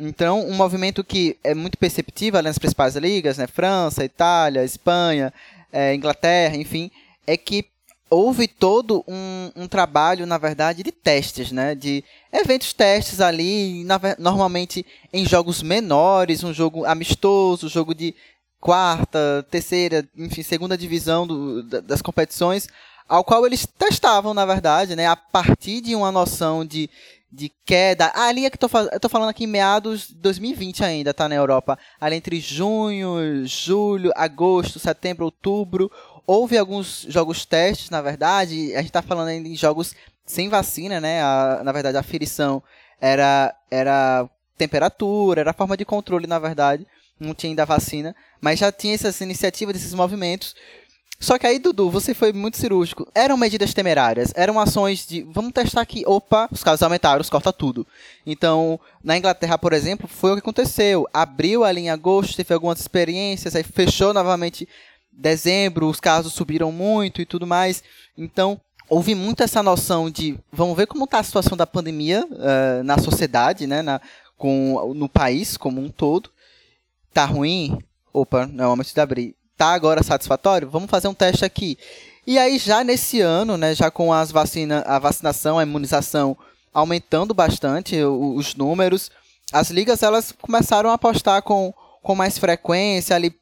Então, 0.04 0.44
um 0.44 0.54
movimento 0.54 1.04
que 1.04 1.38
é 1.44 1.54
muito 1.54 1.78
perceptível 1.78 2.42
nas 2.42 2.58
principais 2.58 2.96
ligas, 2.96 3.38
né, 3.38 3.46
França, 3.46 4.04
Itália, 4.04 4.64
Espanha, 4.64 5.32
é, 5.72 5.94
Inglaterra, 5.94 6.56
enfim, 6.56 6.90
é 7.24 7.36
que 7.36 7.64
houve 8.10 8.48
todo 8.48 9.04
um, 9.06 9.52
um, 9.54 9.68
trabalho, 9.68 10.26
na 10.26 10.38
verdade, 10.38 10.82
de 10.82 10.90
testes, 10.90 11.52
né? 11.52 11.76
De 11.76 12.02
eventos 12.32 12.72
testes 12.72 13.20
ali, 13.20 13.84
na, 13.84 13.98
normalmente 14.18 14.84
em 15.12 15.24
jogos 15.24 15.62
menores, 15.62 16.42
um 16.42 16.52
jogo 16.52 16.84
amistoso, 16.84 17.68
jogo 17.68 17.94
de 17.94 18.12
quarta, 18.60 19.46
terceira, 19.50 20.06
enfim, 20.18 20.42
segunda 20.42 20.76
divisão 20.76 21.26
do, 21.28 21.62
das 21.62 22.02
competições, 22.02 22.68
ao 23.08 23.22
qual 23.22 23.46
eles 23.46 23.66
testavam, 23.66 24.34
na 24.34 24.44
verdade, 24.44 24.96
né? 24.96 25.06
A 25.06 25.16
partir 25.16 25.80
de 25.80 25.94
uma 25.94 26.10
noção 26.10 26.66
de 26.66 26.90
de 27.32 27.50
queda. 27.64 28.12
Ah, 28.14 28.26
ali 28.26 28.44
é 28.44 28.50
que 28.50 28.58
tô, 28.58 28.68
eu 28.92 29.00
tô 29.00 29.08
falando 29.08 29.30
aqui 29.30 29.44
em 29.44 29.46
meados 29.46 30.08
de 30.08 30.14
2020 30.16 30.84
ainda, 30.84 31.14
tá? 31.14 31.28
Na 31.28 31.34
Europa. 31.34 31.78
Ali 31.98 32.16
entre 32.16 32.38
junho, 32.38 33.46
julho, 33.46 34.12
agosto, 34.14 34.78
setembro, 34.78 35.24
outubro. 35.24 35.90
Houve 36.26 36.58
alguns 36.58 37.06
jogos 37.08 37.46
testes, 37.46 37.88
na 37.88 38.02
verdade. 38.02 38.74
A 38.76 38.82
gente 38.82 38.92
tá 38.92 39.00
falando 39.00 39.28
ainda 39.28 39.48
em 39.48 39.56
jogos 39.56 39.94
sem 40.26 40.50
vacina, 40.50 41.00
né? 41.00 41.22
A, 41.22 41.62
na 41.64 41.72
verdade, 41.72 41.96
a 41.96 42.00
aferição 42.00 42.62
era, 43.00 43.54
era 43.70 44.28
temperatura, 44.58 45.40
era 45.40 45.54
forma 45.54 45.76
de 45.76 45.86
controle, 45.86 46.26
na 46.26 46.38
verdade. 46.38 46.86
Não 47.18 47.34
tinha 47.34 47.50
ainda 47.50 47.64
vacina. 47.64 48.14
Mas 48.40 48.58
já 48.58 48.70
tinha 48.70 48.94
essas 48.94 49.20
iniciativas, 49.22 49.74
desses 49.74 49.94
movimentos. 49.94 50.54
Só 51.22 51.38
que 51.38 51.46
aí, 51.46 51.60
Dudu, 51.60 51.88
você 51.88 52.14
foi 52.14 52.32
muito 52.32 52.56
cirúrgico. 52.56 53.06
Eram 53.14 53.36
medidas 53.36 53.72
temerárias, 53.72 54.32
eram 54.34 54.58
ações 54.58 55.06
de 55.06 55.22
vamos 55.22 55.52
testar 55.52 55.80
aqui, 55.80 56.02
opa, 56.04 56.48
os 56.50 56.64
casos 56.64 56.82
aumentaram, 56.82 57.24
corta 57.30 57.52
tudo. 57.52 57.86
Então, 58.26 58.78
na 59.04 59.16
Inglaterra, 59.16 59.56
por 59.56 59.72
exemplo, 59.72 60.08
foi 60.08 60.32
o 60.32 60.34
que 60.34 60.40
aconteceu. 60.40 61.06
Abriu 61.14 61.62
ali 61.62 61.82
em 61.82 61.90
agosto, 61.90 62.34
teve 62.34 62.52
algumas 62.52 62.80
experiências, 62.80 63.54
aí 63.54 63.62
fechou 63.62 64.12
novamente 64.12 64.68
dezembro, 65.12 65.88
os 65.88 66.00
casos 66.00 66.32
subiram 66.32 66.72
muito 66.72 67.22
e 67.22 67.24
tudo 67.24 67.46
mais. 67.46 67.84
Então, 68.18 68.60
houve 68.88 69.14
muito 69.14 69.44
essa 69.44 69.62
noção 69.62 70.10
de 70.10 70.36
vamos 70.50 70.76
ver 70.76 70.88
como 70.88 71.04
está 71.04 71.20
a 71.20 71.22
situação 71.22 71.56
da 71.56 71.68
pandemia 71.68 72.26
uh, 72.32 72.82
na 72.82 72.98
sociedade, 72.98 73.64
né, 73.68 73.80
na, 73.80 74.00
com, 74.36 74.92
no 74.92 75.08
país 75.08 75.56
como 75.56 75.80
um 75.80 75.88
todo. 75.88 76.30
Tá 77.14 77.24
ruim? 77.24 77.78
Opa, 78.12 78.48
não 78.48 78.64
é 78.64 78.66
o 78.66 78.70
momento 78.70 78.92
de 78.92 79.00
abrir 79.00 79.36
tá 79.56 79.72
agora 79.72 80.02
satisfatório? 80.02 80.68
Vamos 80.70 80.90
fazer 80.90 81.08
um 81.08 81.14
teste 81.14 81.44
aqui. 81.44 81.78
E 82.26 82.38
aí 82.38 82.58
já 82.58 82.84
nesse 82.84 83.20
ano, 83.20 83.56
né, 83.56 83.74
já 83.74 83.90
com 83.90 84.12
as 84.12 84.30
vacina, 84.30 84.82
a 84.86 84.98
vacinação, 84.98 85.58
a 85.58 85.62
imunização 85.62 86.36
aumentando 86.72 87.34
bastante 87.34 87.96
os 88.02 88.54
números, 88.54 89.10
as 89.52 89.70
ligas 89.70 90.02
elas 90.02 90.32
começaram 90.32 90.90
a 90.90 90.94
apostar 90.94 91.42
com, 91.42 91.74
com 92.02 92.14
mais 92.14 92.38
frequência 92.38 93.14
ali 93.14 93.34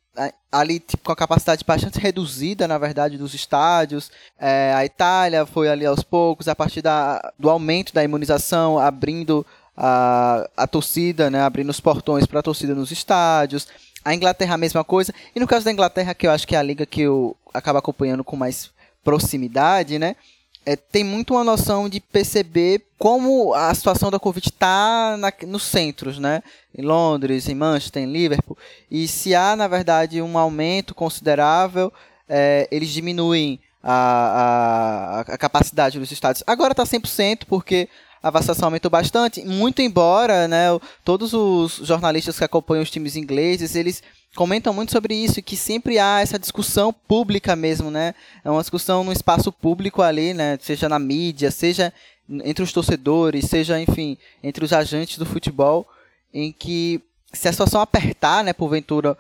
ali 0.51 0.81
tipo, 0.81 1.05
com 1.05 1.13
a 1.13 1.17
capacidade 1.17 1.65
bastante 1.65 1.99
reduzida, 1.99 2.67
na 2.67 2.77
verdade, 2.77 3.17
dos 3.17 3.33
estádios. 3.35 4.11
É, 4.39 4.73
a 4.75 4.85
Itália 4.85 5.47
foi 5.47 5.69
ali 5.69 5.87
aos 5.87 6.03
poucos, 6.03 6.49
a 6.49 6.57
partir 6.57 6.83
da, 6.83 7.33
do 7.39 7.49
aumento 7.49 7.95
da 7.95 8.03
imunização, 8.03 8.79
abrindo 8.79 9.47
a, 9.77 10.49
a 10.57 10.67
torcida, 10.67 11.31
né, 11.31 11.41
abrindo 11.41 11.71
os 11.71 11.81
portões 11.81 12.27
para 12.27 12.41
a 12.41 12.43
torcida 12.43 12.75
nos 12.75 12.91
estádios. 12.91 13.69
A 14.05 14.15
Inglaterra 14.15 14.55
a 14.55 14.59
mesma 14.59 14.83
coisa. 14.83 15.13
E 15.35 15.41
no 15.41 15.47
caso 15.47 15.65
da 15.65 15.73
Inglaterra, 15.73 16.15
que 16.15 16.27
eu 16.27 16.31
acho 16.31 16.47
que 16.47 16.55
é 16.55 16.59
a 16.59 16.63
liga 16.63 16.87
que 16.87 17.03
eu 17.03 17.37
acabo 17.53 17.79
acompanhando 17.79 18.25
com 18.25 18.37
mais 18.37 18.71
proximidade, 19.05 19.99
né? 19.99 20.17
É, 20.65 20.77
tem 20.77 21.03
muito 21.03 21.35
uma 21.35 21.43
noção 21.43 21.89
de 21.89 22.01
perceber 22.01 22.85
como 22.99 23.55
a 23.55 23.75
situação 23.75 24.11
da 24.11 24.19
Covid 24.19 24.47
está 24.47 25.19
nos 25.47 25.63
centros, 25.63 26.19
né? 26.19 26.43
Em 26.77 26.83
Londres, 26.83 27.49
em 27.49 27.55
Manchester, 27.55 28.03
em 28.03 28.13
Liverpool. 28.13 28.59
E 28.91 29.09
se 29.09 29.35
há, 29.35 29.57
na 29.57 29.67
verdade, 29.67 30.21
um 30.21 30.37
aumento 30.37 30.95
considerável, 30.95 31.93
é, 32.29 32.69
eles 32.71 32.91
diminuem 32.91 33.59
a, 33.83 35.25
a, 35.27 35.35
a 35.35 35.39
capacidade 35.39 35.99
dos 35.99 36.13
estádios. 36.13 36.45
Agora 36.47 36.73
está 36.73 36.85
100% 36.85 37.45
porque 37.49 37.89
a 38.23 38.31
vacinação 38.31 38.67
aumentou 38.67 38.91
bastante, 38.91 39.45
muito 39.45 39.81
embora, 39.81 40.47
né, 40.47 40.67
todos 41.05 41.33
os 41.33 41.77
jornalistas 41.77 42.39
que 42.39 42.45
acompanham 42.45 42.83
os 42.83 42.91
times 42.91 43.17
ingleses, 43.17 43.75
eles 43.75 44.03
comentam 44.35 44.73
muito 44.73 44.93
sobre 44.93 45.15
isso, 45.15 45.43
que 45.43 45.57
sempre 45.57 45.99
há 45.99 46.21
essa 46.21 46.39
discussão 46.39 46.93
pública 46.93 47.57
mesmo, 47.57 47.91
né? 47.91 48.15
É 48.45 48.51
uma 48.51 48.61
discussão 48.61 49.03
no 49.03 49.13
espaço 49.13 49.51
público 49.51 50.03
ali, 50.03 50.33
né? 50.33 50.57
Seja 50.61 50.89
na 50.89 50.99
mídia, 50.99 51.51
seja 51.51 51.93
entre 52.29 52.63
os 52.63 52.73
torcedores, 52.73 53.47
seja, 53.47 53.81
enfim, 53.81 54.17
entre 54.43 54.65
os 54.65 54.73
agentes 54.73 55.19
do 55.19 55.27
futebol, 55.27 55.89
em 56.33 56.53
que 56.53 57.03
se 57.33 57.49
a 57.49 57.53
situação 57.53 57.81
apertar, 57.81 58.45
né, 58.45 58.53
porventura, 58.53 59.19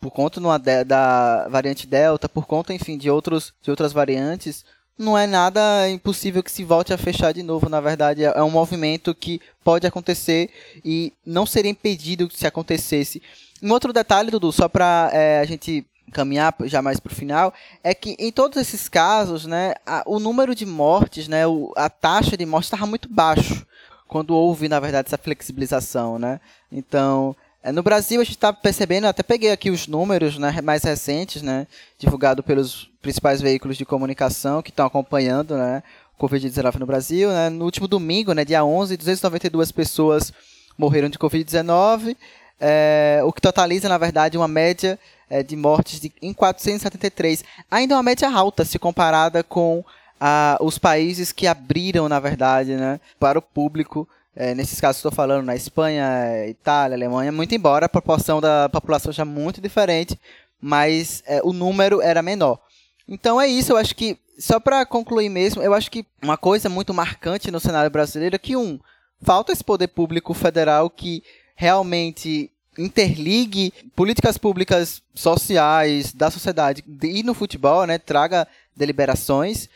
por 0.00 0.10
conta 0.10 0.40
da 0.84 1.48
variante 1.48 1.86
Delta, 1.86 2.28
por 2.28 2.46
conta, 2.46 2.72
enfim, 2.72 2.96
de, 2.96 3.10
outros, 3.10 3.52
de 3.62 3.70
outras 3.70 3.92
variantes, 3.92 4.64
não 4.98 5.16
é 5.16 5.26
nada 5.26 5.88
impossível 5.88 6.42
que 6.42 6.50
se 6.50 6.64
volte 6.64 6.92
a 6.92 6.98
fechar 6.98 7.32
de 7.32 7.42
novo. 7.42 7.68
Na 7.68 7.80
verdade, 7.80 8.24
é 8.24 8.42
um 8.42 8.50
movimento 8.50 9.14
que 9.14 9.40
pode 9.62 9.86
acontecer 9.86 10.50
e 10.84 11.12
não 11.24 11.46
seria 11.46 11.70
impedido 11.70 12.28
se 12.32 12.46
acontecesse. 12.46 13.22
Um 13.62 13.72
outro 13.72 13.92
detalhe, 13.92 14.30
Dudu, 14.30 14.52
só 14.52 14.68
para 14.68 15.10
é, 15.12 15.40
a 15.40 15.44
gente 15.44 15.86
caminhar 16.12 16.54
já 16.64 16.80
mais 16.80 16.98
para 16.98 17.12
o 17.12 17.14
final, 17.14 17.52
é 17.84 17.94
que 17.94 18.16
em 18.18 18.32
todos 18.32 18.56
esses 18.58 18.88
casos, 18.88 19.44
né, 19.46 19.74
a, 19.86 20.02
o 20.06 20.18
número 20.18 20.54
de 20.54 20.64
mortes, 20.64 21.28
né, 21.28 21.46
o, 21.46 21.72
a 21.76 21.90
taxa 21.90 22.36
de 22.36 22.46
morte 22.46 22.64
estava 22.64 22.86
muito 22.86 23.08
baixo 23.08 23.66
quando 24.06 24.34
houve, 24.34 24.68
na 24.68 24.80
verdade, 24.80 25.08
essa 25.08 25.18
flexibilização, 25.18 26.18
né? 26.18 26.40
Então, 26.72 27.36
é, 27.36 27.47
no 27.72 27.82
Brasil 27.82 28.20
a 28.20 28.24
gente 28.24 28.36
está 28.36 28.52
percebendo, 28.52 29.06
até 29.06 29.22
peguei 29.22 29.50
aqui 29.50 29.70
os 29.70 29.86
números 29.86 30.38
né, 30.38 30.60
mais 30.62 30.82
recentes, 30.82 31.42
né, 31.42 31.66
divulgado 31.98 32.42
pelos 32.42 32.90
principais 33.02 33.40
veículos 33.40 33.76
de 33.76 33.84
comunicação 33.84 34.62
que 34.62 34.70
estão 34.70 34.86
acompanhando 34.86 35.56
né, 35.56 35.82
o 36.18 36.26
Covid-19 36.26 36.76
no 36.76 36.86
Brasil. 36.86 37.30
Né. 37.30 37.48
No 37.48 37.64
último 37.64 37.88
domingo, 37.88 38.32
né, 38.32 38.44
dia 38.44 38.64
11, 38.64 38.96
292 38.96 39.72
pessoas 39.72 40.32
morreram 40.76 41.08
de 41.08 41.18
Covid-19, 41.18 42.16
é, 42.60 43.20
o 43.24 43.32
que 43.32 43.40
totaliza, 43.40 43.88
na 43.88 43.98
verdade, 43.98 44.36
uma 44.36 44.48
média 44.48 44.98
é, 45.30 45.42
de 45.42 45.56
mortes 45.56 46.00
de, 46.00 46.12
em 46.22 46.32
473. 46.32 47.44
Ainda 47.70 47.94
uma 47.96 48.02
média 48.02 48.30
alta 48.30 48.64
se 48.64 48.78
comparada 48.78 49.42
com 49.42 49.84
os 50.60 50.78
países 50.78 51.30
que 51.30 51.46
abriram, 51.46 52.08
na 52.08 52.18
verdade, 52.18 52.74
né, 52.74 53.00
para 53.20 53.38
o 53.38 53.42
público 53.42 54.08
é, 54.40 54.54
nesses 54.54 54.80
casos 54.80 54.98
estou 54.98 55.10
falando 55.10 55.44
na 55.44 55.56
Espanha, 55.56 56.46
Itália, 56.46 56.96
Alemanha, 56.96 57.32
muito 57.32 57.56
embora 57.56 57.86
a 57.86 57.88
proporção 57.88 58.40
da 58.40 58.68
população 58.68 59.10
seja 59.10 59.24
muito 59.24 59.60
diferente, 59.60 60.16
mas 60.60 61.24
é, 61.26 61.40
o 61.42 61.52
número 61.52 62.00
era 62.00 62.22
menor. 62.22 62.60
Então 63.08 63.40
é 63.40 63.48
isso, 63.48 63.72
eu 63.72 63.76
acho 63.76 63.96
que, 63.96 64.16
só 64.38 64.60
para 64.60 64.86
concluir 64.86 65.28
mesmo, 65.28 65.60
eu 65.60 65.74
acho 65.74 65.90
que 65.90 66.06
uma 66.22 66.36
coisa 66.36 66.68
muito 66.68 66.94
marcante 66.94 67.50
no 67.50 67.58
cenário 67.58 67.90
brasileiro 67.90 68.36
é 68.36 68.38
que, 68.38 68.54
um, 68.54 68.78
falta 69.20 69.50
esse 69.50 69.64
poder 69.64 69.88
público 69.88 70.32
federal 70.32 70.88
que 70.88 71.20
realmente 71.56 72.48
interligue 72.78 73.72
políticas 73.96 74.38
públicas 74.38 75.02
sociais 75.16 76.12
da 76.12 76.30
sociedade 76.30 76.84
e 77.02 77.24
no 77.24 77.34
futebol, 77.34 77.84
né, 77.88 77.98
traga 77.98 78.46
deliberações. 78.76 79.68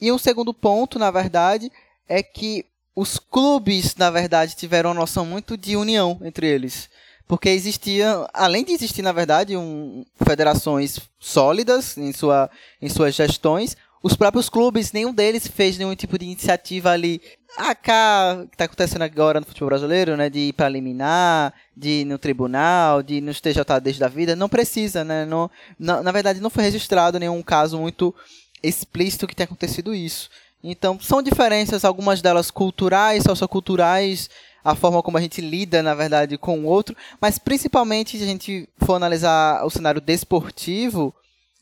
E 0.00 0.10
um 0.10 0.16
segundo 0.16 0.54
ponto, 0.54 0.98
na 0.98 1.10
verdade, 1.10 1.70
é 2.08 2.22
que 2.22 2.64
os 2.96 3.18
clubes, 3.18 3.94
na 3.94 4.10
verdade, 4.10 4.56
tiveram 4.56 4.90
uma 4.90 5.00
noção 5.00 5.26
muito 5.26 5.54
de 5.54 5.76
união 5.76 6.18
entre 6.24 6.46
eles. 6.46 6.88
Porque 7.28 7.50
existia, 7.50 8.26
além 8.32 8.64
de 8.64 8.72
existir, 8.72 9.02
na 9.02 9.12
verdade, 9.12 9.54
um, 9.54 10.02
federações 10.26 10.98
sólidas 11.18 11.98
em, 11.98 12.10
sua, 12.12 12.48
em 12.80 12.88
suas 12.88 13.14
gestões, 13.14 13.76
os 14.02 14.16
próprios 14.16 14.48
clubes, 14.48 14.92
nenhum 14.92 15.12
deles 15.12 15.46
fez 15.46 15.76
nenhum 15.76 15.94
tipo 15.94 16.16
de 16.16 16.24
iniciativa 16.24 16.90
ali. 16.90 17.20
Ah, 17.58 17.74
cá, 17.74 18.44
que 18.48 18.54
está 18.54 18.64
acontecendo 18.64 19.02
agora 19.02 19.40
no 19.40 19.46
futebol 19.46 19.68
brasileiro, 19.68 20.16
né? 20.16 20.30
De 20.30 20.38
ir 20.38 20.52
para 20.52 20.68
eliminar, 20.68 21.52
de 21.76 22.02
ir 22.02 22.04
no 22.04 22.16
tribunal, 22.16 23.02
de 23.02 23.14
ir 23.14 23.20
nos 23.20 23.40
TJDs 23.40 23.98
da 23.98 24.08
vida. 24.08 24.36
Não 24.36 24.48
precisa, 24.48 25.04
né? 25.04 25.26
Não, 25.26 25.50
na, 25.78 26.02
na 26.02 26.12
verdade, 26.12 26.40
não 26.40 26.50
foi 26.50 26.64
registrado 26.64 27.18
nenhum 27.18 27.42
caso 27.42 27.78
muito 27.78 28.14
explícito 28.62 29.26
que 29.26 29.34
tenha 29.34 29.46
acontecido 29.46 29.94
isso. 29.94 30.30
Então, 30.68 30.98
são 31.00 31.22
diferenças, 31.22 31.84
algumas 31.84 32.20
delas 32.20 32.50
culturais, 32.50 33.22
socioculturais, 33.22 34.28
a 34.64 34.74
forma 34.74 35.00
como 35.00 35.16
a 35.16 35.20
gente 35.20 35.40
lida, 35.40 35.80
na 35.80 35.94
verdade, 35.94 36.36
com 36.36 36.58
o 36.58 36.66
outro, 36.66 36.96
mas 37.20 37.38
principalmente 37.38 38.18
se 38.18 38.24
a 38.24 38.26
gente 38.26 38.68
for 38.78 38.94
analisar 38.94 39.64
o 39.64 39.70
cenário 39.70 40.00
desportivo, 40.00 41.14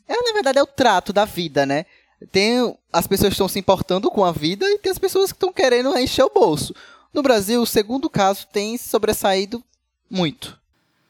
é, 0.09 0.15
na 0.15 0.33
verdade, 0.33 0.59
é 0.59 0.63
o 0.63 0.67
trato 0.67 1.13
da 1.13 1.27
vida, 1.27 1.67
né? 1.67 1.85
Tem 2.33 2.75
as 2.91 3.07
pessoas 3.07 3.29
que 3.29 3.35
estão 3.35 3.47
se 3.49 3.59
importando 3.59 4.11
com 4.11 4.25
a 4.25 4.33
vida 4.33 4.65
e 4.65 4.79
tem 4.79 4.91
as 4.91 4.99
pessoas 4.99 5.31
que 5.31 5.37
estão 5.37 5.53
querendo 5.53 5.95
encher 5.99 6.25
o 6.25 6.31
bolso. 6.31 6.75
No 7.13 7.23
Brasil, 7.23 7.61
o 7.61 7.67
segundo 7.67 8.09
caso 8.09 8.47
tem 8.51 8.79
sobressaído 8.79 9.63
muito. 10.11 10.59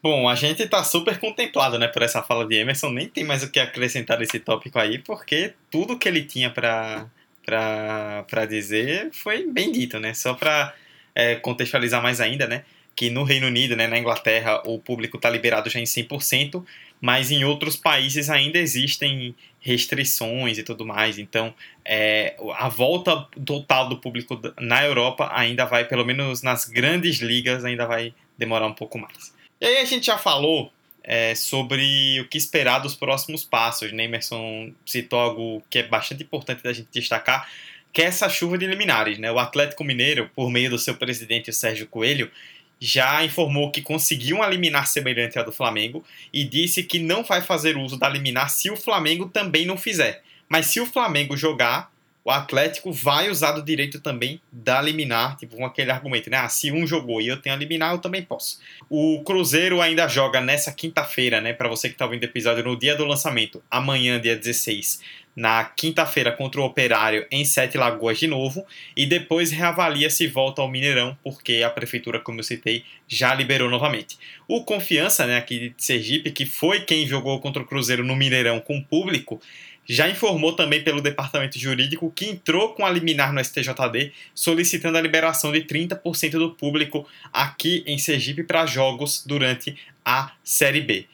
Bom, 0.03 0.27
a 0.27 0.35
gente 0.35 0.63
está 0.63 0.83
super 0.83 1.17
contemplado, 1.17 1.79
né, 1.79 1.87
por 1.87 2.01
essa 2.01 2.21
fala 2.21 2.45
de 2.45 2.55
Emerson. 2.55 2.89
Nem 2.89 3.07
tem 3.07 3.23
mais 3.23 3.41
o 3.41 3.49
que 3.49 3.59
acrescentar 3.59 4.19
nesse 4.19 4.37
tópico 4.37 4.77
aí, 4.77 4.99
porque 4.99 5.53
tudo 5.71 5.97
que 5.97 6.09
ele 6.09 6.23
tinha 6.23 6.51
para 6.51 7.09
para 7.45 8.45
dizer 8.49 9.09
foi 9.11 9.45
bem 9.45 9.71
dito, 9.71 9.99
né? 9.99 10.13
Só 10.13 10.33
para 10.33 10.73
é, 11.13 11.35
contextualizar 11.35 12.01
mais 12.01 12.19
ainda, 12.19 12.47
né? 12.47 12.65
Que 12.95 13.09
no 13.09 13.23
Reino 13.23 13.47
Unido, 13.47 13.75
né, 13.75 13.87
na 13.87 13.97
Inglaterra, 13.97 14.61
o 14.65 14.79
público 14.79 15.17
está 15.17 15.29
liberado 15.29 15.69
já 15.69 15.79
em 15.79 15.83
100%, 15.83 16.63
mas 17.01 17.29
em 17.29 17.43
outros 17.43 17.75
países 17.75 18.29
ainda 18.29 18.57
existem 18.57 19.35
restrições 19.59 20.57
e 20.57 20.63
tudo 20.63 20.85
mais. 20.85 21.17
Então, 21.17 21.53
é, 21.83 22.37
a 22.55 22.69
volta 22.69 23.27
total 23.45 23.89
do 23.89 23.97
público 23.97 24.39
na 24.59 24.85
Europa 24.85 25.29
ainda 25.33 25.65
vai, 25.65 25.85
pelo 25.85 26.05
menos 26.05 26.41
nas 26.41 26.65
grandes 26.65 27.17
ligas, 27.17 27.65
ainda 27.65 27.85
vai 27.85 28.13
demorar 28.37 28.67
um 28.67 28.73
pouco 28.73 28.97
mais. 28.97 29.33
E 29.59 29.65
aí 29.65 29.77
a 29.77 29.85
gente 29.85 30.05
já 30.05 30.17
falou 30.17 30.71
é, 31.05 31.35
sobre 31.35 32.19
o 32.19 32.27
que 32.27 32.37
esperar 32.37 32.79
dos 32.79 32.95
próximos 32.95 33.45
passos. 33.45 33.93
Emerson 33.93 34.73
citou 34.85 35.19
algo 35.19 35.63
que 35.69 35.79
é 35.79 35.83
bastante 35.83 36.23
importante 36.23 36.63
da 36.63 36.73
gente 36.73 36.89
destacar, 36.91 37.47
que 37.93 38.01
é 38.01 38.05
essa 38.05 38.27
chuva 38.27 38.57
de 38.57 38.65
liminares. 38.65 39.19
Né? 39.19 39.31
O 39.31 39.37
Atlético 39.37 39.83
Mineiro, 39.83 40.29
por 40.35 40.49
meio 40.49 40.71
do 40.71 40.79
seu 40.79 40.95
presidente, 40.95 41.51
o 41.51 41.53
Sérgio 41.53 41.87
Coelho, 41.87 42.29
já 42.79 43.23
informou 43.23 43.71
que 43.71 43.81
conseguiu 43.81 44.37
uma 44.37 44.47
liminar 44.47 44.87
semelhante 44.87 45.39
à 45.39 45.43
do 45.43 45.51
Flamengo 45.51 46.03
e 46.33 46.43
disse 46.43 46.83
que 46.83 46.99
não 46.99 47.23
vai 47.23 47.41
fazer 47.41 47.77
uso 47.77 47.97
da 47.97 48.09
liminar 48.09 48.49
se 48.49 48.69
o 48.69 48.75
Flamengo 48.75 49.29
também 49.29 49.65
não 49.65 49.77
fizer. 49.77 50.23
Mas 50.49 50.67
se 50.67 50.81
o 50.81 50.85
Flamengo 50.85 51.37
jogar, 51.37 51.91
o 52.25 52.31
Atlético 52.31 52.91
vai 52.91 53.29
usar 53.29 53.51
do 53.51 53.61
direito 53.61 54.01
também 54.01 54.41
da 54.51 54.81
liminar, 54.81 55.37
tipo, 55.37 55.55
com 55.55 55.63
aquele 55.63 55.91
argumento, 55.91 56.27
né? 56.27 56.37
Ah, 56.37 56.49
se 56.49 56.71
um 56.71 56.87
jogou 56.87 57.21
e 57.21 57.27
eu 57.27 57.39
tenho 57.39 57.53
a 57.53 57.57
liminar, 57.57 57.93
eu 57.93 57.99
também 57.99 58.23
posso. 58.23 58.59
O 58.89 59.21
Cruzeiro 59.23 59.79
ainda 59.79 60.07
joga 60.07 60.41
nessa 60.41 60.71
quinta-feira, 60.71 61.39
né? 61.39 61.53
Para 61.53 61.69
você 61.69 61.87
que 61.87 61.95
tá 61.95 62.03
ouvindo 62.03 62.23
o 62.23 62.25
episódio 62.25 62.63
no 62.63 62.75
dia 62.75 62.95
do 62.95 63.05
lançamento, 63.05 63.61
amanhã, 63.69 64.19
dia 64.19 64.35
16, 64.35 65.01
na 65.35 65.65
quinta-feira 65.65 66.31
contra 66.31 66.61
o 66.61 66.63
Operário 66.63 67.27
em 67.29 67.45
Sete 67.45 67.77
Lagoas 67.77 68.17
de 68.17 68.25
novo, 68.25 68.65
e 68.97 69.05
depois 69.05 69.51
reavalia 69.51 70.09
se 70.09 70.25
volta 70.25 70.63
ao 70.63 70.71
Mineirão, 70.71 71.15
porque 71.23 71.61
a 71.61 71.69
prefeitura, 71.69 72.19
como 72.19 72.39
eu 72.39 72.43
citei, 72.43 72.85
já 73.07 73.35
liberou 73.35 73.69
novamente. 73.69 74.17
O 74.47 74.63
Confiança, 74.63 75.27
né, 75.27 75.37
aqui 75.37 75.69
de 75.69 75.75
Sergipe, 75.77 76.31
que 76.31 76.45
foi 76.47 76.81
quem 76.81 77.05
jogou 77.05 77.39
contra 77.39 77.61
o 77.61 77.67
Cruzeiro 77.67 78.03
no 78.03 78.15
Mineirão 78.15 78.59
com 78.59 78.81
público, 78.81 79.39
já 79.87 80.09
informou 80.09 80.55
também 80.55 80.83
pelo 80.83 81.01
departamento 81.01 81.59
jurídico 81.59 82.11
que 82.15 82.25
entrou 82.25 82.73
com 82.73 82.85
a 82.85 82.89
liminar 82.89 83.31
no 83.31 83.43
STJD 83.43 84.11
solicitando 84.33 84.97
a 84.97 85.01
liberação 85.01 85.51
de 85.51 85.61
30% 85.61 86.31
do 86.31 86.51
público 86.51 87.07
aqui 87.31 87.83
em 87.85 87.97
Sergipe 87.97 88.43
para 88.43 88.65
jogos 88.65 89.23
durante 89.25 89.77
a 90.03 90.31
Série 90.43 90.81
B. 90.81 91.05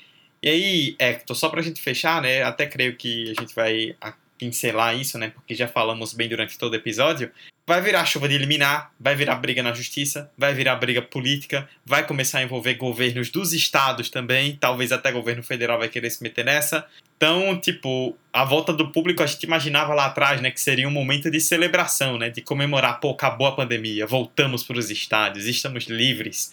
E 0.44 0.50
aí, 0.50 0.96
Hector, 0.98 1.36
só 1.36 1.50
para 1.50 1.60
a 1.60 1.64
gente 1.64 1.82
fechar, 1.82 2.22
né? 2.22 2.42
Até 2.42 2.66
creio 2.66 2.96
que 2.96 3.34
a 3.38 3.42
gente 3.42 3.54
vai 3.54 3.96
pincelar 4.38 4.98
isso, 5.00 5.20
né? 5.20 5.30
Porque 5.30 5.54
já 5.54 5.68
falamos 5.68 6.14
bem 6.14 6.28
durante 6.28 6.58
todo 6.58 6.74
o 6.74 6.76
episódio. 6.76 7.32
Vai 7.72 7.82
virar 7.82 8.04
chuva 8.04 8.28
de 8.28 8.36
eliminar, 8.36 8.92
vai 9.00 9.16
virar 9.16 9.36
briga 9.36 9.64
na 9.64 9.72
justiça, 9.72 10.30
vai 10.38 10.54
virar 10.54 10.76
briga 10.76 11.02
política, 11.02 11.70
vai 11.86 12.06
começar 12.06 12.40
a 12.40 12.44
envolver 12.44 12.74
governos 12.74 13.30
dos 13.30 13.54
estados 13.54 14.10
também, 14.10 14.58
talvez 14.60 14.92
até 14.92 15.10
governo 15.10 15.42
federal 15.42 15.80
vai 15.80 15.88
querer 15.88 16.10
se 16.10 16.22
meter 16.22 16.44
nessa. 16.44 16.86
Então, 17.16 17.58
tipo, 17.58 18.14
a 18.34 18.44
volta 18.44 18.74
do 18.74 18.90
público 18.90 19.24
a 19.24 19.26
gente 19.26 19.44
imaginava 19.44 19.94
lá 19.94 20.08
atrás, 20.08 20.42
né, 20.42 20.52
que 20.52 20.60
seria 20.60 20.86
um 20.86 20.92
momento 20.92 21.32
de 21.32 21.40
celebração, 21.40 22.18
né, 22.18 22.30
de 22.30 22.42
comemorar, 22.42 23.00
pô, 23.00 23.12
acabou 23.12 23.48
a 23.48 23.56
pandemia, 23.56 24.06
voltamos 24.06 24.66
para 24.66 24.78
os 24.78 24.92
estádios, 24.92 25.46
estamos 25.46 25.86
livres. 25.86 26.52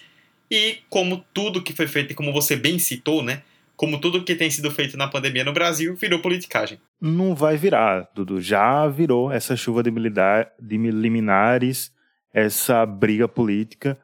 E 0.48 0.78
como 0.88 1.24
tudo 1.34 1.64
que 1.64 1.72
foi 1.72 1.88
feito, 1.88 2.12
e 2.12 2.14
como 2.14 2.32
você 2.32 2.54
bem 2.54 2.78
citou, 2.78 3.24
né, 3.24 3.42
como 3.78 4.00
tudo 4.00 4.24
que 4.24 4.34
tem 4.34 4.50
sido 4.50 4.72
feito 4.72 4.96
na 4.96 5.06
pandemia 5.06 5.44
no 5.44 5.52
Brasil, 5.52 5.94
virou 5.94 6.18
politicagem. 6.18 6.80
Não 7.00 7.32
vai 7.32 7.56
virar, 7.56 8.10
Dudu. 8.12 8.40
Já 8.40 8.88
virou 8.88 9.30
essa 9.30 9.54
chuva 9.54 9.84
de, 9.84 9.90
de 10.60 10.76
liminares, 10.90 11.92
essa 12.34 12.84
briga 12.84 13.28
política. 13.28 13.96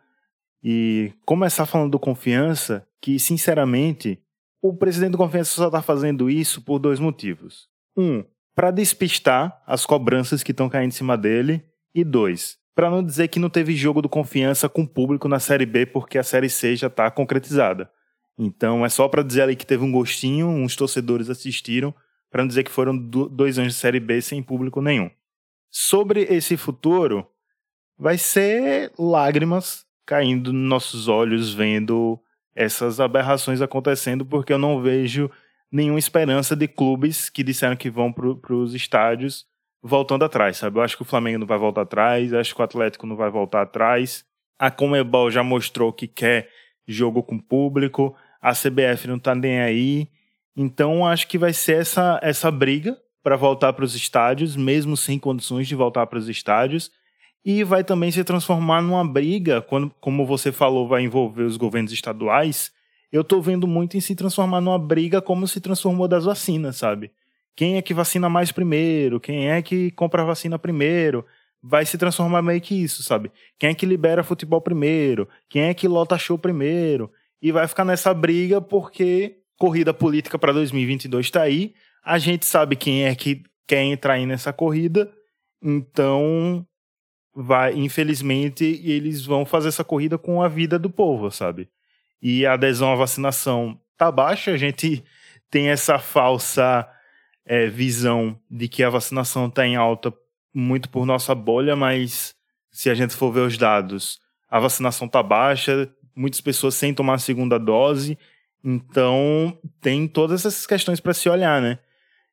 E 0.63 1.13
começar 1.27 1.67
falando 1.67 1.91
do 1.91 1.99
confiança, 1.99 2.87
que 3.03 3.19
sinceramente, 3.19 4.21
o 4.63 4.73
presidente 4.73 5.11
do 5.11 5.19
confiança 5.19 5.51
só 5.57 5.67
está 5.67 5.83
fazendo 5.83 6.31
isso 6.31 6.63
por 6.63 6.79
dois 6.79 7.01
motivos. 7.01 7.69
Um, 7.97 8.25
para 8.55 8.71
despistar 8.71 9.61
as 9.67 9.85
cobranças 9.85 10.45
que 10.45 10.53
estão 10.53 10.69
caindo 10.69 10.91
em 10.91 10.95
cima 10.95 11.19
dele. 11.19 11.65
E 11.93 12.05
dois, 12.05 12.59
para 12.77 12.89
não 12.89 13.03
dizer 13.03 13.27
que 13.27 13.41
não 13.41 13.51
teve 13.51 13.75
jogo 13.75 14.01
do 14.01 14.09
confiança 14.09 14.69
com 14.69 14.87
público 14.87 15.27
na 15.27 15.41
Série 15.41 15.67
B 15.67 15.85
porque 15.85 16.17
a 16.17 16.23
Série 16.23 16.49
C 16.49 16.77
já 16.77 16.87
está 16.87 17.11
concretizada. 17.11 17.91
Então 18.39 18.85
é 18.85 18.89
só 18.89 19.09
para 19.09 19.23
dizer 19.23 19.43
ali 19.43 19.57
que 19.57 19.67
teve 19.67 19.85
um 19.85 19.93
gostinho, 19.93 20.49
uns 20.49 20.75
torcedores 20.77 21.31
assistiram, 21.31 21.95
para 22.31 22.43
não 22.43 22.49
dizer 22.49 22.65
que 22.65 22.71
foram 22.71 22.97
dois 22.97 23.59
anos 23.59 23.75
de 23.75 23.79
Série 23.79 24.01
B 24.01 24.21
sem 24.21 24.43
público 24.43 24.81
nenhum. 24.81 25.11
Sobre 25.71 26.23
esse 26.23 26.57
futuro, 26.57 27.27
vai 27.97 28.19
ser 28.19 28.93
lágrimas 28.99 29.87
caindo 30.07 30.53
nos 30.53 30.69
nossos 30.69 31.09
olhos 31.09 31.55
vendo 31.55 32.19
essas 32.55 33.01
aberrações 33.01 33.61
acontecendo, 33.61 34.25
porque 34.25 34.53
eu 34.53 34.59
não 34.59 34.83
vejo 34.83 35.31
nenhuma 35.71 35.99
esperança 35.99 36.55
de 36.55 36.69
clubes 36.69 37.29
que 37.29 37.43
disseram 37.43 37.77
que 37.77 37.91
vão 37.91 38.13
para 38.13 38.55
os 38.55 38.75
estádios 38.75 39.47
voltando 39.83 40.25
atrás, 40.25 40.57
sabe? 40.57 40.79
Eu 40.79 40.83
acho 40.83 40.97
que 40.97 41.03
o 41.03 41.07
Flamengo 41.07 41.41
não 41.41 41.47
vai 41.47 41.59
voltar 41.59 41.83
atrás, 41.83 42.33
acho 42.33 42.55
que 42.55 42.61
o 42.61 42.65
Atlético 42.65 43.07
não 43.07 43.17
vai 43.17 43.31
voltar 43.31 43.63
atrás. 43.63 44.25
A 44.59 44.71
Comebol 44.71 45.31
já 45.31 45.43
mostrou 45.43 45.93
que 45.93 46.07
quer 46.07 46.49
jogo 46.87 47.23
com 47.23 47.39
público, 47.39 48.17
a 48.45 48.53
CBF 48.53 49.09
não 49.09 49.19
tá 49.19 49.35
nem 49.35 49.59
aí. 49.59 50.07
Então 50.55 51.07
acho 51.07 51.27
que 51.27 51.39
vai 51.39 51.55
ser 51.55 51.81
essa, 51.81 52.21
essa 52.23 52.51
briga 52.51 52.95
para 53.23 53.37
voltar 53.37 53.73
para 53.73 53.87
os 53.87 53.95
estádios, 53.95 54.55
mesmo 54.55 54.99
sem 54.99 55.19
condições 55.19 55.67
de 55.67 55.75
voltar 55.75 56.07
para 56.07 56.19
os 56.19 56.29
estádios. 56.29 56.91
E 57.43 57.65
vai 57.65 57.83
também 57.83 58.11
se 58.11 58.23
transformar 58.23 58.83
numa 58.83 59.07
briga, 59.07 59.63
quando, 59.63 59.91
como 59.99 60.27
você 60.27 60.53
falou, 60.53 60.87
vai 60.87 61.03
envolver 61.03 61.45
os 61.45 61.57
governos 61.57 61.91
estaduais. 61.91 62.71
Eu 63.11 63.23
estou 63.23 63.41
vendo 63.41 63.67
muito 63.67 63.97
em 63.97 64.01
se 64.01 64.15
transformar 64.15 64.61
numa 64.61 64.79
briga 64.79 65.23
como 65.23 65.49
se 65.49 65.59
transformou 65.59 66.07
das 66.07 66.27
vacinas, 66.27 66.77
sabe? 66.77 67.11
Quem 67.57 67.77
é 67.77 67.83
que 67.83 67.95
vacina 67.95 68.29
mais 68.29 68.53
primeiro? 68.53 69.19
Quem 69.19 69.49
é 69.51 69.63
que 69.63 69.91
compra 69.93 70.21
a 70.21 70.27
vacina 70.27 70.59
primeiro? 70.59 71.25
Vai 71.63 71.87
se 71.87 71.97
transformar 71.97 72.43
meio 72.43 72.61
que 72.61 72.75
isso, 72.75 73.03
sabe? 73.03 73.33
Quem 73.59 73.71
é 73.71 73.75
que 73.75 73.87
libera 73.87 74.23
futebol 74.23 74.61
primeiro? 74.61 75.27
Quem 75.49 75.63
é 75.63 75.73
que 75.73 75.89
lota 75.89 76.19
show 76.19 76.37
primeiro? 76.37 77.11
E 77.45 77.53
vai 77.53 77.69
ficar 77.69 77.85
nessa 77.85 78.15
briga 78.15 78.59
porque 78.59 79.37
corrida 79.59 79.93
política 79.93 80.39
para 80.39 80.51
2022 80.51 81.27
está 81.27 81.43
aí. 81.43 81.75
A 82.03 82.19
gente 82.19 82.47
sabe 82.47 82.75
quem 82.75 83.05
é 83.05 83.15
que 83.15 83.43
quer 83.67 83.83
entrar 83.83 84.15
aí 84.15 84.25
nessa 84.25 84.51
corrida, 84.51 85.13
então 85.63 86.67
vai, 87.35 87.75
infelizmente, 87.75 88.65
eles 88.83 89.27
vão 89.27 89.45
fazer 89.45 89.69
essa 89.69 89.85
corrida 89.85 90.17
com 90.17 90.43
a 90.43 90.49
vida 90.49 90.79
do 90.79 90.89
povo, 90.89 91.31
sabe? 91.31 91.69
E 92.21 92.47
a 92.47 92.55
adesão 92.55 92.91
à 92.91 92.97
vacinação 92.97 93.79
tá 93.95 94.11
baixa, 94.11 94.53
a 94.53 94.57
gente 94.57 95.05
tem 95.51 95.69
essa 95.69 95.99
falsa 95.99 96.89
é, 97.45 97.67
visão 97.67 98.41
de 98.51 98.69
que 98.69 98.83
a 98.83 98.89
vacinação 98.89 99.49
está 99.49 99.67
em 99.67 99.77
alta 99.77 100.15
muito 100.55 100.89
por 100.89 101.05
nossa 101.05 101.35
bolha, 101.35 101.77
mas 101.77 102.35
se 102.71 102.89
a 102.89 102.95
gente 102.95 103.15
for 103.15 103.31
ver 103.31 103.41
os 103.41 103.59
dados, 103.59 104.19
a 104.49 104.59
vacinação 104.59 105.07
tá 105.07 105.23
baixa, 105.23 105.93
muitas 106.15 106.41
pessoas 106.41 106.75
sem 106.75 106.95
tomar 106.95 107.15
a 107.15 107.19
segunda 107.19 107.59
dose. 107.59 108.19
Então, 108.63 109.59
tem 109.81 110.07
todas 110.09 110.47
essas 110.47 110.67
questões 110.67 111.01
para 111.01 111.15
se 111.15 111.29
olhar, 111.29 111.61
né? 111.61 111.79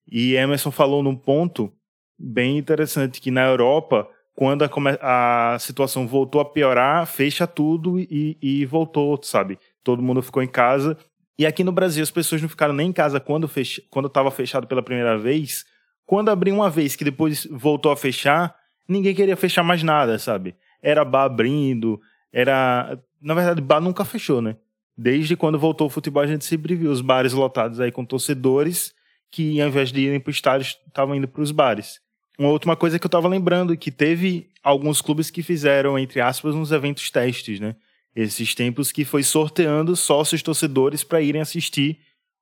E 0.10 0.36
Emerson 0.36 0.72
falou 0.72 1.04
num 1.04 1.16
ponto 1.16 1.72
bem 2.18 2.58
interessante 2.58 3.20
que 3.20 3.32
na 3.32 3.46
Europa 3.46 4.08
quando 4.36 4.64
a, 4.64 5.54
a 5.54 5.60
situação 5.60 6.08
voltou 6.08 6.42
a 6.42 6.46
piorar, 6.46 7.06
fecha 7.06 7.46
tudo 7.46 8.00
e, 8.00 8.38
e 8.42 8.66
voltou, 8.66 9.20
sabe? 9.22 9.60
Todo 9.84 10.02
mundo 10.02 10.22
ficou 10.22 10.42
em 10.42 10.48
casa. 10.48 10.98
E 11.38 11.46
aqui 11.46 11.64
no 11.64 11.72
Brasil 11.72 12.02
as 12.02 12.12
pessoas 12.12 12.42
não 12.42 12.50
ficaram 12.50 12.74
nem 12.74 12.90
em 12.90 12.94
casa 12.94 13.20
quando 13.20 13.48
fech... 13.48 13.86
quando 13.90 14.08
estava 14.08 14.32
fechado 14.32 14.68
pela 14.68 14.82
primeira 14.82 15.18
vez. 15.18 15.66
Quando 16.06 16.30
abriu 16.30 16.56
uma 16.56 16.70
vez 16.70 16.96
que 16.96 17.04
depois 17.04 17.48
voltou 17.52 17.92
a 17.92 17.98
fechar, 17.98 18.56
ninguém 18.88 19.14
queria 19.14 19.36
fechar 19.36 19.64
mais 19.64 19.84
nada, 19.84 20.18
sabe? 20.18 20.56
Era 20.82 21.06
bar 21.06 21.26
abrindo, 21.26 22.00
era. 22.34 22.98
Na 23.22 23.34
verdade, 23.34 23.62
bar 23.62 23.80
nunca 23.80 24.04
fechou, 24.04 24.42
né? 24.42 24.56
Desde 24.98 25.36
quando 25.36 25.60
voltou 25.60 25.88
o 25.88 25.90
futebol, 25.90 26.24
a 26.24 26.28
gente 26.28 26.44
sempre 26.44 26.76
viu 26.76 26.92
os 26.92 27.02
bares 27.02 27.34
lotados 27.34 27.80
aí 27.80 27.92
com 27.92 28.04
torcedores 28.04 28.94
que, 29.32 29.62
ao 29.62 29.70
invés 29.70 29.92
de 29.92 30.02
irem 30.02 30.20
para 30.20 30.30
o 30.30 30.34
estádio, 30.34 30.76
estavam 30.88 31.16
indo 31.16 31.28
para 31.28 31.42
os 31.42 31.52
bares. 31.52 32.02
Uma 32.38 32.50
última 32.50 32.76
coisa 32.76 33.00
que 33.00 33.06
eu 33.06 33.08
estava 33.08 33.28
lembrando, 33.28 33.78
que 33.78 33.92
teve 33.92 34.50
alguns 34.64 35.02
clubes 35.02 35.30
que 35.30 35.44
fizeram, 35.44 35.98
entre 35.98 36.20
aspas, 36.20 36.56
uns 36.56 36.72
eventos 36.72 37.10
testes, 37.10 37.60
né? 37.60 37.76
Esses 38.16 38.54
tempos 38.54 38.92
que 38.92 39.06
foi 39.06 39.24
sorteando 39.24 39.96
sócios 39.96 40.42
torcedores 40.42 41.04
para 41.04 41.22
irem 41.22 41.42
assistir 41.42 42.00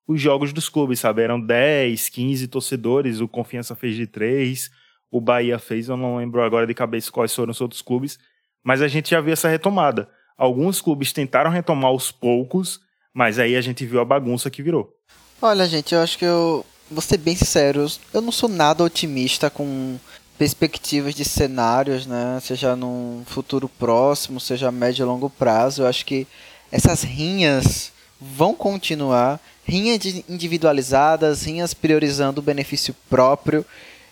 os 0.07 0.19
jogos 0.19 0.51
dos 0.51 0.67
clubes, 0.67 0.99
sabe? 0.99 1.21
Eram 1.21 1.39
10, 1.39 2.09
15 2.09 2.47
torcedores, 2.47 3.19
o 3.19 3.27
Confiança 3.27 3.75
fez 3.75 3.95
de 3.95 4.07
3, 4.07 4.71
o 5.11 5.21
Bahia 5.21 5.59
fez, 5.59 5.87
eu 5.87 5.97
não 5.97 6.17
lembro 6.17 6.41
agora 6.41 6.65
de 6.65 6.73
cabeça 6.73 7.11
quais 7.11 7.33
foram 7.33 7.51
os 7.51 7.61
outros 7.61 7.81
clubes, 7.81 8.17
mas 8.63 8.81
a 8.81 8.87
gente 8.87 9.11
já 9.11 9.21
viu 9.21 9.33
essa 9.33 9.47
retomada. 9.47 10.09
Alguns 10.39 10.79
clubes 10.79 11.11
tentaram 11.11 11.51
retomar 11.51 11.91
aos 11.91 12.13
poucos, 12.13 12.79
mas 13.13 13.37
aí 13.37 13.57
a 13.57 13.61
gente 13.61 13.85
viu 13.85 13.99
a 13.99 14.05
bagunça 14.05 14.49
que 14.49 14.63
virou. 14.63 14.95
Olha, 15.41 15.67
gente, 15.67 15.93
eu 15.93 16.01
acho 16.01 16.17
que 16.17 16.23
eu 16.23 16.65
vou 16.89 17.01
ser 17.01 17.17
bem 17.17 17.35
sincero, 17.35 17.85
eu 18.13 18.21
não 18.21 18.31
sou 18.31 18.47
nada 18.47 18.81
otimista 18.81 19.49
com 19.49 19.99
perspectivas 20.37 21.13
de 21.13 21.25
cenários, 21.25 22.05
né? 22.05 22.39
Seja 22.41 22.73
num 22.73 23.23
futuro 23.25 23.67
próximo, 23.67 24.39
seja 24.39 24.71
médio 24.71 25.03
e 25.03 25.05
longo 25.05 25.29
prazo. 25.29 25.81
Eu 25.81 25.87
acho 25.87 26.05
que 26.05 26.25
essas 26.71 27.03
rinhas 27.03 27.91
vão 28.19 28.53
continuar, 28.53 29.41
rinhas 29.65 30.05
individualizadas, 30.29 31.43
rinhas 31.43 31.73
priorizando 31.73 32.39
o 32.39 32.43
benefício 32.43 32.95
próprio 33.09 33.65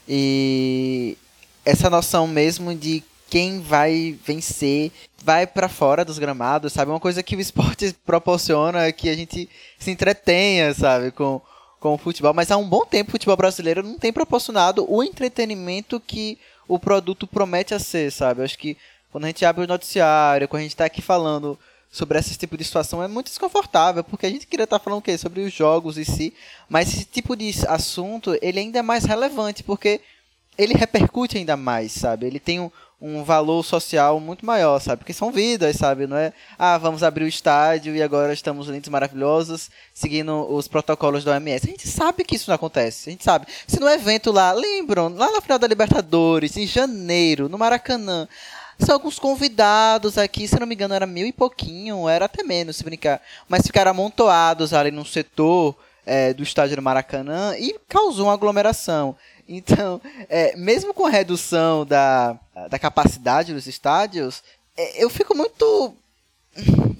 e 0.08 1.18
essa 1.64 1.90
noção 1.90 2.28
mesmo 2.28 2.76
de 2.76 3.02
quem 3.30 3.62
vai 3.62 4.18
vencer 4.26 4.92
vai 5.28 5.46
para 5.46 5.68
fora 5.68 6.06
dos 6.06 6.18
gramados, 6.18 6.72
sabe? 6.72 6.90
Uma 6.90 7.02
coisa 7.02 7.22
que 7.22 7.36
o 7.36 7.42
esporte 7.42 7.94
proporciona 8.06 8.86
é 8.86 8.94
que 8.94 9.10
a 9.10 9.14
gente 9.14 9.50
se 9.78 9.92
entretenha, 9.92 10.74
sabe, 10.74 11.12
com 11.12 11.42
com 11.80 11.94
o 11.94 11.98
futebol, 11.98 12.34
mas 12.34 12.50
há 12.50 12.58
um 12.58 12.68
bom 12.68 12.84
tempo 12.84 13.10
o 13.10 13.12
futebol 13.12 13.38
brasileiro 13.38 13.84
não 13.84 14.00
tem 14.00 14.12
proporcionado 14.12 14.84
o 14.92 15.04
entretenimento 15.04 16.00
que 16.00 16.40
o 16.68 16.80
produto 16.80 17.28
promete 17.28 17.76
a 17.76 17.80
ser, 17.80 18.12
sabe? 18.12 18.42
Eu 18.42 18.46
acho 18.46 18.58
que 18.58 18.76
quando 19.12 19.26
a 19.26 19.28
gente 19.28 19.46
abre 19.46 19.64
o 19.64 19.68
noticiário, 19.68 20.48
quando 20.48 20.62
a 20.62 20.64
gente 20.64 20.72
está 20.72 20.86
aqui 20.86 21.04
falando 21.04 21.58
sobre 21.92 22.18
esse 22.18 22.36
tipo 22.36 22.58
de 22.58 22.64
situação, 22.64 23.04
é 23.04 23.08
muito 23.08 23.28
desconfortável, 23.28 24.04
porque 24.04 24.26
a 24.26 24.30
gente 24.30 24.48
queria 24.48 24.64
estar 24.64 24.80
tá 24.80 24.84
falando 24.84 25.00
o 25.00 25.04
quê? 25.04 25.20
Sobre 25.20 25.42
os 25.42 25.54
jogos 25.54 26.00
em 26.00 26.04
si, 26.04 26.34
mas 26.68 26.92
esse 26.92 27.06
tipo 27.06 27.36
de 27.36 27.54
assunto, 27.68 28.36
ele 28.42 28.60
ainda 28.60 28.80
é 28.80 28.82
mais 28.82 29.06
relevante, 29.06 29.64
porque 29.64 30.02
ele 30.58 30.74
repercute 30.74 31.38
ainda 31.38 31.56
mais, 31.56 31.92
sabe? 31.92 32.26
Ele 32.26 32.40
tem 32.40 32.60
um, 32.60 32.72
um 33.00 33.24
valor 33.24 33.64
social 33.64 34.20
muito 34.20 34.46
maior, 34.46 34.80
sabe? 34.80 35.00
Porque 35.00 35.14
são 35.14 35.32
vidas, 35.32 35.76
sabe? 35.76 36.08
Não 36.08 36.18
é, 36.18 36.34
ah, 36.58 36.78
vamos 36.78 37.04
abrir 37.04 37.26
o 37.26 37.28
estádio 37.28 37.96
e 37.96 38.02
agora 38.02 38.34
estamos 38.34 38.68
lindos 38.68 38.90
maravilhosos, 38.90 39.70
seguindo 39.94 40.52
os 40.52 40.68
protocolos 40.68 41.24
da 41.24 41.34
OMS. 41.34 41.68
A 41.68 41.72
gente 41.72 41.88
sabe 41.88 42.24
que 42.24 42.36
isso 42.36 42.50
não 42.50 42.56
acontece, 42.56 43.10
a 43.10 43.12
gente 43.12 43.24
sabe. 43.24 43.46
Se 43.68 43.80
no 43.80 43.88
evento 43.88 44.32
lá, 44.32 44.52
lembram, 44.52 45.10
lá 45.10 45.32
na 45.32 45.42
final 45.42 45.60
da 45.60 45.68
Libertadores, 45.68 46.58
em 46.58 46.66
janeiro, 46.66 47.48
no 47.48 47.58
Maracanã, 47.58 48.28
são 48.80 48.96
alguns 48.96 49.20
convidados 49.20 50.18
aqui, 50.18 50.48
se 50.48 50.60
não 50.60 50.68
me 50.68 50.74
engano 50.76 50.94
era 50.94 51.06
mil 51.06 51.26
e 51.26 51.32
pouquinho, 51.32 52.10
era 52.10 52.26
até 52.26 52.44
menos, 52.44 52.78
se 52.78 52.84
brincar, 52.84 53.22
mas 53.48 53.66
ficaram 53.66 53.92
amontoados 53.92 54.74
ali 54.74 54.92
no 54.92 55.06
setor 55.06 55.76
é, 56.06 56.34
do 56.34 56.42
estádio 56.42 56.78
do 56.78 56.82
Maracanã 56.82 57.56
e 57.58 57.76
causou 57.88 58.28
uma 58.28 58.34
aglomeração. 58.34 59.16
Então, 59.48 60.02
é, 60.28 60.56
mesmo 60.58 60.94
com 60.94 61.06
a 61.06 61.10
redução 61.10 61.86
da, 61.86 62.38
da 62.70 62.78
capacidade 62.78 63.54
dos 63.54 63.66
estádios, 63.66 64.44
é, 64.76 65.04
eu 65.04 65.10
fico 65.10 65.36
muito 65.36 65.96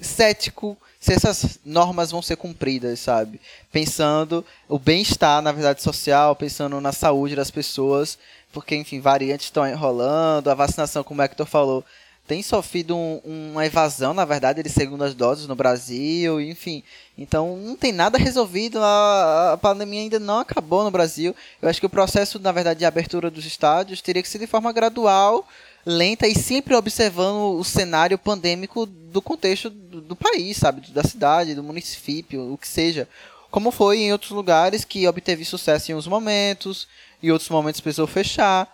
cético 0.00 0.76
se 1.00 1.12
essas 1.12 1.60
normas 1.64 2.10
vão 2.10 2.20
ser 2.20 2.36
cumpridas, 2.36 2.98
sabe? 3.00 3.40
Pensando 3.70 4.44
o 4.68 4.78
bem-estar, 4.78 5.40
na 5.40 5.52
verdade, 5.52 5.82
social, 5.82 6.34
pensando 6.34 6.80
na 6.80 6.92
saúde 6.92 7.36
das 7.36 7.50
pessoas, 7.50 8.18
porque, 8.52 8.74
enfim, 8.74 9.00
variantes 9.00 9.46
estão 9.46 9.66
enrolando, 9.66 10.48
a 10.48 10.54
vacinação, 10.54 11.04
como 11.04 11.20
o 11.20 11.24
Hector 11.24 11.46
falou, 11.46 11.84
tem 12.28 12.42
sofrido 12.42 12.94
um, 12.94 13.20
uma 13.24 13.64
evasão, 13.64 14.12
na 14.12 14.26
verdade, 14.26 14.62
de 14.62 14.68
segundas 14.68 15.14
doses 15.14 15.46
no 15.46 15.56
Brasil, 15.56 16.38
enfim. 16.40 16.84
Então, 17.16 17.56
não 17.56 17.74
tem 17.74 17.90
nada 17.90 18.18
resolvido, 18.18 18.78
a, 18.78 19.54
a, 19.54 19.56
pandemia 19.56 20.02
ainda 20.02 20.18
não 20.20 20.40
acabou 20.40 20.84
no 20.84 20.90
Brasil. 20.90 21.34
Eu 21.60 21.70
acho 21.70 21.80
que 21.80 21.86
o 21.86 21.90
processo, 21.90 22.38
na 22.38 22.52
verdade, 22.52 22.80
de 22.80 22.84
abertura 22.84 23.30
dos 23.30 23.46
estádios 23.46 24.02
teria 24.02 24.22
que 24.22 24.28
ser 24.28 24.38
de 24.38 24.46
forma 24.46 24.70
gradual, 24.72 25.48
lenta 25.86 26.28
e 26.28 26.34
sempre 26.34 26.74
observando 26.74 27.58
o 27.58 27.64
cenário 27.64 28.18
pandêmico 28.18 28.84
do 28.84 29.22
contexto 29.22 29.70
do, 29.70 30.02
do 30.02 30.14
país, 30.14 30.58
sabe? 30.58 30.82
Da 30.90 31.02
cidade, 31.02 31.54
do 31.54 31.62
município, 31.62 32.52
o 32.52 32.58
que 32.58 32.68
seja. 32.68 33.08
Como 33.50 33.70
foi 33.70 34.00
em 34.00 34.12
outros 34.12 34.32
lugares 34.32 34.84
que 34.84 35.08
obteve 35.08 35.46
sucesso 35.46 35.90
em 35.90 35.94
uns 35.94 36.06
momentos, 36.06 36.86
e 37.22 37.32
outros 37.32 37.50
momentos 37.50 37.80
precisou 37.80 38.06
fechar. 38.06 38.68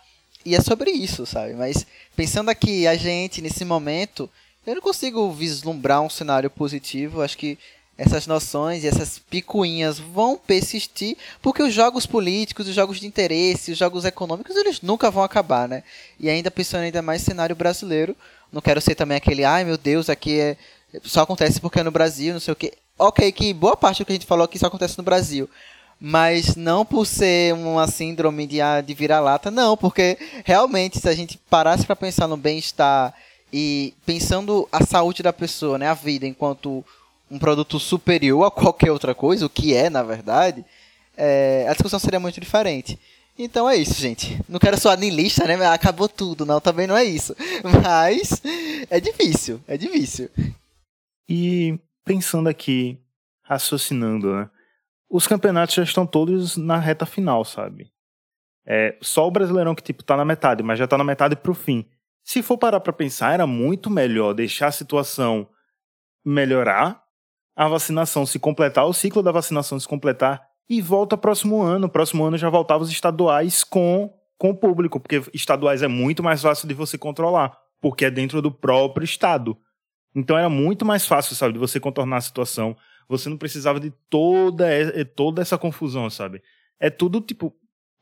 E 0.45 0.55
é 0.55 0.61
sobre 0.61 0.91
isso, 0.91 1.25
sabe? 1.25 1.55
Mas 1.55 1.87
pensando 2.15 2.51
aqui, 2.51 2.87
a 2.87 2.97
gente, 2.97 3.41
nesse 3.41 3.65
momento, 3.65 4.29
eu 4.67 4.75
não 4.75 4.83
consigo 4.83 5.31
vislumbrar 5.33 6.03
um 6.03 6.11
cenário 6.11 6.51
positivo. 6.51 7.23
Acho 7.23 7.39
que 7.39 7.59
essas 7.97 8.27
noções 8.27 8.83
e 8.83 8.89
essas 8.89 9.19
picuinhas 9.19 9.99
vão 9.99 10.37
persistir, 10.37 11.17
porque 11.41 11.63
os 11.63 11.73
jogos 11.73 12.07
políticos, 12.07 12.69
os 12.69 12.75
jogos 12.75 12.99
de 12.99 13.07
interesse, 13.07 13.73
os 13.73 13.79
jogos 13.79 14.05
econômicos, 14.05 14.57
eles 14.57 14.81
nunca 14.83 15.11
vão 15.11 15.23
acabar, 15.23 15.69
né? 15.69 15.83
E 16.19 16.29
ainda 16.29 16.51
pensando 16.51 16.83
ainda 16.83 17.01
mais 17.01 17.23
cenário 17.23 17.55
brasileiro, 17.55 18.17
não 18.53 18.61
quero 18.61 18.81
ser 18.81 18.97
também 18.97 19.17
aquele, 19.17 19.45
ai 19.45 19.65
meu 19.65 19.79
Deus, 19.79 20.11
aqui 20.11 20.41
é 20.41 20.57
só 21.03 21.23
acontece 21.23 21.61
porque 21.61 21.81
é 21.81 21.83
no 21.83 21.91
Brasil, 21.91 22.33
não 22.33 22.41
sei 22.41 22.53
o 22.53 22.57
que. 22.57 22.73
Ok, 22.99 23.33
que 23.33 23.53
boa 23.53 23.77
parte 23.77 24.03
do 24.03 24.07
que 24.07 24.13
a 24.13 24.15
gente 24.15 24.27
falou 24.27 24.45
aqui 24.45 24.59
só 24.59 24.67
acontece 24.67 24.97
no 24.97 25.05
Brasil 25.05 25.49
mas 26.07 26.55
não 26.55 26.85
por 26.85 27.07
ser 27.07 27.55
uma 27.55 27.89
síndrome 27.89 28.47
de, 28.47 28.61
ah, 28.61 28.83
de 28.83 28.93
vira-lata, 28.93 29.51
não, 29.51 29.75
porque 29.75 30.19
realmente 30.45 30.99
se 30.99 31.09
a 31.09 31.15
gente 31.15 31.39
parasse 31.49 31.87
para 31.87 31.97
pensar 31.97 32.29
no 32.29 32.37
bem-estar 32.37 33.15
e 33.51 33.95
pensando 34.05 34.69
a 34.71 34.85
saúde 34.85 35.23
da 35.23 35.33
pessoa, 35.33 35.79
né, 35.79 35.89
a 35.89 35.95
vida 35.95 36.27
enquanto 36.27 36.85
um 37.31 37.39
produto 37.39 37.81
superior 37.81 38.45
a 38.45 38.51
qualquer 38.51 38.93
outra 38.93 39.15
coisa, 39.15 39.47
o 39.47 39.49
que 39.49 39.73
é 39.73 39.89
na 39.89 40.03
verdade, 40.03 40.63
é, 41.17 41.65
a 41.71 41.73
discussão 41.73 41.99
seria 41.99 42.21
muito 42.21 42.39
diferente. 42.39 42.99
Então 43.39 43.67
é 43.67 43.75
isso, 43.75 43.95
gente. 43.95 44.39
Não 44.47 44.61
quero 44.61 44.79
soar 44.79 45.01
lista, 45.01 45.47
né? 45.47 45.55
Acabou 45.69 46.07
tudo, 46.07 46.45
não, 46.45 46.61
também 46.61 46.87
não 46.87 46.99
é 46.99 47.05
isso. 47.05 47.35
Mas 47.83 48.43
é 48.91 49.01
difícil, 49.01 49.59
é 49.67 49.79
difícil. 49.79 50.29
E 51.27 51.79
pensando 52.05 52.51
aqui, 52.51 52.99
raciocinando, 53.43 54.35
né? 54.37 54.51
Os 55.09 55.27
campeonatos 55.27 55.75
já 55.75 55.83
estão 55.83 56.07
todos 56.07 56.57
na 56.57 56.79
reta 56.79 57.07
final, 57.07 57.45
sabe? 57.45 57.93
É, 58.67 58.97
só 59.03 59.27
o 59.27 59.31
Brasileirão 59.31 59.75
que 59.75 59.83
tipo 59.83 60.03
tá 60.03 60.17
na 60.17 60.25
metade, 60.25 60.63
mas 60.63 60.79
já 60.79 60.87
tá 60.87 60.97
na 60.97 61.05
metade 61.05 61.37
pro 61.37 61.55
fim. 61.55 61.87
Se 62.23 62.43
for 62.43 62.57
parar 62.57 62.81
para 62.81 62.93
pensar, 62.93 63.35
era 63.35 63.47
muito 63.47 63.91
melhor 63.91 64.33
deixar 64.33 64.69
a 64.69 64.73
situação 64.73 65.47
melhorar, 66.25 67.03
a 67.55 67.69
vacinação 67.69 68.25
se 68.25 68.39
completar, 68.39 68.87
o 68.87 68.95
ciclo 68.95 69.23
da 69.23 69.31
vacinação 69.31 69.79
se 69.79 69.87
completar 69.87 70.43
e 70.69 70.81
volta 70.81 71.17
próximo 71.17 71.61
ano. 71.61 71.89
Próximo 71.89 72.25
ano 72.25 72.39
já 72.39 72.49
voltava 72.49 72.83
os 72.83 72.91
estaduais 72.91 73.63
com 73.63 74.13
com 74.37 74.51
o 74.51 74.55
público, 74.55 74.99
porque 74.99 75.23
estaduais 75.33 75.83
é 75.83 75.89
muito 75.89 76.23
mais 76.23 76.43
fácil 76.43 76.67
de 76.67 76.75
você 76.75 76.99
controlar, 76.99 77.57
porque 77.81 78.05
é 78.05 78.11
dentro 78.11 78.43
do 78.43 78.51
próprio 78.51 79.05
estado. 79.05 79.57
Então 80.15 80.37
era 80.37 80.49
muito 80.49 80.85
mais 80.85 81.07
fácil, 81.07 81.35
sabe, 81.35 81.55
de 81.55 81.59
você 81.59 81.79
contornar 81.81 82.17
a 82.17 82.21
situação 82.21 82.77
você 83.09 83.29
não 83.29 83.37
precisava 83.37 83.79
de 83.81 83.93
toda, 84.09 84.67
toda 85.15 85.43
essa 85.43 85.59
confusão, 85.59 86.09
sabe? 86.11 86.43
É 86.79 86.91
tudo, 86.91 87.21
tipo, 87.21 87.55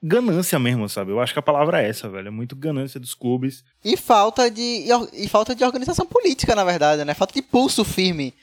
ganância 0.03 0.59
mesmo, 0.59 0.89
sabe? 0.89 1.13
Eu 1.13 1.21
acho 1.21 1.33
que 1.33 1.39
a 1.39 1.43
palavra 1.43 1.81
é 1.81 1.89
essa, 1.89 2.09
velho. 2.09 2.29
É 2.29 2.31
muito 2.31 2.57
ganância 2.57 2.99
dos 2.99 3.15
clubes. 3.15 3.65
E 3.85 3.97
falta 3.97 4.51
de, 4.51 4.87
e, 5.13 5.29
falta 5.29 5.55
de 5.55 5.65
organização 5.65 6.05
política, 6.05 6.57
na 6.57 6.65
verdade, 6.65 7.05
né? 7.05 7.15
Falta 7.15 7.35
de 7.35 7.43
pulso 7.43 7.85
firme. 7.85 8.35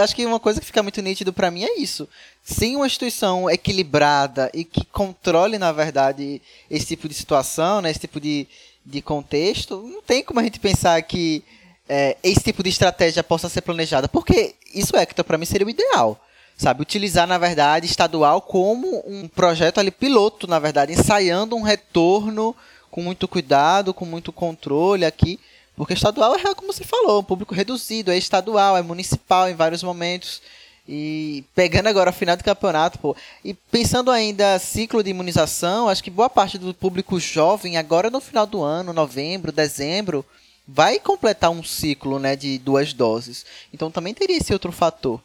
Acho 0.00 0.14
que 0.14 0.24
uma 0.24 0.38
coisa 0.38 0.60
que 0.60 0.66
fica 0.66 0.82
muito 0.82 1.02
nítido 1.02 1.32
para 1.32 1.50
mim 1.50 1.64
é 1.64 1.78
isso. 1.78 2.08
Sem 2.42 2.76
uma 2.76 2.86
instituição 2.86 3.50
equilibrada 3.50 4.50
e 4.54 4.64
que 4.64 4.84
controle, 4.86 5.58
na 5.58 5.72
verdade, 5.72 6.40
esse 6.70 6.86
tipo 6.86 7.08
de 7.08 7.14
situação, 7.14 7.82
né? 7.82 7.90
esse 7.90 8.00
tipo 8.00 8.20
de, 8.20 8.46
de 8.86 9.02
contexto, 9.02 9.82
não 9.82 10.00
tem 10.00 10.22
como 10.22 10.38
a 10.38 10.42
gente 10.44 10.60
pensar 10.60 11.02
que 11.02 11.42
é, 11.88 12.16
esse 12.22 12.40
tipo 12.40 12.62
de 12.62 12.70
estratégia 12.70 13.22
possa 13.22 13.48
ser 13.48 13.60
planejada. 13.60 14.08
Porque 14.08 14.54
isso 14.74 14.96
é 14.96 15.04
que 15.06 15.22
para 15.22 15.38
mim 15.38 15.44
seria 15.44 15.66
o 15.66 15.70
ideal. 15.70 16.20
Sabe, 16.56 16.82
utilizar, 16.82 17.26
na 17.26 17.36
verdade, 17.36 17.84
estadual 17.86 18.40
como 18.40 19.02
um 19.08 19.26
projeto 19.26 19.78
ali 19.78 19.90
piloto, 19.90 20.46
na 20.46 20.60
verdade, 20.60 20.92
ensaiando 20.92 21.56
um 21.56 21.62
retorno 21.62 22.54
com 22.92 23.02
muito 23.02 23.26
cuidado, 23.26 23.92
com 23.92 24.04
muito 24.04 24.32
controle 24.32 25.04
aqui, 25.04 25.40
porque 25.76 25.94
estadual 25.94 26.36
é 26.36 26.54
como 26.54 26.72
você 26.72 26.84
falou, 26.84 27.20
um 27.20 27.24
público 27.24 27.52
reduzido, 27.52 28.12
é 28.12 28.16
estadual, 28.16 28.76
é 28.76 28.82
municipal 28.82 29.48
em 29.48 29.56
vários 29.56 29.82
momentos. 29.82 30.40
E 30.88 31.42
pegando 31.56 31.88
agora 31.88 32.10
a 32.10 32.12
final 32.12 32.36
do 32.36 32.44
campeonato, 32.44 33.00
pô, 33.00 33.16
e 33.44 33.52
pensando 33.52 34.12
ainda 34.12 34.58
ciclo 34.60 35.02
de 35.02 35.10
imunização, 35.10 35.88
acho 35.88 36.04
que 36.04 36.10
boa 36.10 36.30
parte 36.30 36.56
do 36.56 36.72
público 36.72 37.18
jovem, 37.18 37.76
agora 37.76 38.10
no 38.10 38.20
final 38.20 38.46
do 38.46 38.62
ano, 38.62 38.92
novembro, 38.92 39.50
dezembro, 39.50 40.24
vai 40.66 40.98
completar 40.98 41.50
um 41.50 41.62
ciclo, 41.62 42.18
né, 42.18 42.36
de 42.36 42.58
duas 42.58 42.92
doses. 42.92 43.44
Então 43.72 43.90
também 43.90 44.14
teria 44.14 44.36
esse 44.36 44.52
outro 44.52 44.72
fator. 44.72 45.20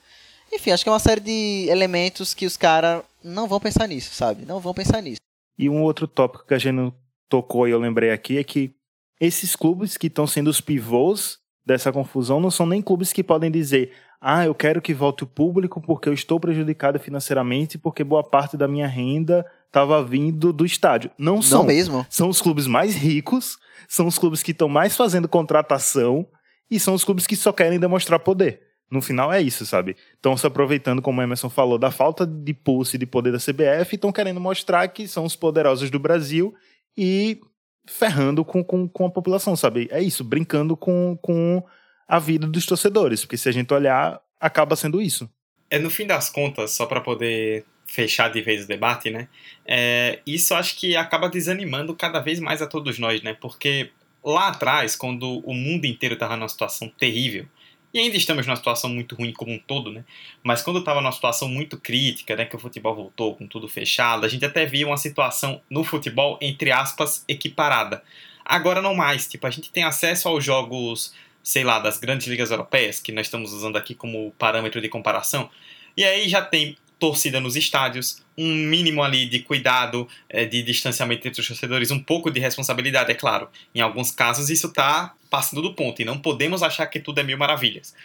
Enfim, 0.51 0.71
acho 0.71 0.83
que 0.83 0.89
é 0.89 0.91
uma 0.91 0.99
série 0.99 1.21
de 1.21 1.67
elementos 1.69 2.33
que 2.33 2.45
os 2.45 2.57
caras 2.57 3.03
não 3.23 3.47
vão 3.47 3.59
pensar 3.59 3.87
nisso, 3.87 4.13
sabe? 4.13 4.45
Não 4.45 4.59
vão 4.59 4.73
pensar 4.73 5.01
nisso. 5.01 5.21
E 5.57 5.69
um 5.69 5.83
outro 5.83 6.07
tópico 6.07 6.45
que 6.47 6.53
a 6.53 6.57
gente 6.57 6.73
não 6.73 6.93
tocou 7.27 7.67
e 7.67 7.71
eu 7.71 7.79
lembrei 7.79 8.11
aqui 8.11 8.37
é 8.37 8.43
que 8.43 8.73
esses 9.19 9.55
clubes 9.55 9.97
que 9.97 10.07
estão 10.07 10.25
sendo 10.25 10.49
os 10.49 10.61
pivôs 10.61 11.37
dessa 11.65 11.91
confusão 11.91 12.39
não 12.39 12.49
são 12.49 12.65
nem 12.65 12.81
clubes 12.81 13.13
que 13.13 13.23
podem 13.23 13.51
dizer 13.51 13.91
ah, 14.21 14.45
eu 14.45 14.53
quero 14.53 14.81
que 14.81 14.93
volte 14.93 15.23
o 15.23 15.27
público 15.27 15.79
porque 15.79 16.09
eu 16.09 16.13
estou 16.13 16.39
prejudicado 16.39 16.99
financeiramente 16.99 17.77
porque 17.77 18.03
boa 18.03 18.23
parte 18.23 18.57
da 18.57 18.67
minha 18.67 18.87
renda 18.87 19.45
estava 19.67 20.03
vindo 20.03 20.51
do 20.51 20.65
estádio. 20.65 21.09
Não 21.17 21.41
são. 21.41 21.59
Não 21.59 21.67
mesmo. 21.67 22.05
São 22.09 22.27
os 22.27 22.41
clubes 22.41 22.67
mais 22.67 22.95
ricos, 22.95 23.57
são 23.87 24.07
os 24.07 24.17
clubes 24.17 24.43
que 24.43 24.51
estão 24.51 24.67
mais 24.67 24.95
fazendo 24.95 25.27
contratação 25.27 26.27
e 26.69 26.79
são 26.79 26.93
os 26.93 27.03
clubes 27.03 27.25
que 27.25 27.35
só 27.35 27.51
querem 27.51 27.79
demonstrar 27.79 28.19
poder. 28.19 28.61
No 28.91 29.01
final 29.01 29.31
é 29.31 29.41
isso, 29.41 29.65
sabe? 29.65 29.95
Estão 30.15 30.35
se 30.35 30.47
aproveitando, 30.47 31.01
como 31.01 31.21
o 31.21 31.23
Emerson 31.23 31.49
falou, 31.49 31.77
da 31.77 31.91
falta 31.91 32.25
de 32.25 32.53
pulso 32.53 32.95
e 32.95 32.99
de 32.99 33.05
poder 33.05 33.31
da 33.31 33.37
CBF 33.37 33.95
estão 33.95 34.11
querendo 34.11 34.39
mostrar 34.39 34.87
que 34.87 35.07
são 35.07 35.25
os 35.25 35.35
poderosos 35.35 35.91
do 35.91 35.99
Brasil 35.99 36.53
e 36.97 37.39
ferrando 37.87 38.43
com, 38.43 38.63
com, 38.63 38.87
com 38.87 39.05
a 39.05 39.11
população, 39.11 39.55
sabe? 39.55 39.87
É 39.91 40.01
isso, 40.01 40.23
brincando 40.23 40.75
com, 40.75 41.17
com 41.21 41.63
a 42.07 42.17
vida 42.17 42.47
dos 42.47 42.65
torcedores, 42.65 43.21
porque 43.21 43.37
se 43.37 43.47
a 43.47 43.51
gente 43.51 43.73
olhar, 43.73 44.19
acaba 44.39 44.75
sendo 44.75 45.01
isso. 45.01 45.29
É 45.69 45.77
no 45.77 45.89
fim 45.89 46.07
das 46.07 46.29
contas, 46.29 46.71
só 46.71 46.87
para 46.87 47.01
poder 47.01 47.65
fechar 47.91 48.29
de 48.29 48.41
vez 48.41 48.65
o 48.65 48.67
debate, 48.67 49.09
né? 49.09 49.27
É, 49.65 50.19
isso 50.25 50.53
acho 50.53 50.75
que 50.75 50.95
acaba 50.95 51.27
desanimando 51.27 51.95
cada 51.95 52.19
vez 52.19 52.39
mais 52.39 52.61
a 52.61 52.67
todos 52.67 52.99
nós, 52.99 53.21
né? 53.21 53.33
Porque 53.33 53.89
lá 54.23 54.49
atrás, 54.49 54.95
quando 54.95 55.39
o 55.39 55.53
mundo 55.53 55.85
inteiro 55.85 56.13
estava 56.13 56.37
numa 56.37 56.47
situação 56.47 56.87
terrível, 56.87 57.45
e 57.91 57.97
ainda 57.97 58.15
estamos 58.15 58.45
numa 58.45 58.55
situação 58.55 58.89
muito 58.89 59.15
ruim 59.15 59.33
como 59.33 59.51
um 59.51 59.57
todo, 59.57 59.91
né? 59.91 60.03
Mas 60.43 60.61
quando 60.61 60.79
estava 60.79 61.01
numa 61.01 61.11
situação 61.11 61.49
muito 61.49 61.77
crítica, 61.77 62.35
né, 62.35 62.45
que 62.45 62.55
o 62.55 62.59
futebol 62.59 62.95
voltou 62.95 63.35
com 63.35 63.47
tudo 63.47 63.67
fechado, 63.67 64.25
a 64.25 64.29
gente 64.29 64.45
até 64.45 64.65
via 64.65 64.85
uma 64.85 64.97
situação 64.97 65.59
no 65.69 65.83
futebol 65.83 66.37
entre 66.39 66.71
aspas 66.71 67.25
equiparada. 67.27 68.03
Agora 68.45 68.81
não 68.81 68.93
mais, 68.93 69.27
tipo, 69.27 69.47
a 69.47 69.49
gente 69.49 69.71
tem 69.71 69.83
acesso 69.83 70.27
aos 70.27 70.43
jogos 70.43 71.13
sei 71.41 71.63
lá, 71.63 71.79
das 71.79 71.97
grandes 71.97 72.27
ligas 72.27 72.51
europeias, 72.51 72.99
que 72.99 73.11
nós 73.11 73.25
estamos 73.25 73.53
usando 73.53 73.77
aqui 73.77 73.95
como 73.95 74.31
parâmetro 74.37 74.79
de 74.81 74.89
comparação. 74.89 75.49
E 75.97 76.03
aí 76.03 76.29
já 76.29 76.41
tem 76.41 76.77
torcida 76.99 77.39
nos 77.39 77.55
estádios, 77.55 78.21
um 78.37 78.53
mínimo 78.53 79.01
ali 79.01 79.25
de 79.25 79.39
cuidado, 79.39 80.07
é, 80.29 80.45
de 80.45 80.61
distanciamento 80.61 81.27
entre 81.27 81.41
os 81.41 81.47
torcedores, 81.47 81.89
um 81.89 81.99
pouco 81.99 82.29
de 82.29 82.39
responsabilidade, 82.39 83.11
é 83.11 83.15
claro. 83.15 83.49
Em 83.73 83.79
alguns 83.79 84.11
casos 84.11 84.49
isso 84.49 84.67
está 84.67 85.15
passando 85.29 85.61
do 85.61 85.73
ponto 85.73 86.01
e 86.01 86.05
não 86.05 86.19
podemos 86.19 86.61
achar 86.61 86.85
que 86.87 86.99
tudo 86.99 87.19
é 87.19 87.23
mil 87.23 87.37
maravilhas. 87.37 87.95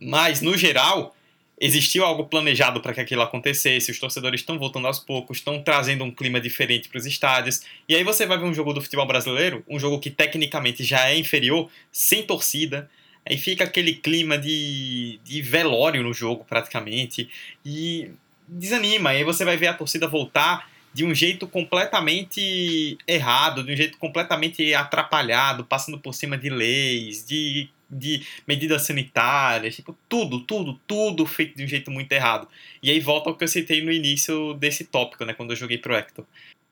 Mas, 0.00 0.40
no 0.40 0.56
geral, 0.56 1.14
existiu 1.60 2.04
algo 2.04 2.24
planejado 2.24 2.80
para 2.80 2.92
que 2.92 3.00
aquilo 3.00 3.22
acontecesse, 3.22 3.90
os 3.90 3.98
torcedores 3.98 4.40
estão 4.40 4.58
voltando 4.58 4.86
aos 4.86 4.98
poucos, 4.98 5.38
estão 5.38 5.62
trazendo 5.62 6.04
um 6.04 6.10
clima 6.10 6.40
diferente 6.40 6.88
para 6.88 6.98
os 6.98 7.06
estádios. 7.06 7.62
E 7.88 7.94
aí 7.94 8.02
você 8.02 8.26
vai 8.26 8.38
ver 8.38 8.44
um 8.44 8.54
jogo 8.54 8.72
do 8.72 8.80
futebol 8.80 9.06
brasileiro, 9.06 9.64
um 9.68 9.78
jogo 9.78 9.98
que 9.98 10.10
tecnicamente 10.10 10.82
já 10.82 11.08
é 11.08 11.16
inferior, 11.16 11.70
sem 11.92 12.22
torcida. 12.22 12.90
Aí 13.26 13.38
fica 13.38 13.64
aquele 13.64 13.94
clima 13.94 14.36
de, 14.36 15.18
de 15.24 15.40
velório 15.40 16.02
no 16.02 16.12
jogo, 16.12 16.44
praticamente. 16.44 17.30
E 17.64 18.10
desanima. 18.46 19.10
Aí 19.10 19.24
você 19.24 19.44
vai 19.44 19.56
ver 19.56 19.68
a 19.68 19.74
torcida 19.74 20.08
voltar 20.08 20.68
de 20.92 21.04
um 21.04 21.14
jeito 21.14 21.46
completamente 21.48 22.96
errado, 23.06 23.64
de 23.64 23.72
um 23.72 23.76
jeito 23.76 23.98
completamente 23.98 24.72
atrapalhado, 24.74 25.64
passando 25.64 25.98
por 25.98 26.14
cima 26.14 26.38
de 26.38 26.48
leis, 26.48 27.26
de 27.26 27.68
de 27.94 28.26
medidas 28.46 28.82
sanitárias, 28.82 29.76
tipo, 29.76 29.96
tudo, 30.08 30.40
tudo, 30.40 30.78
tudo 30.86 31.24
feito 31.26 31.56
de 31.56 31.64
um 31.64 31.68
jeito 31.68 31.90
muito 31.90 32.10
errado. 32.12 32.48
E 32.82 32.90
aí 32.90 33.00
volta 33.00 33.30
ao 33.30 33.36
que 33.36 33.44
eu 33.44 33.48
citei 33.48 33.82
no 33.82 33.92
início 33.92 34.54
desse 34.54 34.84
tópico, 34.84 35.24
né, 35.24 35.32
quando 35.32 35.50
eu 35.50 35.56
joguei 35.56 35.78
pro 35.78 35.94
Hector. 35.94 36.24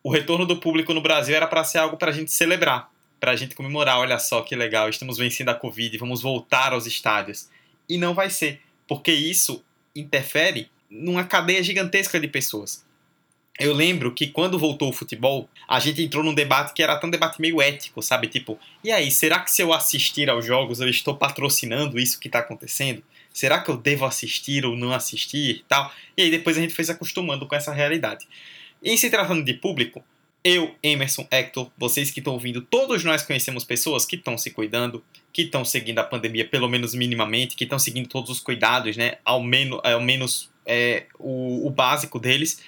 O 0.03 0.11
retorno 0.11 0.45
do 0.45 0.57
público 0.57 0.93
no 0.93 1.01
Brasil 1.01 1.35
era 1.35 1.47
para 1.47 1.63
ser 1.65 1.79
algo 1.79 1.97
para 1.97 2.11
a 2.11 2.15
gente 2.15 2.33
celebrar, 2.33 2.91
para 3.21 3.31
a 3.31 3.37
gente 3.37 3.55
comemorar, 3.55 3.99
olha 3.99 4.19
só 4.19 4.43
que 4.43 4.57
legal, 4.57 4.89
estamos 4.89 5.17
vencendo 5.17 5.51
a 5.51 5.55
Covid, 5.55 5.97
vamos 5.97 6.21
voltar 6.21 6.73
aos 6.73 6.87
estádios. 6.87 7.49
E 7.89 7.97
não 7.97 8.15
vai 8.15 8.29
ser, 8.29 8.61
porque 8.89 9.13
isso 9.13 9.65
interfere 9.95 10.71
numa 10.93 11.25
cadeia 11.25 11.63
gigantesca 11.63 12.21
de 12.21 12.29
pessoas 12.29 12.85
eu 13.59 13.73
lembro 13.73 14.13
que 14.13 14.27
quando 14.27 14.59
voltou 14.59 14.89
o 14.89 14.93
futebol, 14.93 15.49
a 15.69 15.79
gente 15.79 16.03
entrou 16.03 16.25
num 16.25 16.35
debate 16.35 16.73
que 16.73 16.83
era 16.83 16.95
até 16.95 17.07
um 17.07 17.11
debate 17.11 17.41
meio 17.41 17.61
ético, 17.61 18.03
sabe? 18.03 18.27
Tipo, 18.27 18.59
e 18.83 18.91
aí, 18.91 19.11
será 19.11 19.41
que 19.41 19.51
se 19.51 19.63
eu 19.63 19.73
assistir 19.73 20.31
aos 20.31 20.45
jogos 20.45 20.81
eu 20.81 20.89
estou 20.89 21.17
patrocinando 21.17 21.99
isso 21.99 22.19
que 22.19 22.29
está 22.29 22.39
acontecendo? 22.39 23.03
Será 23.33 23.61
que 23.61 23.71
eu 23.71 23.77
devo 23.77 24.05
assistir 24.05 24.65
ou 24.65 24.77
não 24.77 24.93
assistir 24.93 25.57
e 25.57 25.65
tal? 25.69 25.93
E 26.17 26.23
aí 26.23 26.31
depois 26.31 26.57
a 26.57 26.61
gente 26.61 26.75
foi 26.75 26.85
se 26.85 26.93
acostumando 26.93 27.47
com 27.47 27.55
essa 27.55 27.73
realidade. 27.73 28.27
Em 28.83 28.97
se 28.97 29.11
tratando 29.11 29.45
de 29.45 29.55
público, 29.55 30.03
eu, 30.43 30.75
Emerson, 30.83 31.27
Hector, 31.31 31.71
vocês 31.79 32.11
que 32.11 32.21
estão 32.21 32.33
ouvindo, 32.33 32.61
todos 32.63 33.05
nós 33.05 33.23
conhecemos 33.23 33.65
pessoas 33.65 34.05
que 34.05 34.17
estão 34.17 34.37
se 34.37 34.51
cuidando, 34.51 35.05
que 35.33 35.43
estão 35.43 35.65
seguindo 35.65 35.99
a 36.01 36.05
pandemia 36.05 36.47
pelo 36.47 36.69
menos 36.69 36.95
minimamente, 36.95 37.55
que 37.55 37.65
estão 37.65 37.79
seguindo 37.79 38.09
todos 38.09 38.29
os 38.31 38.41
cuidados, 38.41 38.97
né? 38.97 39.19
Ao 39.25 39.43
menos, 39.43 39.79
ao 39.85 40.01
menos 40.01 40.52
é, 40.67 41.07
o, 41.19 41.67
o 41.67 41.71
básico 41.71 42.19
deles 42.19 42.61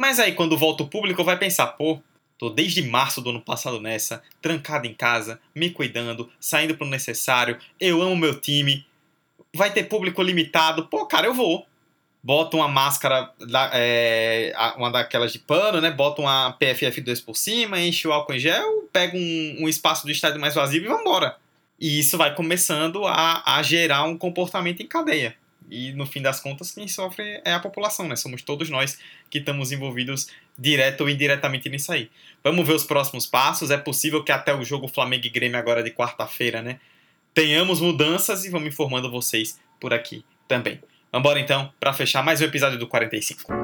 mas 0.00 0.18
aí, 0.18 0.32
quando 0.32 0.56
volta 0.56 0.82
o 0.82 0.88
público, 0.88 1.22
vai 1.22 1.36
pensar, 1.36 1.66
pô, 1.66 2.00
tô 2.38 2.48
desde 2.48 2.80
março 2.80 3.20
do 3.20 3.28
ano 3.28 3.40
passado 3.42 3.78
nessa, 3.78 4.22
trancado 4.40 4.86
em 4.86 4.94
casa, 4.94 5.38
me 5.54 5.68
cuidando, 5.68 6.30
saindo 6.40 6.74
pro 6.74 6.86
necessário, 6.86 7.58
eu 7.78 8.00
amo 8.00 8.16
meu 8.16 8.40
time, 8.40 8.86
vai 9.54 9.70
ter 9.70 9.84
público 9.84 10.22
limitado, 10.22 10.86
pô, 10.86 11.04
cara, 11.04 11.26
eu 11.26 11.34
vou. 11.34 11.66
Bota 12.22 12.56
uma 12.56 12.66
máscara, 12.66 13.30
é, 13.74 14.54
uma 14.78 14.90
daquelas 14.90 15.34
de 15.34 15.38
pano, 15.38 15.82
né? 15.82 15.90
Bota 15.90 16.22
uma 16.22 16.56
PFF2 16.58 17.22
por 17.22 17.36
cima, 17.36 17.78
enche 17.78 18.08
o 18.08 18.12
álcool 18.12 18.32
em 18.32 18.38
gel, 18.38 18.88
pega 18.90 19.14
um, 19.14 19.56
um 19.64 19.68
espaço 19.68 20.06
do 20.06 20.10
estádio 20.10 20.40
mais 20.40 20.54
vazio 20.54 20.82
e 20.82 20.88
vambora. 20.88 21.36
E 21.78 21.98
isso 21.98 22.16
vai 22.16 22.34
começando 22.34 23.06
a, 23.06 23.42
a 23.58 23.62
gerar 23.62 24.04
um 24.04 24.16
comportamento 24.16 24.80
em 24.80 24.86
cadeia. 24.86 25.36
E 25.70 25.92
no 25.92 26.04
fim 26.06 26.20
das 26.20 26.40
contas, 26.40 26.72
quem 26.72 26.88
sofre 26.88 27.40
é 27.44 27.52
a 27.52 27.60
população, 27.60 28.08
né? 28.08 28.16
Somos 28.16 28.42
todos 28.42 28.68
nós 28.68 28.98
que 29.30 29.38
estamos 29.38 29.70
envolvidos 29.70 30.28
direto 30.58 31.02
ou 31.02 31.08
indiretamente 31.08 31.68
nisso 31.68 31.92
aí. 31.92 32.10
Vamos 32.42 32.66
ver 32.66 32.74
os 32.74 32.84
próximos 32.84 33.26
passos. 33.26 33.70
É 33.70 33.76
possível 33.76 34.24
que 34.24 34.32
até 34.32 34.54
o 34.54 34.64
jogo 34.64 34.88
Flamengo 34.88 35.26
e 35.26 35.30
Grêmio 35.30 35.58
agora 35.58 35.82
de 35.82 35.90
quarta-feira, 35.90 36.60
né? 36.60 36.80
Tenhamos 37.32 37.80
mudanças 37.80 38.44
e 38.44 38.50
vamos 38.50 38.68
informando 38.68 39.10
vocês 39.10 39.60
por 39.78 39.94
aqui 39.94 40.24
também. 40.48 40.80
Vamos 41.12 41.26
embora 41.26 41.40
então 41.40 41.72
para 41.78 41.92
fechar 41.92 42.24
mais 42.24 42.40
um 42.40 42.44
episódio 42.44 42.78
do 42.78 42.86
45. 42.86 43.59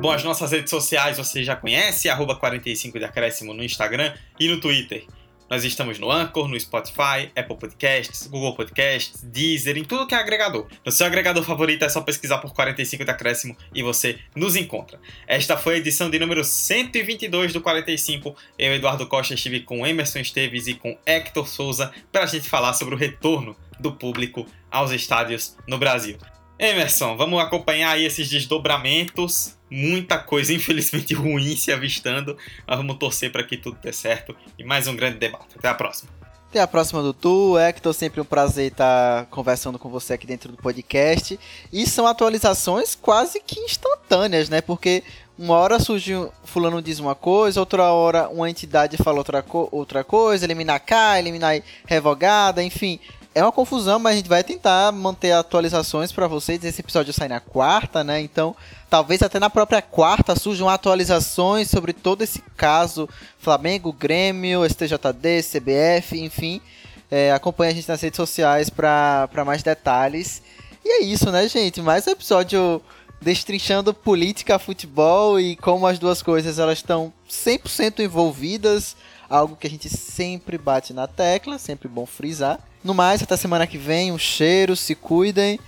Bom, 0.00 0.10
as 0.10 0.24
nossas 0.24 0.50
redes 0.50 0.70
sociais 0.70 1.18
você 1.18 1.44
já 1.44 1.54
conhece, 1.54 2.08
arroba 2.08 2.34
45 2.34 2.98
de 2.98 3.04
acréscimo 3.04 3.52
no 3.52 3.62
Instagram 3.62 4.14
e 4.38 4.48
no 4.48 4.58
Twitter. 4.58 5.04
Nós 5.50 5.62
estamos 5.62 5.98
no 5.98 6.10
Anchor, 6.10 6.48
no 6.48 6.58
Spotify, 6.58 7.30
Apple 7.36 7.58
Podcasts, 7.58 8.26
Google 8.26 8.54
Podcasts, 8.54 9.22
Deezer, 9.22 9.76
em 9.76 9.84
tudo 9.84 10.06
que 10.06 10.14
é 10.14 10.18
agregador. 10.18 10.66
No 10.86 10.90
seu 10.90 11.06
agregador 11.06 11.44
favorito 11.44 11.84
é 11.84 11.88
só 11.90 12.00
pesquisar 12.00 12.38
por 12.38 12.54
45 12.54 13.04
de 13.04 13.10
acréscimo 13.10 13.54
e 13.74 13.82
você 13.82 14.18
nos 14.34 14.56
encontra. 14.56 14.98
Esta 15.26 15.58
foi 15.58 15.74
a 15.74 15.78
edição 15.78 16.08
de 16.08 16.18
número 16.18 16.44
122 16.44 17.52
do 17.52 17.60
45. 17.60 18.34
Eu, 18.58 18.74
Eduardo 18.74 19.06
Costa, 19.06 19.34
estive 19.34 19.60
com 19.60 19.86
Emerson 19.86 20.20
Esteves 20.20 20.66
e 20.66 20.72
com 20.72 20.96
Hector 21.04 21.46
Souza 21.46 21.92
para 22.10 22.22
a 22.22 22.26
gente 22.26 22.48
falar 22.48 22.72
sobre 22.72 22.94
o 22.94 22.98
retorno 22.98 23.54
do 23.78 23.92
público 23.92 24.46
aos 24.70 24.92
estádios 24.92 25.58
no 25.66 25.76
Brasil. 25.76 26.16
Emerson, 26.60 27.16
vamos 27.16 27.40
acompanhar 27.40 27.92
aí 27.92 28.04
esses 28.04 28.28
desdobramentos. 28.28 29.56
Muita 29.70 30.18
coisa, 30.18 30.52
infelizmente, 30.52 31.14
ruim 31.14 31.56
se 31.56 31.72
avistando. 31.72 32.36
Mas 32.66 32.76
vamos 32.76 32.98
torcer 32.98 33.32
para 33.32 33.42
que 33.42 33.56
tudo 33.56 33.78
dê 33.82 33.94
certo. 33.94 34.36
E 34.58 34.62
mais 34.62 34.86
um 34.86 34.94
grande 34.94 35.16
debate. 35.16 35.56
Até 35.56 35.68
a 35.68 35.74
próxima. 35.74 36.10
Até 36.50 36.60
a 36.60 36.66
próxima 36.66 37.00
do 37.00 37.14
Tu, 37.14 37.56
Hector, 37.58 37.94
sempre 37.94 38.20
um 38.20 38.24
prazer 38.24 38.72
estar 38.72 39.24
conversando 39.26 39.78
com 39.78 39.88
você 39.88 40.12
aqui 40.12 40.26
dentro 40.26 40.52
do 40.52 40.58
podcast. 40.58 41.40
E 41.72 41.86
são 41.86 42.06
atualizações 42.06 42.94
quase 42.94 43.40
que 43.40 43.60
instantâneas, 43.60 44.50
né? 44.50 44.60
Porque 44.60 45.02
uma 45.38 45.54
hora 45.54 45.80
surge, 45.80 46.12
fulano 46.44 46.82
diz 46.82 46.98
uma 46.98 47.14
coisa, 47.14 47.60
outra 47.60 47.84
hora 47.84 48.28
uma 48.28 48.50
entidade 48.50 48.98
fala 48.98 49.18
outra, 49.18 49.42
co 49.42 49.68
outra 49.72 50.04
coisa, 50.04 50.44
eliminar 50.44 50.80
cá, 50.80 51.18
eliminar 51.18 51.62
revogada, 51.86 52.62
enfim 52.62 53.00
É 53.32 53.42
uma 53.44 53.52
confusão, 53.52 54.00
mas 54.00 54.14
a 54.14 54.16
gente 54.16 54.28
vai 54.28 54.42
tentar 54.42 54.90
manter 54.90 55.30
atualizações 55.30 56.10
para 56.10 56.26
vocês. 56.26 56.64
Esse 56.64 56.80
episódio 56.80 57.12
sai 57.12 57.28
na 57.28 57.38
quarta, 57.38 58.02
né? 58.02 58.20
Então, 58.20 58.56
talvez 58.88 59.22
até 59.22 59.38
na 59.38 59.48
própria 59.48 59.80
quarta 59.80 60.34
surjam 60.34 60.68
atualizações 60.68 61.70
sobre 61.70 61.92
todo 61.92 62.22
esse 62.22 62.42
caso 62.56 63.08
Flamengo, 63.38 63.92
Grêmio, 63.92 64.64
STJD, 64.68 65.42
CBF, 65.44 66.20
enfim. 66.20 66.60
É, 67.08 67.30
acompanhe 67.30 67.70
a 67.70 67.74
gente 67.74 67.88
nas 67.88 68.00
redes 68.00 68.16
sociais 68.16 68.68
para 68.68 69.28
mais 69.46 69.62
detalhes. 69.62 70.42
E 70.84 71.00
é 71.00 71.02
isso, 71.04 71.30
né, 71.30 71.46
gente? 71.46 71.80
Mais 71.80 72.08
um 72.08 72.10
episódio 72.10 72.82
destrinchando 73.20 73.94
política, 73.94 74.58
futebol 74.58 75.38
e 75.38 75.54
como 75.54 75.86
as 75.86 76.00
duas 76.00 76.20
coisas 76.20 76.58
elas 76.58 76.78
estão 76.78 77.12
100% 77.30 78.00
envolvidas, 78.00 78.96
algo 79.28 79.56
que 79.56 79.66
a 79.66 79.70
gente 79.70 79.88
sempre 79.88 80.58
bate 80.58 80.92
na 80.92 81.06
tecla, 81.06 81.58
sempre 81.58 81.88
bom 81.88 82.06
frisar. 82.06 82.58
No 82.82 82.94
mais, 82.94 83.22
até 83.22 83.36
semana 83.36 83.66
que 83.66 83.78
vem, 83.78 84.12
um 84.12 84.18
cheiro, 84.18 84.74
se 84.74 84.94
cuidem 84.94 85.58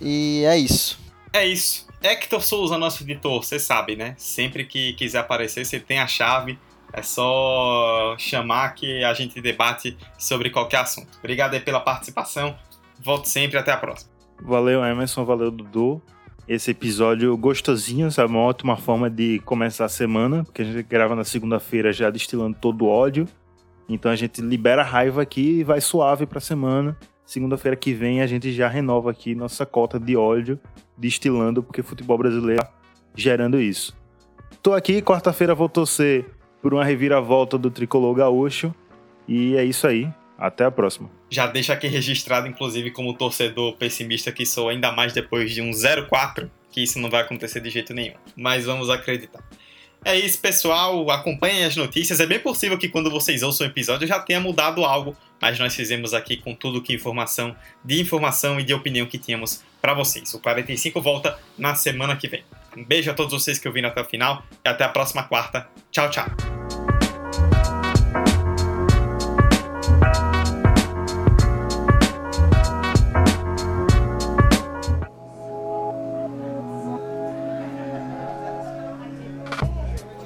e 0.00 0.44
é 0.46 0.56
isso. 0.56 0.98
É 1.32 1.46
isso. 1.46 1.86
Hector 2.02 2.42
Souza, 2.42 2.78
nosso 2.78 3.02
editor, 3.02 3.42
você 3.42 3.58
sabe, 3.58 3.96
né? 3.96 4.14
Sempre 4.16 4.64
que 4.64 4.94
quiser 4.94 5.18
aparecer, 5.18 5.64
você 5.64 5.78
tem 5.78 5.98
a 5.98 6.06
chave. 6.06 6.58
É 6.92 7.02
só 7.02 8.16
chamar 8.18 8.74
que 8.74 9.04
a 9.04 9.14
gente 9.14 9.40
debate 9.40 9.96
sobre 10.18 10.50
qualquer 10.50 10.78
assunto. 10.78 11.18
Obrigado 11.18 11.54
aí 11.54 11.60
pela 11.60 11.80
participação. 11.80 12.56
Volto 12.98 13.26
sempre, 13.26 13.58
até 13.58 13.70
a 13.70 13.76
próxima. 13.76 14.10
Valeu, 14.42 14.84
Emerson, 14.84 15.24
valeu, 15.24 15.50
Dudu 15.50 16.02
esse 16.50 16.72
episódio 16.72 17.36
gostosinho, 17.36 18.10
sabe? 18.10 18.32
Uma 18.32 18.40
ótima 18.40 18.76
forma 18.76 19.08
de 19.08 19.38
começar 19.44 19.84
a 19.84 19.88
semana, 19.88 20.42
porque 20.42 20.62
a 20.62 20.64
gente 20.64 20.82
grava 20.82 21.14
na 21.14 21.22
segunda-feira 21.22 21.92
já 21.92 22.10
destilando 22.10 22.56
todo 22.60 22.86
o 22.86 22.88
ódio. 22.88 23.28
Então 23.88 24.10
a 24.10 24.16
gente 24.16 24.40
libera 24.40 24.82
a 24.82 24.84
raiva 24.84 25.22
aqui 25.22 25.60
e 25.60 25.64
vai 25.64 25.80
suave 25.80 26.26
pra 26.26 26.40
semana. 26.40 26.98
Segunda-feira 27.24 27.76
que 27.76 27.92
vem 27.92 28.20
a 28.20 28.26
gente 28.26 28.52
já 28.52 28.66
renova 28.66 29.12
aqui 29.12 29.32
nossa 29.32 29.64
cota 29.64 30.00
de 30.00 30.16
ódio 30.16 30.58
destilando, 30.98 31.62
porque 31.62 31.84
futebol 31.84 32.18
brasileiro 32.18 32.60
tá 32.60 32.72
gerando 33.14 33.60
isso. 33.60 33.96
Tô 34.60 34.72
aqui, 34.72 35.00
quarta-feira 35.00 35.54
vou 35.54 35.68
torcer 35.68 36.26
por 36.60 36.74
uma 36.74 36.84
reviravolta 36.84 37.56
do 37.56 37.70
tricolor 37.70 38.12
gaúcho. 38.12 38.74
E 39.28 39.54
é 39.54 39.64
isso 39.64 39.86
aí. 39.86 40.12
Até 40.36 40.64
a 40.64 40.70
próxima. 40.72 41.19
Já 41.30 41.46
deixa 41.46 41.72
aqui 41.72 41.86
registrado, 41.86 42.48
inclusive, 42.48 42.90
como 42.90 43.14
torcedor 43.14 43.76
pessimista 43.76 44.32
que 44.32 44.44
sou, 44.44 44.68
ainda 44.68 44.90
mais 44.90 45.12
depois 45.12 45.52
de 45.52 45.62
um 45.62 45.70
0-4, 45.70 46.50
que 46.72 46.82
isso 46.82 46.98
não 46.98 47.08
vai 47.08 47.22
acontecer 47.22 47.60
de 47.60 47.70
jeito 47.70 47.94
nenhum. 47.94 48.14
Mas 48.36 48.64
vamos 48.64 48.90
acreditar. 48.90 49.42
É 50.04 50.18
isso, 50.18 50.40
pessoal. 50.40 51.10
Acompanhem 51.10 51.64
as 51.64 51.76
notícias. 51.76 52.20
É 52.20 52.26
bem 52.26 52.38
possível 52.38 52.78
que 52.78 52.88
quando 52.88 53.10
vocês 53.10 53.42
ouçam 53.42 53.66
o 53.66 53.70
episódio 53.70 54.08
já 54.08 54.18
tenha 54.18 54.40
mudado 54.40 54.84
algo, 54.84 55.16
mas 55.40 55.58
nós 55.58 55.74
fizemos 55.74 56.14
aqui 56.14 56.36
com 56.36 56.54
tudo 56.54 56.82
que 56.82 56.94
informação, 56.94 57.54
de 57.84 58.00
informação 58.00 58.58
e 58.58 58.64
de 58.64 58.72
opinião 58.72 59.06
que 59.06 59.18
tínhamos 59.18 59.62
para 59.80 59.94
vocês. 59.94 60.32
O 60.34 60.40
45 60.40 61.00
volta 61.00 61.38
na 61.56 61.74
semana 61.74 62.16
que 62.16 62.28
vem. 62.28 62.42
Um 62.76 62.84
beijo 62.84 63.10
a 63.10 63.14
todos 63.14 63.32
vocês 63.32 63.58
que 63.58 63.68
ouviram 63.68 63.88
até 63.88 64.00
o 64.00 64.04
final 64.04 64.42
e 64.64 64.68
até 64.68 64.84
a 64.84 64.88
próxima 64.88 65.22
quarta. 65.22 65.68
Tchau, 65.90 66.10
tchau. 66.10 66.99